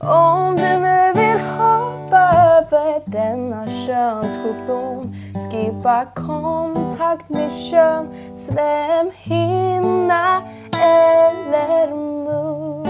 Om 0.00 0.56
du 0.56 0.78
nu 0.80 1.12
vill 1.14 1.40
hoppa 1.40 2.30
över 2.58 3.00
denna 3.06 3.66
könssjukdom 3.66 5.14
Skippa 5.34 6.04
kontakt 6.14 7.28
med 7.28 7.52
kön, 7.52 8.08
slemhinna 8.36 10.42
eller 10.72 11.94
mun 11.94 12.86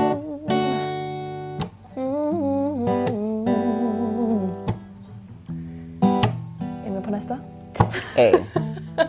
mm. 1.97 2.89
Är 6.85 6.85
ni 6.85 6.91
med 6.91 7.05
på 7.05 7.11
nästa? 7.11 7.39
Hej. 8.17 8.35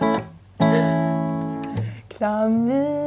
Klamydia, 2.10 2.99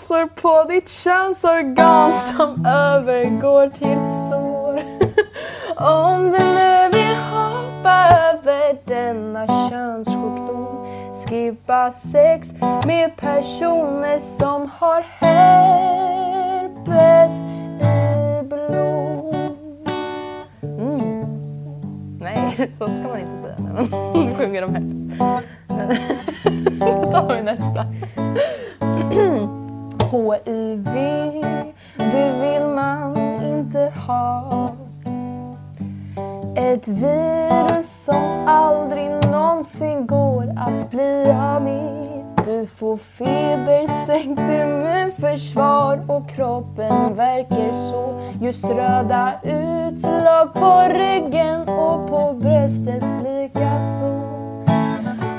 sen 0.00 0.16
blåsor 0.16 0.26
på 0.26 0.64
ditt 0.68 0.88
könsorgan 0.88 2.12
som 2.20 2.66
övergår 2.66 3.68
till 3.68 3.98
sår. 4.30 4.82
Om 5.86 6.30
du 6.30 6.38
nu 6.38 6.88
vill 6.92 7.16
hoppa 7.16 8.08
över 8.08 8.78
denna 8.84 9.46
könssjukdom 9.70 10.86
Skippa 11.14 11.90
sex 11.90 12.48
med 12.86 13.16
personer 13.16 14.18
som 14.18 14.70
har 14.78 15.04
herpes 15.20 16.52
i 17.80 18.42
blod 18.44 19.34
mm. 20.62 21.24
Nej, 22.20 22.70
så 22.78 22.86
ska 22.86 23.08
man 23.08 23.18
inte 23.20 23.42
säga 23.42 23.56
när 23.58 23.72
man 23.72 23.86
sjunger 24.34 24.64
om 24.64 24.74
herpes. 24.74 25.44
Då 26.80 27.12
tar 27.12 27.34
vi 27.36 27.42
nästa. 27.42 27.86
HIV, 30.10 30.84
det 31.96 32.32
vill 32.40 32.66
man 32.68 33.16
inte 33.44 33.92
ha. 34.06 34.70
Ett 36.56 36.88
virus 36.88 38.04
som 38.04 38.48
aldrig 38.48 39.08
någonsin 39.30 40.06
går 40.06 40.54
att 40.56 40.90
bli 40.90 41.30
av 41.30 41.62
med. 41.62 42.06
Du 42.44 42.66
får 42.66 42.96
feber, 42.96 44.06
sänkt 44.06 44.40
immunförsvar 44.40 46.04
och 46.08 46.30
kroppen 46.30 47.16
verkar 47.16 47.72
så. 47.90 48.20
Just 48.40 48.64
röda 48.64 49.32
utslag 49.42 50.54
på 50.54 50.88
ryggen 50.88 51.60
och 51.60 52.08
på 52.08 52.32
bröstet 52.32 53.04
likaså. 53.22 54.04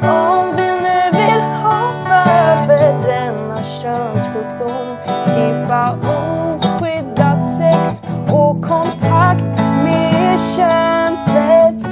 Om 0.04 0.54
du 0.58 0.82
nu 0.82 1.12
vill 1.12 1.42
hoppa 1.42 2.24
över 2.32 3.08
denna 3.08 3.64
könssjukdom 3.64 4.31
slippa 5.42 5.98
oskyddat 6.02 7.40
sex 7.58 8.02
och 8.32 8.62
kontakt 8.64 9.60
med 9.84 10.40
könsvätskor. 10.56 11.92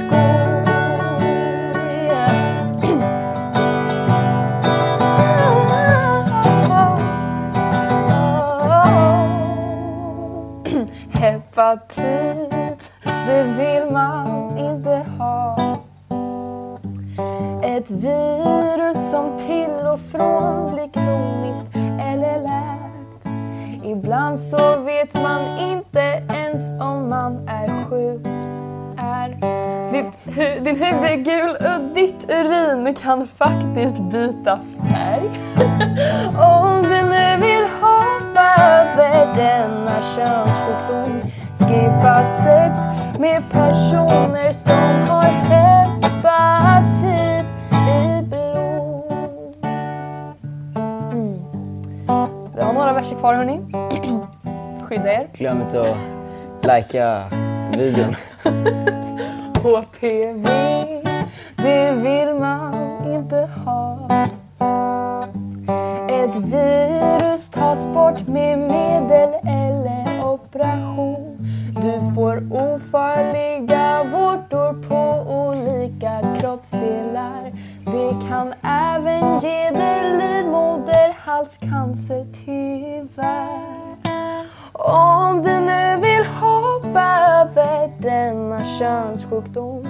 Hepatit, 11.12 12.92
det 13.26 13.42
vill 13.42 13.92
man 13.92 14.58
inte 14.58 15.06
ha. 15.18 15.56
Ett 17.62 17.90
virus 17.90 19.10
som 19.10 19.38
till 19.46 19.86
och 19.86 20.00
från 20.00 20.76
Ibland 24.10 24.40
så 24.40 24.80
vet 24.80 25.14
man 25.22 25.58
inte 25.58 26.22
ens 26.34 26.80
om 26.80 27.08
man 27.08 27.48
är 27.48 27.66
sjuk. 27.84 28.26
Är 28.98 29.28
ditt, 29.92 30.36
hu- 30.36 30.60
din 30.60 30.76
hud 30.76 31.04
är 31.04 31.16
gul 31.16 31.50
och 31.50 31.94
ditt 31.94 32.30
urin 32.30 32.94
kan 32.94 33.28
faktiskt 33.28 33.98
byta 33.98 34.58
färg. 34.90 35.30
om 36.38 36.82
du 36.82 37.02
nu 37.10 37.36
vill 37.36 37.66
hoppa 37.80 38.62
över 38.62 39.34
denna 39.36 40.02
könssjukdom 40.02 41.20
skippa 41.58 42.22
sex 42.44 42.78
med 43.18 43.42
personer 43.52 44.52
som 44.52 45.08
har 45.08 45.22
hepat 45.22 46.89
Verser 53.10 53.20
kvar 53.20 53.34
hörni. 53.34 53.60
Skydda 54.88 55.12
er. 55.12 55.28
Glöm 55.34 55.60
inte 55.60 55.80
att 55.80 55.96
likea 56.62 57.24
videon. 57.70 58.14
HPV, 59.62 60.44
det 61.56 61.92
vill 61.92 62.34
man 62.34 62.74
inte 63.14 63.48
ha. 63.64 64.08
Ett 66.08 66.36
virus 66.36 67.50
tas 67.50 67.86
bort 67.86 68.26
med 68.26 68.58
medel 68.58 69.34
eller 69.46 70.24
operation. 70.24 71.38
Du 71.82 72.14
får 72.14 72.52
ofarliga 72.52 74.04
vårtor 74.04 74.88
på 74.88 75.32
olika 75.32 76.20
kroppsdelar. 76.40 77.52
Det 77.84 78.14
kan 78.28 78.54
även 78.62 79.40
ge 79.40 79.70
dig 79.70 80.18
livmoderhalscancer 80.18 82.26
tyvärr. 82.44 83.80
Om 84.72 85.42
du 85.42 85.60
nu 85.60 85.96
vill 85.96 86.26
hoppa 86.26 87.18
över 87.20 87.90
denna 87.98 88.64
könssjukdom 88.78 89.86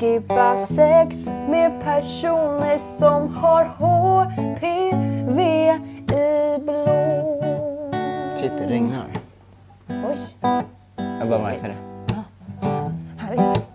Skippa 0.00 0.56
sex 0.66 1.26
med 1.26 1.82
personer 1.84 2.78
som 2.78 3.36
har 3.36 3.64
HPV 3.64 5.40
i 5.40 5.72
blod 6.58 7.44
Shit, 8.40 8.52
det 8.58 8.66
regnar. 8.66 9.06
Oj, 9.88 10.18
Jag 11.20 11.28
bara 11.28 11.42
märkte 11.42 11.66
det. 11.66 11.74
härligt. 13.18 13.66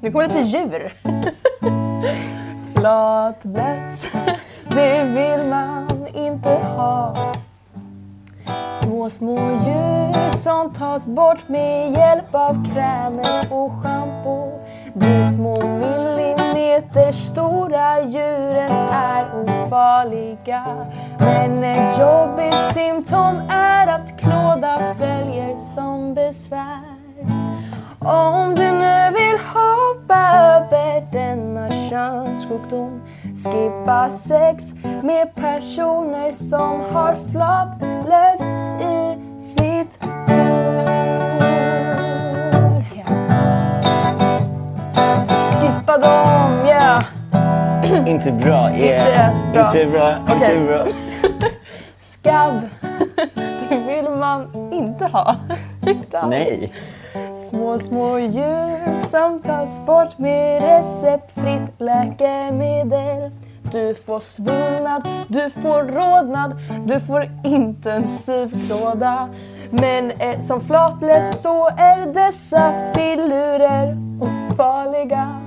Nu 0.00 0.12
kommer 0.12 0.28
lite 0.28 0.40
djur. 0.40 0.92
Flatbäs, 2.74 4.10
det 4.68 5.04
vill 5.04 5.46
man 5.46 5.88
inte 6.14 6.48
ha. 6.48 7.14
Små, 8.82 9.10
små 9.10 9.36
djur 9.36 10.36
som 10.36 10.74
tas 10.74 11.06
bort 11.06 11.48
med 11.48 11.92
hjälp 11.92 12.34
av 12.34 12.66
krämer 12.74 13.52
och 13.52 13.72
schampo. 13.82 14.52
De 14.94 15.32
små 15.34 15.60
millimeter 15.66 17.12
stora 17.12 18.00
djuren 18.00 18.70
är 18.92 19.24
ofarliga. 19.42 20.64
Men 21.18 21.64
ett 21.64 21.98
jobbigt 21.98 22.74
symptom 22.74 23.40
är 23.50 23.86
att 23.86 24.18
klåda 24.18 24.94
följer 24.98 25.58
som 25.74 26.14
besvär. 26.14 26.96
Om 27.98 28.54
du 28.54 28.70
nu 28.70 29.05
könssjukdom 31.90 33.00
Skippa 33.44 34.10
sex 34.10 34.64
med 35.02 35.34
personer 35.34 36.32
som 36.32 36.80
har 36.80 37.16
flatlös 37.32 38.40
i 38.80 39.16
sitt 39.48 40.04
hår. 40.04 40.16
Skippa 45.60 45.98
dem, 45.98 46.66
ja! 46.68 47.02
Inte 48.06 48.32
bra, 48.32 48.70
yeah. 48.76 49.34
Inte 49.36 49.52
bra. 49.52 49.66
Inte 49.66 49.86
bra, 49.86 50.14
Okej. 50.28 50.56
inte 50.56 50.66
bra. 50.66 50.86
Skabb, 51.98 52.60
det 53.68 53.76
vill 53.76 54.10
man 54.10 54.72
inte 54.72 55.04
ha. 55.06 55.36
Inte 55.86 56.18
alls. 56.20 56.30
Nej. 56.30 56.72
Små, 57.34 57.78
små 57.78 58.18
djur 58.18 58.94
som 58.94 59.40
tas 59.40 59.86
bort 59.86 60.18
med 60.18 60.62
receptfritt 60.62 61.80
läkemedel. 61.80 63.30
Du 63.72 63.94
får 63.94 64.20
svullnad, 64.20 65.08
du 65.28 65.50
får 65.50 65.82
rodnad, 65.82 66.56
du 66.86 67.00
får 67.00 67.30
intensivklåda. 67.44 69.28
Men 69.70 70.10
eh, 70.10 70.40
som 70.40 70.60
flatlös 70.60 71.42
så 71.42 71.68
är 71.68 72.06
dessa 72.06 72.72
filurer 72.94 73.96
ofarliga. 74.20 75.40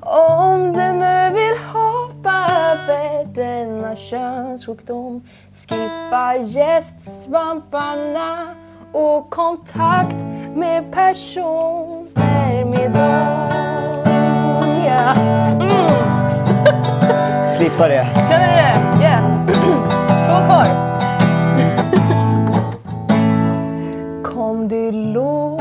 Om 0.00 0.72
du 0.72 0.92
nu 0.92 1.30
vill 1.30 1.58
hoppa 1.72 2.46
över 2.50 3.24
denna 3.34 3.96
könssjukdom 3.96 5.22
Skippa 5.52 6.36
gästsvamparna 6.36 8.54
och 8.92 9.30
kontakt 9.30 10.31
med 10.54 10.92
personer 10.92 12.64
med 12.64 12.90
dem 12.92 13.48
Ja. 14.86 15.14
Mm. 15.60 15.86
Slippa 17.56 17.88
det. 17.88 18.06
Känner 18.14 18.48
du 18.48 18.54
det? 18.54 18.74
Yeah. 19.02 19.46
Stå 20.24 20.36
kvar. 20.46 20.66
Kondylom, 24.24 25.58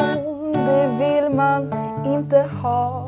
det 0.53 0.87
vill 0.99 1.29
man 1.35 1.73
inte 2.05 2.45
ha. 2.61 3.05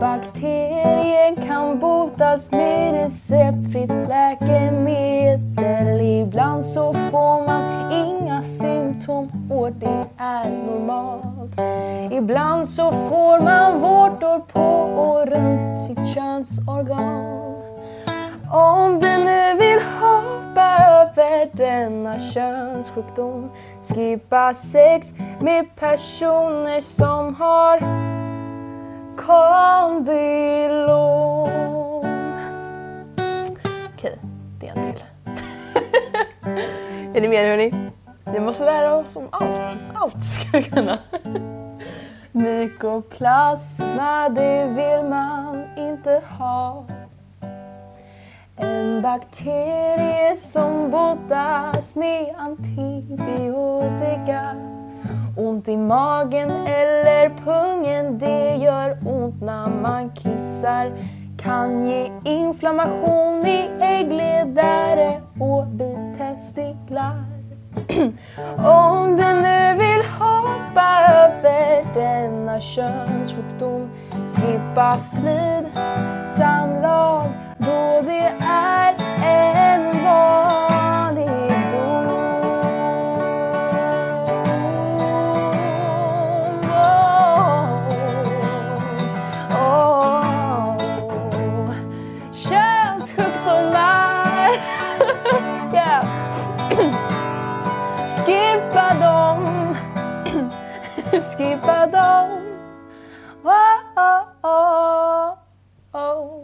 Bakterien 0.00 1.36
kan 1.46 1.78
botas 1.78 2.50
med 2.50 2.92
receptfritt 2.94 3.92
läkemedel. 4.08 6.00
Ibland 6.00 6.64
så 6.64 6.94
får 6.94 7.46
man 7.46 7.92
inga 9.08 9.28
symptom 9.28 9.50
och 9.50 9.72
det 9.72 10.06
är 10.18 10.50
normalt. 10.66 11.60
Ibland 12.12 12.68
så 12.68 12.92
får 12.92 13.40
man 13.40 13.80
vårtor 13.80 14.38
på 14.38 14.60
och 15.02 15.26
runt 15.26 15.80
sitt 15.80 16.14
könsorgan. 16.14 17.56
Om 18.52 19.00
du 19.00 19.24
nu 19.24 19.54
vill 19.54 19.80
hoppa 20.00 20.78
över 20.78 21.50
denna 21.52 22.18
könssjukdom 22.18 23.50
Skippa 23.82 24.54
sex 24.54 25.12
med 25.40 25.76
personer 25.76 26.80
som 26.80 27.34
har 27.34 27.80
kondylom 29.16 30.66
Okej, 33.94 34.18
det 34.60 34.66
är 34.66 34.70
en 34.76 34.92
till. 34.92 35.02
är 37.16 37.20
ni 37.20 37.28
med 37.28 37.48
hörni? 37.48 37.95
Vi 38.32 38.40
måste 38.40 38.64
lära 38.64 38.96
oss 38.96 39.16
om 39.16 39.28
allt. 39.32 39.76
Allt 39.94 40.24
ska 40.24 40.58
vi 40.58 40.62
kunna. 40.64 40.98
Mykoplasma, 42.32 44.28
det 44.28 44.64
vill 44.66 45.10
man 45.10 45.64
inte 45.76 46.22
ha. 46.38 46.86
En 48.56 49.02
bakterie 49.02 50.36
som 50.36 50.90
botas 50.90 51.96
med 51.96 52.34
antibiotika. 52.38 53.36
Ont 55.36 55.68
i 55.68 55.76
magen 55.76 56.50
eller 56.50 57.28
pungen, 57.44 58.18
det 58.18 58.54
gör 58.54 58.98
ont 59.06 59.42
när 59.42 59.66
man 59.82 60.10
kissar. 60.10 60.92
Kan 61.38 61.86
ge 61.86 62.10
inflammation 62.24 63.46
i 63.46 63.70
äggledare 63.80 65.20
och 65.40 65.66
bitestiklar. 65.66 67.35
Om 68.58 69.16
du 69.16 69.24
nu 69.42 69.74
vill 69.78 70.04
hoppa 70.18 71.06
över 71.10 71.84
denna 71.94 72.60
könssjukdom 72.60 73.90
Skippa 74.28 75.00
slid, 75.00 75.66
samlag 76.38 77.24
då 77.58 78.02
det 78.06 78.32
är 78.48 78.94
en 79.22 80.04
val. 80.04 80.75
Skippa 101.36 101.86
dem 101.86 102.28
oh, 103.44 103.52
oh, 103.96 104.22
oh, 104.42 105.34
oh. 105.92 106.36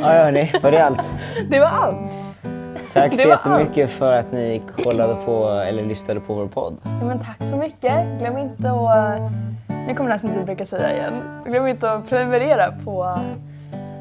Ja, 0.00 0.06
hörni, 0.06 0.52
var 0.62 0.70
det 0.70 0.84
allt? 0.84 1.10
Det 1.50 1.60
var 1.60 1.66
allt. 1.66 2.12
Tack 2.92 3.10
Det 3.10 3.16
så 3.16 3.28
jättemycket 3.28 3.90
för 3.90 4.16
att 4.16 4.32
ni 4.32 4.62
kollade 4.84 5.14
på 5.24 5.48
eller 5.48 5.82
lyssnade 5.82 6.20
på 6.20 6.34
vår 6.34 6.46
podd. 6.46 6.76
Ja, 6.84 7.06
men 7.06 7.18
tack 7.18 7.48
så 7.50 7.56
mycket. 7.56 8.18
Glöm 8.18 8.38
inte 8.38 8.70
att... 8.70 9.20
Nu 9.86 9.94
kommer 9.94 10.10
nästan 10.10 10.30
inte 10.30 10.44
brukar 10.44 10.64
säga 10.64 10.92
igen. 10.94 11.12
Glöm 11.46 11.66
inte 11.66 11.92
att 11.92 12.08
prenumerera 12.08 12.72
på... 12.84 13.18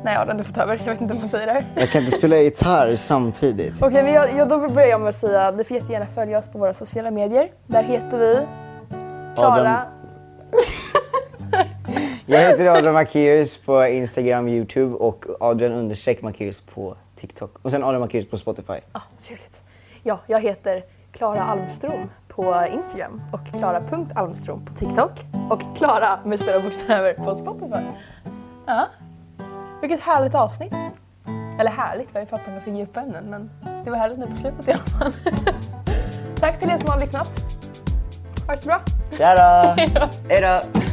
Nej, 0.04 0.18
Adam, 0.18 0.38
du 0.38 0.44
får 0.44 0.54
ta 0.54 0.62
över. 0.62 0.82
Jag 0.86 0.92
vet 0.94 1.02
inte 1.02 1.14
om 1.14 1.20
man 1.20 1.30
säger 1.30 1.48
det 1.48 1.54
här. 1.54 1.66
Jag 1.76 1.90
kan 1.90 2.02
inte 2.02 2.18
spela 2.18 2.38
gitarr 2.38 2.96
samtidigt. 2.96 3.74
Okej, 3.82 4.04
men 4.04 4.14
jag, 4.14 4.36
jag, 4.38 4.50
då 4.50 4.70
börjar 4.70 4.88
jag 4.88 5.02
med 5.02 5.10
att 5.10 5.16
säga 5.16 5.52
ni 5.52 5.64
får 5.64 5.78
jättegärna 5.78 6.06
följa 6.06 6.40
oss 6.40 6.48
på 6.48 6.58
våra 6.58 6.74
sociala 6.74 7.12
medier. 7.12 7.52
Där 7.68 7.84
heter 7.84 8.18
vi 8.18 8.40
Klara... 9.36 9.82
Jag 12.26 12.40
heter 12.40 12.66
Adrian 12.66 12.94
Macéus 12.94 13.58
på 13.58 13.86
Instagram, 13.86 14.48
Youtube 14.48 14.96
och 14.96 15.26
Adrian 15.40 15.74
understreck 15.74 16.22
Macéus 16.22 16.62
på 16.62 16.96
TikTok. 17.16 17.56
Och 17.62 17.72
sen 17.72 17.84
Adrian 17.84 18.02
Macéus 18.02 18.30
på 18.30 18.38
Spotify. 18.38 18.74
Ah, 18.92 19.02
trevligt. 19.26 19.62
Ja, 20.04 20.20
jag 20.28 20.42
heter 20.42 20.84
Klara 21.12 21.42
Almström 21.44 22.10
på 22.28 22.66
Instagram 22.74 23.22
och 23.32 23.60
Klara.almström 23.60 24.66
på 24.66 24.74
TikTok 24.74 25.12
och 25.50 25.62
Klara 25.78 26.20
med 26.26 26.40
stora 26.40 26.60
bokstäver 26.60 27.14
på 27.14 27.36
Spotify. 27.36 27.82
Ja, 28.66 28.88
vilket 29.82 30.00
härligt 30.00 30.36
avsnitt. 30.36 30.74
Eller 31.60 31.72
härligt, 31.72 32.10
vi 32.10 32.14
har 32.14 32.20
ju 32.20 32.26
pratat 32.26 32.48
om 32.48 32.62
så 32.64 32.70
djupa 32.70 33.02
ämnen 33.02 33.24
men 33.30 33.50
det 33.84 33.90
var 33.90 33.98
härligt 33.98 34.18
nu 34.20 34.28
på 34.28 34.36
slutet 34.36 34.68
i 34.68 34.72
alla 34.72 34.84
fall. 34.84 35.14
Tack 36.40 36.60
till 36.60 36.70
er 36.70 36.78
som 36.78 36.90
har 36.90 37.00
lyssnat. 37.00 37.30
Ha 38.48 38.56
det 38.56 38.62
så 38.62 38.68
bra. 38.68 38.82
Tja 39.18 39.36
då. 39.96 40.08
Hej 40.30 40.42
då! 40.42 40.89